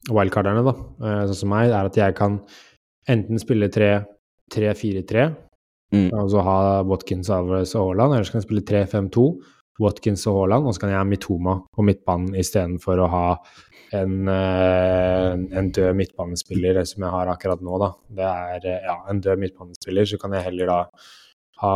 wildcarderne, 0.10 0.64
da, 0.66 0.74
sånn 1.30 1.38
som 1.44 1.54
meg, 1.54 1.74
er 1.74 1.90
at 1.90 1.98
jeg 1.98 2.18
kan 2.18 2.40
enten 3.10 3.42
spille 3.42 3.70
3-4-3, 4.54 5.30
mm. 5.95 6.10
altså 6.18 6.43
ha 6.45 6.58
Watkins, 6.89 7.32
Alvarez 7.34 7.76
og 7.76 7.91
Haaland, 7.91 8.16
eller 8.16 8.28
så 8.28 8.36
kan 8.36 8.41
jeg 8.43 8.50
spille 8.50 8.68
3-5-2, 8.72 9.26
Watkins 9.80 10.26
og 10.28 10.41
Haaland, 10.41 10.68
og 10.68 10.76
så 10.76 10.84
kan 10.84 10.93
jeg 10.93 11.00
ha 11.00 11.08
Mitoma 11.08 11.60
på 11.76 11.86
midtbanen 11.88 12.36
istedenfor 12.39 13.04
å 13.04 13.12
ha 13.14 13.26
en, 13.95 14.28
eh, 14.30 15.32
en, 15.58 15.70
død 15.74 15.95
midtbanespiller 15.97 16.82
som 16.86 17.06
jeg 17.06 17.14
har 17.14 17.32
akkurat 17.32 17.62
nå, 17.66 17.80
da. 17.82 17.93
Det 18.20 18.28
er 18.28 18.68
ja, 18.86 18.97
en 19.10 19.22
død 19.24 19.41
midtbanespiller, 19.45 20.06
så 20.06 20.20
kan 20.22 20.36
jeg 20.38 20.45
heller 20.45 20.70
da 20.70 20.80
ha 21.64 21.76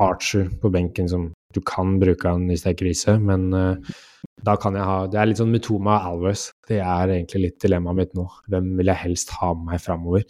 Archer 0.00 0.48
på 0.62 0.70
benken 0.72 1.08
som 1.10 1.32
du 1.54 1.60
kan 1.66 1.98
bruke 2.00 2.30
han 2.30 2.48
hvis 2.48 2.64
det 2.64 2.72
er 2.72 2.80
krise, 2.80 3.16
men 3.22 3.48
uh, 3.54 3.94
da 4.44 4.56
kan 4.60 4.76
jeg 4.76 4.84
ha 4.84 4.96
Det 5.08 5.20
er 5.20 5.28
litt 5.30 5.40
sånn 5.40 5.52
Metoma 5.52 6.00
Alvarez. 6.08 6.48
Det 6.68 6.80
er 6.82 7.12
egentlig 7.12 7.42
litt 7.44 7.58
dilemmaet 7.62 8.00
mitt 8.00 8.14
nå. 8.18 8.26
Hvem 8.50 8.72
vil 8.80 8.90
jeg 8.90 9.02
helst 9.04 9.32
ha 9.38 9.52
med 9.54 9.70
meg 9.70 9.82
framover? 9.84 10.24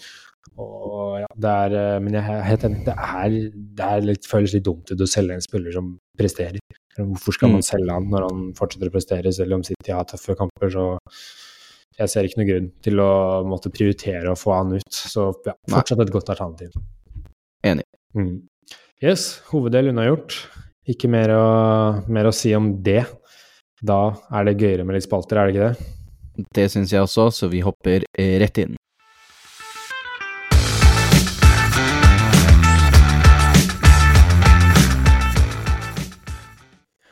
Og 0.61 1.19
ja, 1.19 1.29
det 1.41 1.53
er 1.65 1.77
eh, 1.79 2.01
Men 2.05 2.19
jeg 2.19 2.31
er 2.31 2.45
helt 2.47 2.67
enig. 2.69 2.83
Det, 2.87 2.95
er, 2.95 3.37
det 3.81 3.87
er 3.91 4.09
litt, 4.11 4.29
føles 4.29 4.55
litt 4.55 4.67
dumt 4.67 4.91
ut 4.93 5.03
å 5.03 5.11
selge 5.11 5.39
en 5.39 5.45
spiller 5.45 5.75
som 5.75 5.95
presterer. 6.19 6.61
Hvorfor 6.95 7.35
skal 7.35 7.51
man 7.51 7.65
mm. 7.65 7.67
selge 7.67 7.97
han 7.97 8.07
når 8.13 8.29
han 8.29 8.45
fortsetter 8.59 8.91
å 8.91 8.95
prestere, 8.95 9.33
selv 9.35 9.57
om 9.57 9.65
City 9.67 9.95
har 9.95 10.07
tøffe 10.11 10.37
kamper? 10.39 10.71
Så 10.71 10.85
jeg 11.99 12.11
ser 12.11 12.27
ikke 12.27 12.41
noen 12.41 12.51
grunn 12.51 12.69
til 12.87 13.03
å 13.03 13.13
måtte 13.47 13.73
prioritere 13.75 14.31
å 14.31 14.39
få 14.39 14.55
han 14.55 14.77
ut. 14.77 14.95
Så 14.95 15.31
ja, 15.47 15.57
fortsatt 15.71 16.05
et 16.05 16.13
godt 16.15 16.31
alternativ. 16.35 16.77
Enig. 17.67 17.87
Mm. 18.15 18.37
Yes, 19.03 19.43
hoveddel 19.51 19.91
unnagjort. 19.91 20.39
Ikke 20.91 21.09
mer 21.11 21.33
å, 21.35 21.45
mer 22.13 22.29
å 22.29 22.35
si 22.37 22.53
om 22.57 22.71
det. 22.85 23.03
Da 23.85 24.15
er 24.33 24.47
det 24.47 24.59
gøyere 24.61 24.87
med 24.87 24.97
litt 24.97 25.07
spalter, 25.09 25.41
er 25.41 25.51
det 25.51 25.55
ikke 25.55 25.69
det? 25.69 25.91
Det 26.57 26.71
syns 26.73 26.93
jeg 26.95 27.05
også, 27.05 27.29
så 27.35 27.51
vi 27.51 27.63
hopper 27.65 28.07
eh, 28.19 28.37
rett 28.43 28.59
inn. 28.63 28.79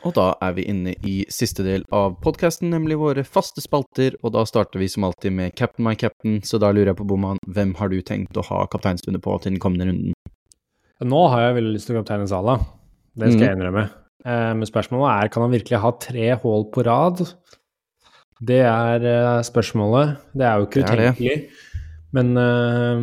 Og 0.03 0.11
da 0.17 0.33
er 0.43 0.55
vi 0.57 0.65
inne 0.67 0.93
i 1.07 1.21
siste 1.31 1.63
del 1.63 1.85
av 1.95 2.17
podkasten, 2.23 2.67
nemlig 2.73 2.97
våre 2.99 3.23
faste 3.23 3.63
spalter, 3.63 4.17
og 4.19 4.33
da 4.35 4.43
starter 4.47 4.81
vi 4.81 4.89
som 4.91 5.05
alltid 5.07 5.31
med 5.31 5.55
Captain 5.55 5.85
my 5.87 5.95
captain, 5.95 6.41
så 6.43 6.59
da 6.59 6.73
lurer 6.75 6.91
jeg 6.91 6.99
på, 6.99 7.07
Boman, 7.07 7.39
hvem 7.47 7.71
har 7.79 7.91
du 7.91 8.01
tenkt 8.03 8.35
å 8.35 8.43
ha 8.49 8.65
kapteinstunde 8.71 9.21
på 9.23 9.37
til 9.39 9.55
den 9.55 9.61
kommende 9.63 9.87
runden? 9.87 10.11
Nå 11.07 11.21
har 11.31 11.45
jeg 11.45 11.57
veldig 11.59 11.75
lyst 11.77 11.87
til 11.87 11.95
å 11.95 12.01
kapteine 12.01 12.27
Sala, 12.27 12.57
det 13.15 13.31
skal 13.31 13.39
mm. 13.39 13.45
jeg 13.47 13.57
innrømme. 13.59 13.85
Eh, 14.27 14.51
men 14.59 14.67
spørsmålet 14.67 15.13
er 15.13 15.31
kan 15.31 15.45
han 15.45 15.55
virkelig 15.55 15.83
ha 15.85 15.93
tre 16.03 16.27
hull 16.43 16.67
på 16.75 16.83
rad. 16.87 17.23
Det 18.43 18.61
er 18.67 19.07
eh, 19.07 19.39
spørsmålet. 19.47 20.17
Det 20.35 20.47
er 20.47 20.59
jo 20.59 20.67
ikke 20.67 20.83
utenkelig. 20.83 21.37
Men 22.13 22.35
uh, 22.37 22.97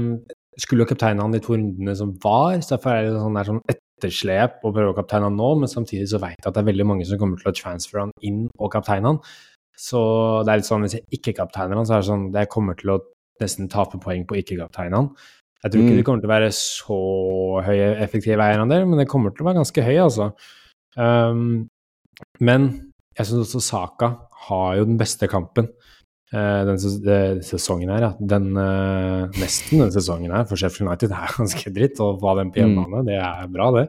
skulle 0.61 0.85
jo 0.85 0.91
kapteinen 0.93 1.25
han 1.25 1.33
de 1.35 1.41
to 1.43 1.57
rundene 1.57 1.97
som 1.99 2.13
var, 2.23 2.61
så 2.63 2.77
derfor 2.77 2.93
er 2.93 3.09
det 3.09 3.17
sånn, 3.17 3.39
der, 3.41 3.49
sånn 3.49 3.63
etterslep 4.01 4.65
å 4.65 4.73
prøve 4.73 4.95
å 4.95 4.97
kapteine 4.97 5.29
han 5.29 5.39
nå, 5.39 5.53
men 5.61 5.71
samtidig 5.71 6.09
så 6.11 6.21
vet 6.23 6.39
jeg 6.39 6.49
at 6.49 6.57
det 6.57 6.63
er 6.65 6.71
veldig 6.73 6.89
mange 6.89 7.07
som 7.09 7.21
kommer 7.21 7.41
til 7.41 7.53
å 7.53 7.57
transfere 7.57 8.07
han 8.07 8.15
inn 8.27 8.47
og 8.57 8.73
kapteine 8.73 9.13
han. 9.13 9.21
Så 9.81 10.01
det 10.45 10.53
er 10.53 10.61
litt 10.61 10.69
sånn 10.69 10.85
hvis 10.85 10.97
jeg 10.99 11.21
ikke 11.21 11.37
kapteiner 11.39 11.79
han, 11.79 11.89
så 11.89 11.97
er 11.97 12.03
det 12.03 12.11
sånn 12.11 12.27
jeg 12.35 12.53
kommer 12.53 12.79
til 12.81 12.95
å 12.97 13.01
nesten 13.41 13.71
tape 13.73 14.01
poeng 14.03 14.27
på 14.29 14.41
ikke 14.41 14.59
kapteine 14.59 14.99
han. 14.99 15.13
Jeg 15.61 15.73
tror 15.73 15.83
ikke 15.83 15.93
mm. 15.93 15.99
det 16.01 16.07
kommer 16.09 16.25
til 16.25 16.31
å 16.31 16.35
være 16.35 16.53
så 16.57 17.01
høy 17.67 17.79
effektiv 18.01 18.41
eierandel, 18.41 18.87
men 18.89 19.01
det 19.01 19.09
kommer 19.13 19.33
til 19.33 19.45
å 19.45 19.51
være 19.51 19.61
ganske 19.61 19.85
høy, 19.85 19.97
altså. 20.07 20.31
Um, 20.97 21.69
men 22.41 22.71
jeg 23.17 23.29
syns 23.29 23.45
også 23.45 23.63
Saka 23.65 24.11
har 24.49 24.79
jo 24.79 24.89
den 24.89 25.01
beste 25.01 25.29
kampen 25.31 25.69
denne 26.31 27.43
sesongen 27.43 27.91
her. 27.91 28.05
Ja. 28.05 28.11
Den, 28.33 28.53
uh, 28.55 29.27
nesten 29.41 29.81
denne 29.81 29.91
sesongen 29.95 30.31
her, 30.31 30.45
for 30.47 30.61
Sheffield 30.61 30.87
United 30.87 31.15
er 31.17 31.33
ganske 31.41 31.73
dritt. 31.75 31.99
Og 32.05 32.23
hva 32.23 32.37
den 32.39 32.53
på 32.55 32.63
hjemmebane, 32.63 33.03
mm. 33.03 33.09
det 33.09 33.19
er 33.19 33.51
bra, 33.51 33.71
det. 33.75 33.87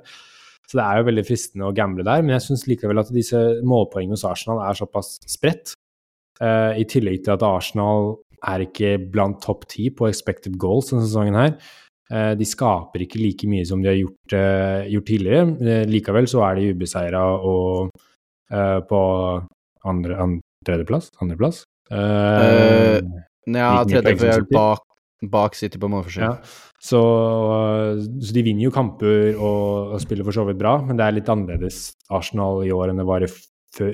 Så 0.72 0.80
det 0.80 0.88
er 0.88 1.02
jo 1.02 1.08
veldig 1.10 1.24
fristende 1.28 1.68
å 1.68 1.76
gamble 1.76 2.06
der. 2.08 2.24
Men 2.24 2.38
jeg 2.38 2.46
syns 2.46 2.66
likevel 2.70 3.02
at 3.02 3.12
disse 3.12 3.39
målpoengene 3.68 4.16
hos 4.16 4.28
Arsenal 4.28 4.62
er 4.64 4.78
såpass 4.80 5.18
spredt. 5.28 5.76
Uh, 6.39 6.72
I 6.80 6.88
tillegg 6.89 7.26
til 7.26 7.36
at 7.36 7.44
Arsenal 7.46 8.16
er 8.50 8.64
ikke 8.64 8.96
blant 9.12 9.42
topp 9.44 9.68
ti 9.70 9.89
på 9.94 10.08
expected 10.08 10.56
goals 10.62 10.89
denne 10.89 11.06
sesongen 11.06 11.38
her. 11.38 11.58
Uh, 12.12 12.34
de 12.39 12.48
skaper 12.48 13.06
ikke 13.06 13.20
like 13.22 13.50
mye 13.52 13.68
som 13.68 13.84
de 13.84 13.92
har 13.92 14.00
gjort, 14.00 14.36
uh, 14.36 14.88
gjort 14.92 15.08
tidligere. 15.08 15.44
Eh, 15.64 15.84
likevel 15.92 16.28
så 16.32 16.42
er 16.48 16.58
de 16.60 16.72
ubeseira 16.76 17.26
og 17.39 17.92
på 18.52 18.98
andre, 19.88 20.16
andre, 20.20 20.42
tredjeplass? 20.68 21.06
Andreplass? 21.24 21.62
Uh, 21.92 23.00
ja, 23.52 23.72
tredje 23.88 24.30
er 24.32 24.46
bak, 24.52 24.86
bak 25.32 25.58
City 25.60 25.80
på 25.82 25.89
målforskjell. 25.92 26.38
Ja. 26.38 26.70
Så, 26.82 27.02
så, 28.24 28.34
de 28.34 28.44
vinner 28.46 28.66
jo 28.66 28.74
kamper 28.74 29.36
og, 29.36 29.92
og, 29.94 29.98
spiller 30.02 30.26
for 30.26 30.34
så 30.34 30.48
vidt 30.48 30.62
bra, 30.62 30.80
men 30.82 30.98
det 30.98 31.06
er 31.06 31.18
litt 31.20 31.30
annerledes 31.30 31.92
Arsenal 32.10 32.64
i 32.66 32.72
år 32.74 32.89
enn 32.89 33.04
det 33.04 33.06
var 33.10 33.26
i, 33.28 33.30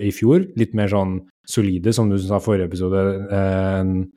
i 0.07 0.13
fjor. 0.15 0.45
Litt 0.59 0.77
mer 0.77 0.93
sånn 0.93 1.19
solide, 1.47 1.91
som 1.95 2.11
du 2.11 2.15
sa 2.21 2.39
i 2.39 2.45
forrige 2.45 2.69
episode. 2.69 3.03
Uh, 3.33 4.07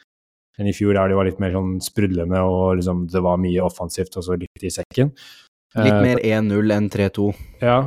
enn 0.61 0.69
i 0.69 0.75
fjor, 0.77 0.95
der 0.97 1.11
de 1.11 1.17
var 1.17 1.29
litt 1.29 1.41
mer 1.43 1.55
sånn 1.57 1.79
sprudlende 1.83 2.43
og 2.45 2.81
liksom, 2.81 3.07
det 3.11 3.23
var 3.25 3.41
mye 3.41 3.63
offensivt 3.65 4.19
og 4.21 4.27
så 4.27 4.37
litt 4.39 4.67
i 4.67 4.73
sekken. 4.75 5.15
Litt 5.79 5.95
eh, 5.95 6.03
mer 6.05 6.21
1-0 6.27 6.75
enn 6.75 6.91
3-2. 6.93 7.31
Ja. 7.63 7.79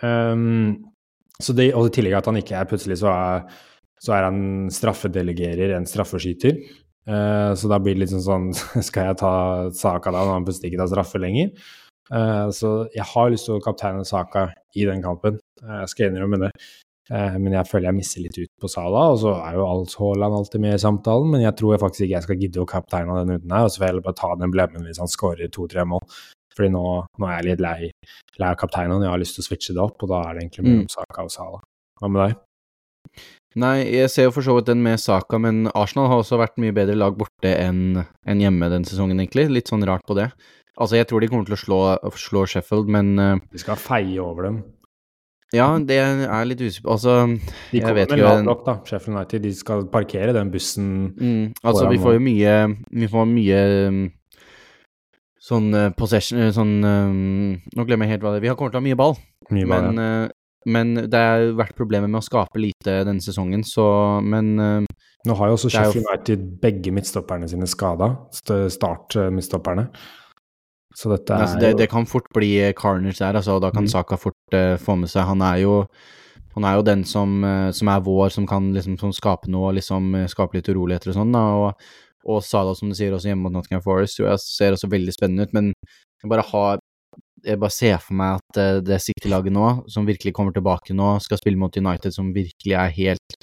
Um, 0.00 0.94
så 1.42 1.54
det, 1.58 1.72
og 1.76 1.90
i 1.90 1.94
tillegg 1.96 2.16
at 2.20 2.30
han 2.30 2.38
ikke 2.38 2.56
er 2.58 2.68
plutselig 2.70 3.00
så 3.02 3.10
er, 3.12 3.44
så 4.02 4.16
er 4.16 4.26
han 4.28 4.40
straffedelegerer 4.74 5.76
en 5.76 5.86
straffeskyter. 5.88 6.58
Uh, 7.06 7.52
så 7.58 7.70
da 7.70 7.80
blir 7.82 7.96
det 7.96 8.04
litt 8.04 8.12
sånn 8.12 8.22
sånn 8.22 8.44
Skal 8.86 9.08
jeg 9.08 9.18
ta 9.18 9.32
saka 9.74 10.12
da 10.14 10.20
når 10.22 10.36
han 10.36 10.44
plutselig 10.46 10.70
ikke 10.70 10.84
tar 10.84 10.90
straffe 10.92 11.18
lenger? 11.18 11.50
Uh, 12.12 12.46
så 12.54 12.70
jeg 12.94 13.06
har 13.10 13.32
lyst 13.32 13.48
til 13.48 13.56
å 13.56 13.64
kapteine 13.64 14.06
saka 14.06 14.48
i 14.78 14.86
den 14.86 15.02
kampen. 15.02 15.40
Uh, 15.62 15.80
jeg 15.82 15.94
skal 15.94 16.10
innrømme 16.10 16.44
det. 16.44 16.52
Eh, 17.10 17.36
men 17.42 17.56
jeg 17.56 17.66
føler 17.66 17.90
jeg 17.90 17.98
misser 17.98 18.22
litt 18.22 18.36
ut 18.38 18.50
på 18.62 18.70
Sala, 18.70 19.08
og 19.12 19.18
så 19.20 19.32
er 19.42 19.56
jo 19.58 19.64
alt 19.66 19.96
Haaland 19.98 20.36
alltid 20.38 20.62
med 20.62 20.76
i 20.76 20.82
samtalen. 20.82 21.32
Men 21.34 21.42
jeg 21.44 21.56
tror 21.58 21.74
jeg 21.74 21.82
faktisk 21.82 22.04
ikke 22.06 22.14
jeg 22.14 22.26
skal 22.28 22.44
gidde 22.44 22.62
å 22.62 22.68
kapteine 22.70 23.16
den 23.18 23.40
uten 23.40 23.56
her, 23.56 23.66
og 23.66 23.72
så 23.72 23.80
får 23.80 23.86
jeg 23.86 23.92
heller 23.92 24.06
bare 24.06 24.20
ta 24.20 24.30
den 24.38 24.54
blemmen 24.54 24.86
hvis 24.86 25.02
han 25.02 25.10
skårer 25.10 25.50
to-tre 25.52 25.84
mål. 25.88 26.06
Fordi 26.52 26.70
nå, 26.72 26.84
nå, 27.18 27.26
er 27.26 27.38
jeg 27.38 27.48
litt 27.48 27.64
lei, 27.64 27.90
lei 28.38 28.48
av 28.48 28.58
kapteinen, 28.60 29.02
jeg 29.02 29.12
har 29.12 29.20
lyst 29.20 29.38
til 29.38 29.44
å 29.44 29.48
switche 29.48 29.76
det 29.76 29.82
opp, 29.82 29.98
og 30.04 30.12
da 30.12 30.22
er 30.28 30.36
det 30.36 30.44
egentlig 30.44 30.66
mellom 30.66 30.86
mm. 30.86 30.94
Saka 30.94 31.26
og 31.26 31.32
Sala. 31.32 31.62
Hva 32.00 32.12
med 32.12 32.22
deg? 32.22 32.40
Nei, 33.60 33.84
jeg 33.92 34.08
ser 34.08 34.24
jo 34.28 34.32
for 34.32 34.42
så 34.46 34.54
vidt 34.56 34.70
den 34.70 34.80
med 34.84 35.00
Saka, 35.02 35.36
men 35.38 35.66
Arsenal 35.76 36.08
har 36.08 36.22
også 36.22 36.38
vært 36.40 36.56
mye 36.62 36.72
bedre 36.72 36.94
lag 36.96 37.16
borte 37.18 37.50
enn 37.52 38.00
en 38.00 38.40
hjemme 38.40 38.68
den 38.72 38.84
sesongen, 38.88 39.20
egentlig. 39.20 39.50
Litt 39.52 39.68
sånn 39.68 39.84
rart 39.84 40.06
på 40.08 40.16
det. 40.16 40.30
Altså, 40.80 40.96
jeg 40.96 41.06
tror 41.10 41.20
de 41.20 41.28
kommer 41.28 41.44
til 41.44 41.56
å 41.58 41.60
slå, 41.60 41.80
slå 42.16 42.46
Sheffield, 42.48 42.88
men 42.88 43.10
uh, 43.20 43.34
Vi 43.52 43.60
skal 43.60 43.76
feie 43.76 44.16
over 44.24 44.46
dem. 44.48 44.62
ja, 45.52 45.66
det 45.84 45.98
er 46.00 46.46
litt 46.48 46.62
usikkert 46.64 46.88
Altså, 46.94 47.16
De 47.28 47.76
Jeg 47.76 47.82
kommer 47.84 47.94
vet 48.00 48.08
med 48.14 48.18
ikke- 48.18 48.30
lavt 48.30 48.44
nok, 48.46 48.64
da. 48.64 48.74
Sheffield 48.88 49.16
United. 49.18 49.42
De 49.44 49.52
skal 49.54 49.84
parkere 49.92 50.32
den 50.32 50.50
bussen. 50.50 50.88
mm, 51.20 51.52
altså 51.62 51.90
vi 51.92 51.98
får 52.00 52.16
jo 52.16 52.24
mye 52.24 52.54
Vi 52.90 53.06
får 53.12 53.28
mye 53.34 53.60
um, 53.88 54.00
sånn 55.42 55.68
uh, 55.76 55.90
possession 55.98 56.40
uh, 56.40 56.50
Sånn 56.56 56.72
um, 56.82 57.60
Nå 57.76 57.84
glemmer 57.84 58.08
jeg 58.08 58.16
helt 58.16 58.24
hva 58.24 58.32
det 58.32 58.40
er. 58.40 58.46
Vi 58.48 58.48
har 58.48 58.56
kommet 58.56 58.72
til 58.72 58.80
å 58.80 58.82
ha 58.82 58.88
mye 58.88 58.96
ball, 59.02 59.18
Mye 59.52 59.68
ball, 59.68 59.90
men, 59.92 60.00
ja. 60.00 60.28
Men 60.66 60.94
det 61.10 61.18
har 61.18 61.44
vært 61.58 61.76
problemer 61.78 62.10
med 62.10 62.20
å 62.20 62.24
skape 62.24 62.60
lite 62.60 63.00
denne 63.06 63.22
sesongen, 63.24 63.64
så 63.66 63.84
Men 64.22 64.52
uh, 64.60 65.02
Nå 65.26 65.36
har 65.38 65.50
jo 65.50 65.56
også 65.58 65.70
Sheffield 65.70 66.08
United 66.08 66.46
begge 66.62 66.92
midtstopperne 66.94 67.46
sine 67.50 67.68
skada. 67.70 68.08
Start-midtstopperne. 68.34 69.86
Så 70.98 71.08
dette 71.12 71.32
er 71.32 71.44
altså, 71.46 71.60
det, 71.62 71.70
jo 71.72 71.78
det 71.80 71.88
kan 71.92 72.08
fort 72.10 72.26
bli 72.34 72.50
uh, 72.60 72.72
carnage 72.76 73.20
der, 73.20 73.38
altså. 73.38 73.60
Da 73.62 73.70
kan 73.70 73.86
Mm. 73.86 73.92
Saka 73.94 74.18
fort 74.20 74.56
uh, 74.56 74.76
få 74.78 74.98
med 74.98 75.10
seg 75.10 75.26
Han 75.30 75.42
er 75.42 75.62
jo 75.64 75.86
han 76.52 76.66
er 76.68 76.74
jo 76.76 76.82
den 76.84 77.02
som, 77.08 77.38
uh, 77.44 77.70
som 77.72 77.88
er 77.88 78.02
vår, 78.04 78.28
som 78.34 78.46
kan 78.46 78.74
liksom 78.74 78.98
som 79.00 79.12
skape 79.16 79.48
noe, 79.48 79.72
liksom 79.72 80.12
skape 80.28 80.58
litt 80.58 80.68
uroligheter 80.68 81.14
og 81.14 81.16
sånn. 81.16 81.34
og 81.34 81.72
og 82.28 82.42
Sala, 82.46 82.74
som 82.78 82.90
du 82.90 82.94
sier, 82.94 83.14
også 83.14 83.32
hjemme 83.32 83.48
mot 83.48 83.54
Nottingham 83.56 83.82
Forest, 83.82 84.20
jo, 84.20 84.28
jeg 84.30 84.42
ser 84.44 84.76
også 84.76 84.90
veldig 84.92 85.14
spennende 85.14 85.48
ut. 85.48 85.54
Men 85.56 85.72
jeg 86.22 86.30
bare 86.30 86.44
har 86.52 86.82
Jeg 87.42 87.58
bare 87.62 87.74
ser 87.74 87.98
for 88.02 88.16
meg 88.18 88.38
at 88.38 88.60
eh, 88.60 88.78
det 88.86 89.00
City-laget 89.02 89.54
nå, 89.54 89.66
som 89.90 90.06
virkelig 90.06 90.34
kommer 90.36 90.54
tilbake 90.54 90.94
nå, 90.96 91.16
skal 91.24 91.40
spille 91.40 91.60
mot 91.60 91.76
United, 91.76 92.14
som 92.14 92.30
virkelig 92.34 92.76
er 92.78 92.94
helt, 92.96 93.36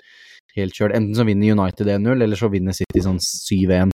helt 0.56 0.78
kjørt. 0.78 0.96
Enten 0.96 1.18
så 1.18 1.28
vinner 1.28 1.56
United 1.56 1.92
1-0, 1.98 2.16
eller 2.16 2.40
så 2.40 2.52
vinner 2.54 2.78
City 2.78 3.04
sånn 3.04 3.20
7-1. 3.24 3.94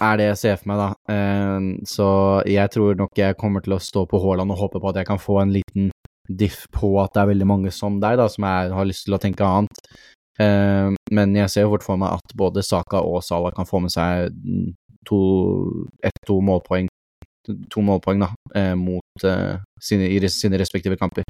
Er 0.00 0.16
det 0.16 0.30
jeg 0.30 0.40
ser 0.40 0.60
for 0.60 0.72
meg, 0.72 0.80
da. 0.80 1.14
Eh, 1.14 1.70
så 1.88 2.10
jeg 2.48 2.74
tror 2.74 2.98
nok 2.98 3.18
jeg 3.20 3.38
kommer 3.40 3.64
til 3.64 3.76
å 3.76 3.82
stå 3.84 4.06
på 4.10 4.20
Haaland 4.22 4.54
og 4.54 4.62
håpe 4.64 4.82
på 4.82 4.92
at 4.92 5.02
jeg 5.02 5.10
kan 5.10 5.20
få 5.20 5.42
en 5.42 5.54
liten 5.54 5.90
diff 6.30 6.64
på 6.72 6.94
at 7.02 7.12
det 7.14 7.24
er 7.24 7.32
veldig 7.32 7.48
mange 7.50 7.72
som 7.74 7.98
deg, 8.02 8.18
da, 8.20 8.28
som 8.30 8.46
er, 8.46 8.70
har 8.74 8.88
lyst 8.88 9.06
til 9.08 9.16
å 9.16 9.22
tenke 9.22 9.46
annet. 9.46 9.82
Eh, 10.40 10.92
men 11.12 11.34
jeg 11.36 11.52
ser 11.52 11.66
jo 11.66 11.74
fort 11.74 11.86
for 11.86 12.00
meg 12.00 12.16
at 12.20 12.36
både 12.38 12.64
Saka 12.64 13.02
og 13.04 13.22
Salah 13.26 13.54
kan 13.56 13.68
få 13.68 13.82
med 13.84 13.92
seg 13.92 14.32
to, 15.08 15.20
ett-to 16.06 16.38
målpoeng, 16.44 16.88
to 17.46 17.82
målpoeng 17.84 18.20
da, 18.20 18.28
eh, 18.54 18.74
mot 18.76 19.24
eh, 19.24 19.56
sine, 19.80 20.08
i 20.12 20.28
sine 20.28 20.58
respektive 20.60 20.98
kamper. 21.00 21.24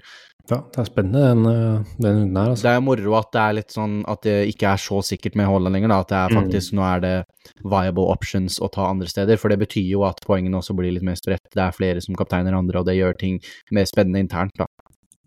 Ja, 0.50 0.58
det 0.72 0.80
er 0.82 0.88
spennende 0.88 1.22
den, 1.28 1.46
eh, 1.46 1.92
den 2.00 2.16
runden 2.18 2.36
her, 2.36 2.50
altså. 2.50 2.66
Det 2.66 2.72
er 2.74 2.80
moro 2.82 3.14
at 3.18 3.30
det 3.32 3.40
er 3.44 3.56
litt 3.60 3.76
sånn 3.76 4.00
at 4.10 4.22
det 4.26 4.36
ikke 4.50 4.72
er 4.72 4.82
så 4.82 5.00
sikkert 5.06 5.38
med 5.38 5.46
Haaland 5.46 5.76
lenger, 5.76 5.88
da, 5.94 6.00
at 6.00 6.08
det 6.08 6.18
er 6.18 6.28
Mm. 6.34 6.40
faktisk 6.40 6.72
nå 6.74 6.82
er 6.96 7.00
det 7.00 7.24
viable 7.62 8.10
options 8.10 8.58
å 8.58 8.70
ta 8.72 8.90
andre 8.90 9.06
steder, 9.06 9.38
for 9.38 9.48
det 9.48 9.60
betyr 9.60 9.88
jo 9.88 10.04
at 10.04 10.20
poengene 10.26 10.58
også 10.58 10.76
blir 10.76 10.92
litt 10.92 11.06
mer 11.06 11.14
spredt. 11.16 11.46
Det 11.54 11.62
er 11.62 11.72
flere 11.72 12.02
som 12.02 12.14
kapteiner 12.14 12.56
andre, 12.56 12.80
og 12.80 12.86
det 12.86 12.96
gjør 12.98 13.18
ting 13.18 13.40
mer 13.70 13.84
spennende 13.84 14.18
internt, 14.18 14.52
da. 14.58 14.66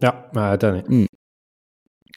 Ja, 0.01 0.11
jeg 0.33 0.41
er 0.43 0.57
helt 0.57 0.63
enig. 0.63 1.07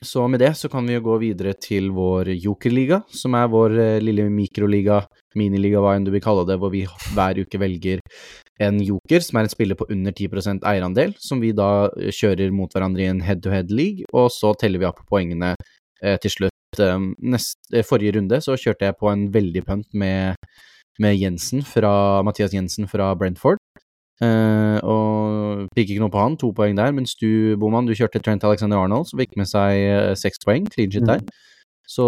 Så 0.05 0.29
med 0.29 0.41
det 0.41 0.51
så 0.59 0.69
kan 0.69 0.85
vi 0.85 0.93
jo 0.93 1.01
gå 1.01 1.19
videre 1.23 1.55
til 1.55 1.89
vår 1.91 2.29
jokerliga, 2.37 3.03
som 3.09 3.35
er 3.35 3.49
vår 3.49 4.03
lille 4.03 4.29
mikroliga, 4.29 5.07
miniliga, 5.35 5.81
hva 5.81 5.95
enn 5.97 6.05
du 6.05 6.11
vil 6.11 6.21
kalle 6.21 6.45
det, 6.45 6.59
hvor 6.61 6.71
vi 6.71 6.85
hver 6.85 7.41
uke 7.41 7.59
velger 7.59 8.03
en 8.63 8.79
joker, 8.81 9.21
som 9.25 9.39
er 9.39 9.47
en 9.47 9.53
spiller 9.53 9.79
på 9.79 9.89
under 9.93 10.13
10% 10.13 10.65
eierandel, 10.69 11.15
som 11.21 11.43
vi 11.43 11.53
da 11.57 11.89
eh, 12.01 12.13
kjører 12.15 12.55
mot 12.55 12.73
hverandre 12.73 13.05
i 13.05 13.11
en 13.11 13.23
head-to-head-league, 13.25 14.09
og 14.17 14.31
så 14.33 14.55
teller 14.61 14.83
vi 14.83 14.89
opp 14.89 15.03
poengene 15.11 15.55
eh, 16.03 16.17
til 16.23 16.33
slutt. 16.33 16.53
Neste, 16.77 17.61
eh, 17.73 17.87
forrige 17.87 18.17
runde 18.19 18.41
så 18.45 18.57
kjørte 18.61 18.89
jeg 18.89 18.99
på 19.01 19.11
en 19.13 19.27
veldig 19.33 19.65
punt 19.69 19.89
med, 19.93 20.37
med 21.01 21.19
Jensen 21.21 21.65
fra, 21.65 22.23
Mathias 22.25 22.57
Jensen 22.57 22.89
fra 22.89 23.13
Brentford. 23.19 23.61
Eh, 24.25 24.79
og 24.81 25.67
fikk 25.77 25.93
ikke 25.93 26.01
noe 26.01 26.13
på 26.13 26.23
han, 26.23 26.39
to 26.41 26.49
poeng 26.57 26.77
der, 26.79 26.95
mens 26.97 27.13
du, 27.21 27.57
Boman, 27.61 27.89
du 27.89 27.93
kjørte 27.97 28.23
Trent 28.25 28.45
Alexander 28.49 28.81
Arnold, 28.81 29.11
som 29.11 29.21
fikk 29.21 29.37
med 29.37 29.51
seg 29.51 29.77
eh, 29.77 30.15
seks 30.17 30.41
poeng, 30.45 30.69
clean 30.73 30.93
shit 30.93 31.05
der. 31.09 31.21
Så 31.87 32.07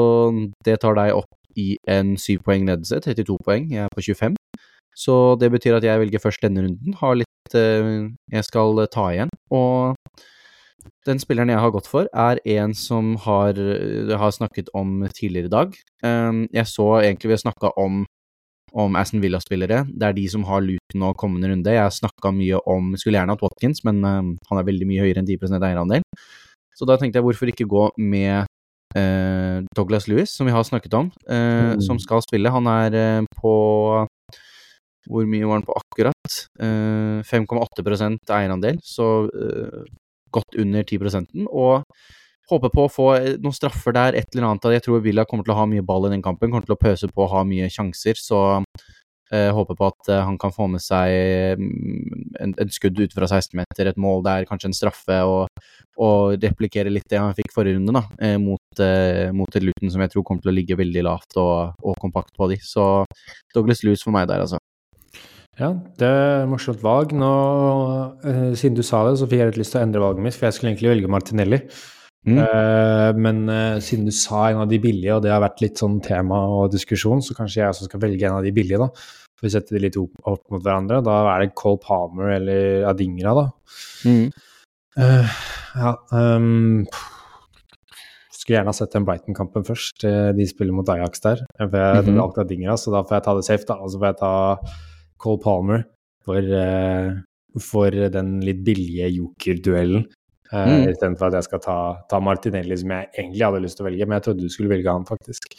det 0.64 0.80
tar 0.82 0.96
deg 0.98 1.14
opp 1.20 1.34
i 1.58 1.74
en 1.90 2.16
syv 2.20 2.42
poeng 2.46 2.64
ledelse, 2.68 3.02
32 3.04 3.36
poeng, 3.44 3.68
jeg 3.74 3.84
er 3.84 3.92
på 3.92 4.04
25. 4.08 4.37
Så 4.98 5.38
det 5.38 5.52
betyr 5.54 5.78
at 5.78 5.86
jeg 5.86 6.02
velger 6.02 6.22
først 6.22 6.42
denne 6.42 6.64
runden, 6.66 6.96
har 6.98 7.20
litt 7.20 7.54
eh, 7.54 8.08
jeg 8.34 8.46
skal 8.48 8.82
eh, 8.82 8.90
ta 8.90 9.06
igjen. 9.14 9.30
Og 9.54 9.94
den 11.06 11.20
spilleren 11.22 11.52
jeg 11.52 11.62
har 11.62 11.72
gått 11.72 11.88
for, 11.88 12.08
er 12.10 12.40
en 12.58 12.74
som 12.76 13.14
har, 13.24 13.56
jeg 13.56 14.18
har 14.18 14.34
snakket 14.34 14.70
om 14.76 15.04
tidligere 15.14 15.48
i 15.48 15.54
dag. 15.54 15.76
Um, 16.04 16.46
jeg 16.52 16.68
så 16.68 16.88
egentlig 17.00 17.30
vi 17.30 17.36
har 17.36 17.44
snakka 17.46 17.72
om 17.80 18.04
om 18.76 18.96
Aston 19.00 19.22
Villa-spillere. 19.22 19.86
Det 19.88 20.04
er 20.04 20.12
de 20.12 20.26
som 20.28 20.44
har 20.44 20.60
Luton 20.60 21.04
og 21.06 21.16
kommende 21.16 21.48
runde. 21.48 21.72
Jeg 21.72 21.80
har 21.80 21.94
snakka 21.94 22.32
mye 22.36 22.58
om 22.68 22.92
Skulle 23.00 23.16
gjerne 23.16 23.32
hatt 23.32 23.44
Watkins, 23.44 23.80
men 23.86 24.02
eh, 24.04 24.34
han 24.50 24.60
er 24.60 24.66
veldig 24.68 24.88
mye 24.90 25.06
høyere 25.06 25.22
enn 25.22 25.28
10 25.30 25.56
eierandel. 25.56 26.04
Så 26.76 26.86
da 26.86 26.98
tenkte 26.98 27.18
jeg 27.18 27.26
hvorfor 27.26 27.50
ikke 27.50 27.66
gå 27.66 27.88
med 27.98 28.44
uh, 28.94 29.64
Douglas 29.74 30.06
Lewis, 30.06 30.30
som 30.30 30.46
vi 30.46 30.52
har 30.54 30.62
snakket 30.62 30.94
om, 30.94 31.08
uh, 31.26 31.74
Mm. 31.74 31.80
som 31.82 31.98
skal 31.98 32.22
spille. 32.22 32.52
Han 32.54 32.68
er 32.70 32.94
uh, 32.94 33.24
på 33.40 33.54
Hvor 35.08 35.26
mye 35.28 35.48
var 35.48 35.60
han 35.60 35.66
på 35.66 35.76
akkurat? 35.78 36.38
Eh, 36.60 37.18
5,8% 37.26 38.32
eierandel, 38.36 38.80
så 38.84 39.08
eh, 39.32 39.84
godt 40.34 40.58
under 40.60 40.84
10% 40.84 41.46
og 41.48 41.84
håper 42.48 42.72
på 42.72 42.84
å 42.84 42.92
få 42.92 43.08
eh, 43.16 43.32
noen 43.42 43.56
straffer 43.56 43.96
der, 43.96 44.18
et 44.18 44.28
eller 44.34 44.50
annet. 44.50 44.70
Jeg 44.78 44.86
tror 44.86 45.02
Villa 45.04 45.26
kommer 45.28 45.46
til 45.46 45.56
å 45.56 45.60
ha 45.60 45.66
mye 45.68 45.84
ball 45.84 46.08
i 46.08 46.12
den 46.14 46.24
kampen, 46.24 46.52
kommer 46.52 46.68
til 46.68 46.76
å 46.76 46.80
pøse 46.80 47.10
på 47.12 47.24
og 47.26 47.32
ha 47.34 47.44
mye 47.48 47.68
sjanser. 47.72 48.20
Så 48.20 48.40
eh, 49.32 49.50
håper 49.54 49.76
på 49.78 49.88
at 49.88 50.10
eh, 50.12 50.22
han 50.24 50.38
kan 50.40 50.54
få 50.54 50.68
med 50.72 50.82
seg 50.82 51.60
mm, 51.60 52.38
en, 52.44 52.54
skudd 52.72 53.00
ut 53.02 53.16
fra 53.16 53.28
16-meter, 53.28 53.90
et 53.90 54.00
mål 54.00 54.24
der, 54.26 54.46
kanskje 54.48 54.72
en 54.72 54.78
straffe, 54.78 55.18
og, 55.28 55.66
og 56.00 56.38
replikere 56.42 56.92
litt 56.92 57.08
det 57.10 57.20
han 57.22 57.36
fikk 57.36 57.52
forrige 57.54 57.78
runde, 57.78 57.94
da, 57.96 58.04
eh, 58.24 58.38
mot, 58.42 58.84
eh, 58.84 59.28
mot 59.36 59.60
Luton 59.60 59.92
som 59.92 60.04
jeg 60.04 60.14
tror 60.14 60.26
kommer 60.26 60.44
til 60.44 60.52
å 60.54 60.56
ligge 60.56 60.78
veldig 60.78 61.04
lavt 61.08 61.38
og, 61.40 61.76
og 61.84 62.00
kompakt 62.00 62.34
på 62.36 62.50
de. 62.52 62.60
Så 62.64 62.88
Douglas 63.54 63.84
Lewis 63.84 64.04
for 64.04 64.14
meg 64.16 64.28
der, 64.30 64.46
altså. 64.46 64.60
Ja, 65.58 65.72
det 65.98 66.06
er 66.08 66.46
morsomt 66.46 66.82
valg. 66.84 67.10
Nå, 67.18 67.28
eh, 68.22 68.50
siden 68.58 68.76
du 68.78 68.84
sa 68.86 69.00
det, 69.08 69.16
så 69.18 69.26
fikk 69.26 69.40
jeg 69.42 69.50
litt 69.50 69.60
lyst 69.64 69.74
til 69.74 69.80
å 69.80 69.86
endre 69.88 70.02
valget 70.04 70.22
mitt, 70.22 70.36
for 70.38 70.46
jeg 70.46 70.54
skulle 70.54 70.70
egentlig 70.72 70.92
velge 70.92 71.10
Martinelli. 71.10 71.58
Mm. 72.28 72.38
Eh, 72.44 73.12
men 73.18 73.40
eh, 73.50 73.78
siden 73.82 74.06
du 74.06 74.12
sa 74.14 74.48
en 74.52 74.62
av 74.62 74.68
de 74.70 74.78
billige, 74.82 75.16
og 75.16 75.24
det 75.24 75.32
har 75.32 75.42
vært 75.42 75.62
litt 75.64 75.80
sånn 75.80 75.98
tema 76.04 76.38
og 76.60 76.70
diskusjon, 76.74 77.22
så 77.24 77.34
kanskje 77.34 77.62
jeg 77.62 77.72
også 77.72 77.88
skal 77.88 78.02
velge 78.04 78.28
en 78.28 78.38
av 78.38 78.46
de 78.46 78.52
billige, 78.54 78.78
da. 78.78 78.88
For 79.38 79.46
vi 79.46 79.52
setter 79.54 79.74
de 79.78 79.82
litt 79.86 79.98
opp, 79.98 80.14
opp 80.26 80.44
mot 80.54 80.62
hverandre. 80.62 81.00
Da 81.06 81.18
er 81.34 81.44
det 81.44 81.54
Cole 81.58 81.78
Palmer 81.82 82.32
eller 82.36 82.86
Adingra, 82.90 83.34
da. 83.38 83.46
Mm. 84.06 84.24
Eh, 84.98 85.36
ja 85.78 85.92
um, 86.10 86.82
Skulle 88.34 88.56
gjerne 88.56 88.72
ha 88.72 88.74
sett 88.74 88.94
den 88.96 89.04
Brighton-kampen 89.06 89.62
først. 89.66 90.02
Eh, 90.08 90.32
De 90.34 90.46
spiller 90.50 90.74
mot 90.74 90.88
Ajax 90.90 91.22
der. 91.22 91.42
For 91.58 91.70
jeg 91.78 92.06
Mhm. 92.08 92.18
alltid 92.22 92.44
Adingra, 92.46 92.74
så 92.78 92.90
da 92.94 93.02
får 93.06 93.18
jeg 93.18 93.24
ta 93.28 93.34
det 93.38 93.44
safe, 93.46 93.64
da. 93.68 93.74
Og 93.74 93.90
så 93.90 93.98
får 94.00 94.06
jeg 94.10 94.18
ta 94.22 94.58
Cole 95.18 95.40
Palmer 95.42 95.84
for, 96.24 96.38
eh, 96.38 97.10
for 97.60 97.90
den 97.90 98.38
litt 98.44 98.64
billige 98.66 99.10
joker-duellen. 99.16 100.06
Uh, 100.48 100.64
Mm. 100.64 100.86
Istedenfor 100.88 101.28
at 101.28 101.34
jeg 101.36 101.44
skal 101.44 101.60
ta, 101.60 101.78
ta 102.08 102.18
Martinelli, 102.24 102.76
som 102.80 102.94
jeg 102.94 103.10
egentlig 103.18 103.44
hadde 103.44 103.60
lyst 103.60 103.76
til 103.76 103.84
å 103.84 103.88
velge. 103.90 104.06
Men 104.06 104.16
jeg 104.16 104.24
trodde 104.24 104.46
du 104.46 104.48
skulle 104.48 104.70
velge 104.72 104.94
han, 104.94 105.04
faktisk. 105.04 105.50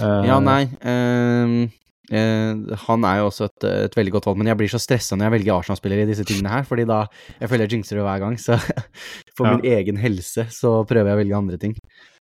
Uh, 0.00 0.24
Ja, 0.24 0.38
nei 0.40 0.62
ehm, 0.80 1.52
eh, 1.64 1.74
Han 2.10 3.04
er 3.08 3.18
jo 3.18 3.28
også 3.30 3.48
et, 3.48 3.64
et 3.86 3.96
veldig 3.98 4.12
godt 4.14 4.26
valg, 4.28 4.38
men 4.38 4.46
jeg 4.52 4.58
blir 4.60 4.70
så 4.70 4.78
stressa 4.78 5.16
når 5.18 5.26
jeg 5.26 5.34
velger 5.40 5.54
Arsenal-spillere 5.56 6.04
i 6.06 6.10
disse 6.12 6.26
tingene 6.28 6.52
her, 6.52 6.62
fordi 6.68 6.84
da 6.86 7.00
Jeg 7.40 7.48
føler 7.50 7.66
jeg 7.66 7.72
jinxer 7.76 7.98
det 7.98 8.04
hver 8.06 8.20
gang, 8.22 8.36
så 8.38 8.58
for 9.36 9.46
Ja. 9.48 9.56
min 9.56 9.64
egen 9.72 9.96
helse 9.98 10.46
så 10.54 10.76
prøver 10.86 11.10
jeg 11.10 11.16
å 11.18 11.20
velge 11.24 11.36
andre 11.40 11.58
ting. 11.58 11.74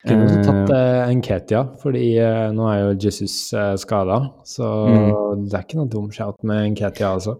Kunne 0.04 0.24
også 0.26 0.38
Eh, 0.40 0.44
tatt 0.44 0.72
uh, 0.72 1.12
Nketia, 1.16 1.60
fordi 1.80 2.06
eh, 2.20 2.48
nå 2.52 2.66
er 2.68 2.80
jo 2.82 2.96
Jesus 3.06 3.36
uh, 3.56 3.74
skada. 3.80 4.18
Så 4.44 4.64
Mm. 4.64 5.46
det 5.48 5.54
er 5.56 5.64
ikke 5.64 5.78
noe 5.80 5.88
dum 5.92 6.10
shout 6.12 6.42
med 6.44 6.72
Nketia, 6.74 7.12
altså. 7.16 7.38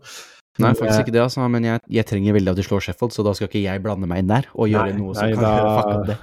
Nei, 0.62 0.70
faktisk 0.72 1.00
eh, 1.00 1.04
ikke 1.04 1.12
det, 1.16 1.20
altså, 1.24 1.48
men 1.50 1.64
jeg, 1.66 1.80
jeg 1.90 2.06
trenger 2.06 2.32
veldig 2.36 2.52
at 2.52 2.56
de 2.60 2.64
slår 2.64 2.80
Sheffield, 2.86 3.12
så 3.12 3.24
da 3.26 3.32
skal 3.34 3.48
ikke 3.50 3.64
jeg 3.64 3.82
blande 3.84 4.06
meg 4.08 4.22
inn 4.22 4.28
der 4.30 4.46
og 4.54 4.68
gjøre 4.70 4.92
Nei, 4.92 4.98
noe 5.00 5.16
som 5.16 5.26
nei, 5.26 5.34
kan 5.34 5.42
da- 5.42 5.76
fucke 5.80 6.06
det. 6.12 6.18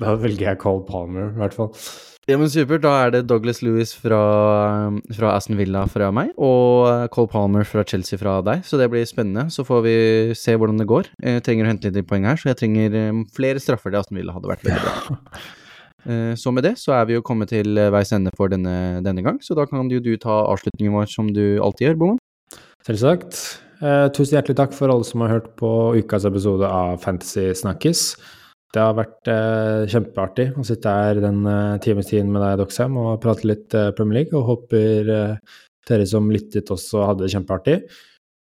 Da 0.00 0.14
velger 0.20 0.46
jeg 0.50 0.58
Cole 0.62 0.84
Palmer, 0.88 1.30
i 1.34 1.38
hvert 1.42 1.54
fall. 1.56 1.72
Ja, 2.30 2.36
men 2.38 2.50
supert. 2.52 2.84
Da 2.84 2.92
er 3.02 3.10
det 3.10 3.24
Douglas 3.26 3.58
Lewis 3.64 3.90
fra, 3.98 4.20
fra 5.16 5.32
Aston 5.34 5.56
Villa 5.58 5.82
fra 5.90 6.12
meg, 6.14 6.30
og 6.38 7.08
Cole 7.10 7.30
Palmer 7.32 7.66
fra 7.66 7.82
Chelsea 7.82 8.20
fra 8.20 8.36
deg, 8.46 8.62
så 8.66 8.78
det 8.78 8.86
blir 8.92 9.06
spennende. 9.08 9.48
Så 9.50 9.64
får 9.66 9.80
vi 9.82 9.94
se 10.38 10.54
hvordan 10.54 10.78
det 10.78 10.86
går. 10.90 11.10
Jeg 11.26 11.42
trenger 11.46 11.66
å 11.66 11.72
hente 11.72 11.90
litt 11.90 12.06
poeng 12.06 12.28
her, 12.30 12.38
så 12.38 12.52
jeg 12.52 12.60
trenger 12.60 12.94
eh, 13.00 13.24
flere 13.34 13.62
straffer 13.62 13.90
til 13.90 13.98
Aston 13.98 14.20
Villa 14.20 14.36
hadde 14.36 14.52
vært 14.52 14.68
veldig 14.68 14.84
bra. 14.84 14.94
Ja. 15.00 15.42
Så 16.40 16.48
med 16.48 16.64
det 16.64 16.78
så 16.80 16.94
er 16.96 17.02
vi 17.04 17.12
jo 17.12 17.20
kommet 17.20 17.50
til 17.52 17.76
eh, 17.76 17.90
veis 17.92 18.08
ende 18.16 18.30
for 18.32 18.48
denne, 18.48 19.02
denne 19.04 19.20
gang, 19.20 19.36
så 19.44 19.52
da 19.52 19.66
kan 19.68 19.90
jo 19.92 19.98
du 20.00 20.14
ta 20.16 20.38
avslutningen 20.48 20.94
vår 20.96 21.10
som 21.12 21.28
du 21.28 21.60
alltid 21.60 21.90
gjør, 21.90 21.98
Boman. 22.00 22.22
Selvsagt. 22.88 23.36
Eh, 23.84 24.06
tusen 24.16 24.38
hjertelig 24.38 24.56
takk 24.62 24.72
for 24.72 24.88
alle 24.88 25.04
som 25.04 25.20
har 25.26 25.34
hørt 25.34 25.50
på 25.60 25.70
ukas 26.00 26.24
episode 26.28 26.64
av 26.64 27.02
Fantasy 27.04 27.50
Snakkes. 27.52 28.14
Det 28.70 28.82
har 28.82 28.94
vært 28.94 29.30
eh, 29.30 29.88
kjempeartig 29.90 30.50
å 30.54 30.66
sitte 30.66 30.92
her 30.94 31.18
den 31.22 31.42
eh, 31.48 31.78
times 31.82 32.10
tiden 32.10 32.30
med 32.30 32.44
deg, 32.44 32.60
Doxham, 32.60 32.94
og 33.02 33.18
prate 33.22 33.48
litt 33.50 33.74
eh, 33.74 33.90
Premier 33.96 34.20
League. 34.20 34.36
Og 34.38 34.46
håper 34.46 35.10
eh, 35.16 35.58
dere 35.90 36.06
som 36.06 36.30
lyttet 36.30 36.70
også 36.70 37.02
hadde 37.08 37.26
det 37.26 37.32
kjempeartig. 37.34 37.80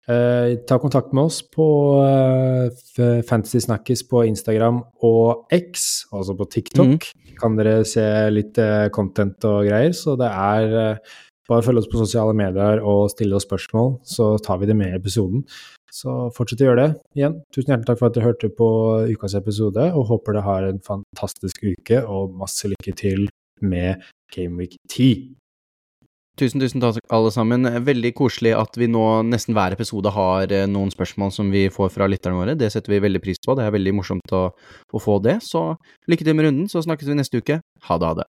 Eh, 0.08 0.56
ta 0.66 0.78
kontakt 0.80 1.12
med 1.14 1.28
oss 1.28 1.38
på 1.52 1.68
eh, 2.02 3.22
Fantasy 3.28 3.60
Snackis 3.62 4.02
på 4.08 4.24
Instagram 4.26 4.80
og 5.06 5.54
X, 5.54 6.08
altså 6.10 6.34
på 6.34 6.48
TikTok. 6.50 7.10
Kan 7.38 7.58
dere 7.60 7.82
se 7.86 8.04
litt 8.32 8.58
eh, 8.58 8.88
content 8.94 9.46
og 9.46 9.68
greier. 9.68 9.94
Så 9.94 10.16
det 10.18 10.32
er 10.32 10.78
eh, 10.82 11.16
bare 11.48 11.64
følg 11.64 11.82
oss 11.82 11.90
på 11.92 12.00
sosiale 12.00 12.34
medier 12.36 12.82
og 12.82 13.06
stille 13.12 13.38
oss 13.38 13.46
spørsmål, 13.46 14.00
så 14.04 14.34
tar 14.42 14.58
vi 14.60 14.68
det 14.68 14.76
med 14.76 14.90
i 14.90 14.98
episoden. 14.98 15.46
Så 15.92 16.28
fortsett 16.36 16.62
å 16.62 16.68
gjøre 16.68 16.84
det. 16.84 16.90
Igjen, 17.16 17.40
tusen 17.54 17.72
hjertelig 17.72 17.88
takk 17.88 18.00
for 18.00 18.10
at 18.10 18.16
dere 18.16 18.28
hørte 18.28 18.52
på 18.52 18.68
ukas 19.08 19.36
episode, 19.38 19.88
og 19.96 20.08
håper 20.12 20.36
dere 20.36 20.46
har 20.46 20.68
en 20.68 20.80
fantastisk 20.84 21.64
uke 21.64 22.02
og 22.04 22.36
masse 22.38 22.68
lykke 22.68 22.94
til 22.98 23.28
med 23.64 24.04
Gameweek 24.34 24.76
10. 24.90 25.34
Tusen, 26.38 26.62
tusen 26.62 26.82
takk 26.82 27.00
alle 27.10 27.32
sammen. 27.34 27.66
Veldig 27.82 28.12
koselig 28.14 28.52
at 28.54 28.76
vi 28.78 28.86
nå 28.86 29.04
nesten 29.26 29.56
hver 29.56 29.74
episode 29.74 30.12
har 30.14 30.52
eh, 30.54 30.68
noen 30.70 30.92
spørsmål 30.94 31.32
som 31.34 31.50
vi 31.50 31.64
får 31.72 31.90
fra 31.96 32.06
lytterne 32.06 32.38
våre. 32.38 32.54
Det 32.54 32.70
setter 32.70 32.94
vi 32.94 33.02
veldig 33.02 33.22
pris 33.24 33.42
på. 33.42 33.56
Det 33.58 33.66
er 33.66 33.74
veldig 33.74 33.96
morsomt 33.98 34.34
å, 34.36 34.44
å 34.54 35.02
få 35.02 35.18
det. 35.24 35.40
Så 35.42 35.72
lykke 36.06 36.28
til 36.28 36.38
med 36.38 36.46
runden, 36.46 36.70
så 36.70 36.84
snakkes 36.84 37.10
vi 37.10 37.18
neste 37.18 37.42
uke. 37.42 37.58
Ha 37.88 37.98
det, 37.98 38.12
ha 38.12 38.20
det. 38.20 38.28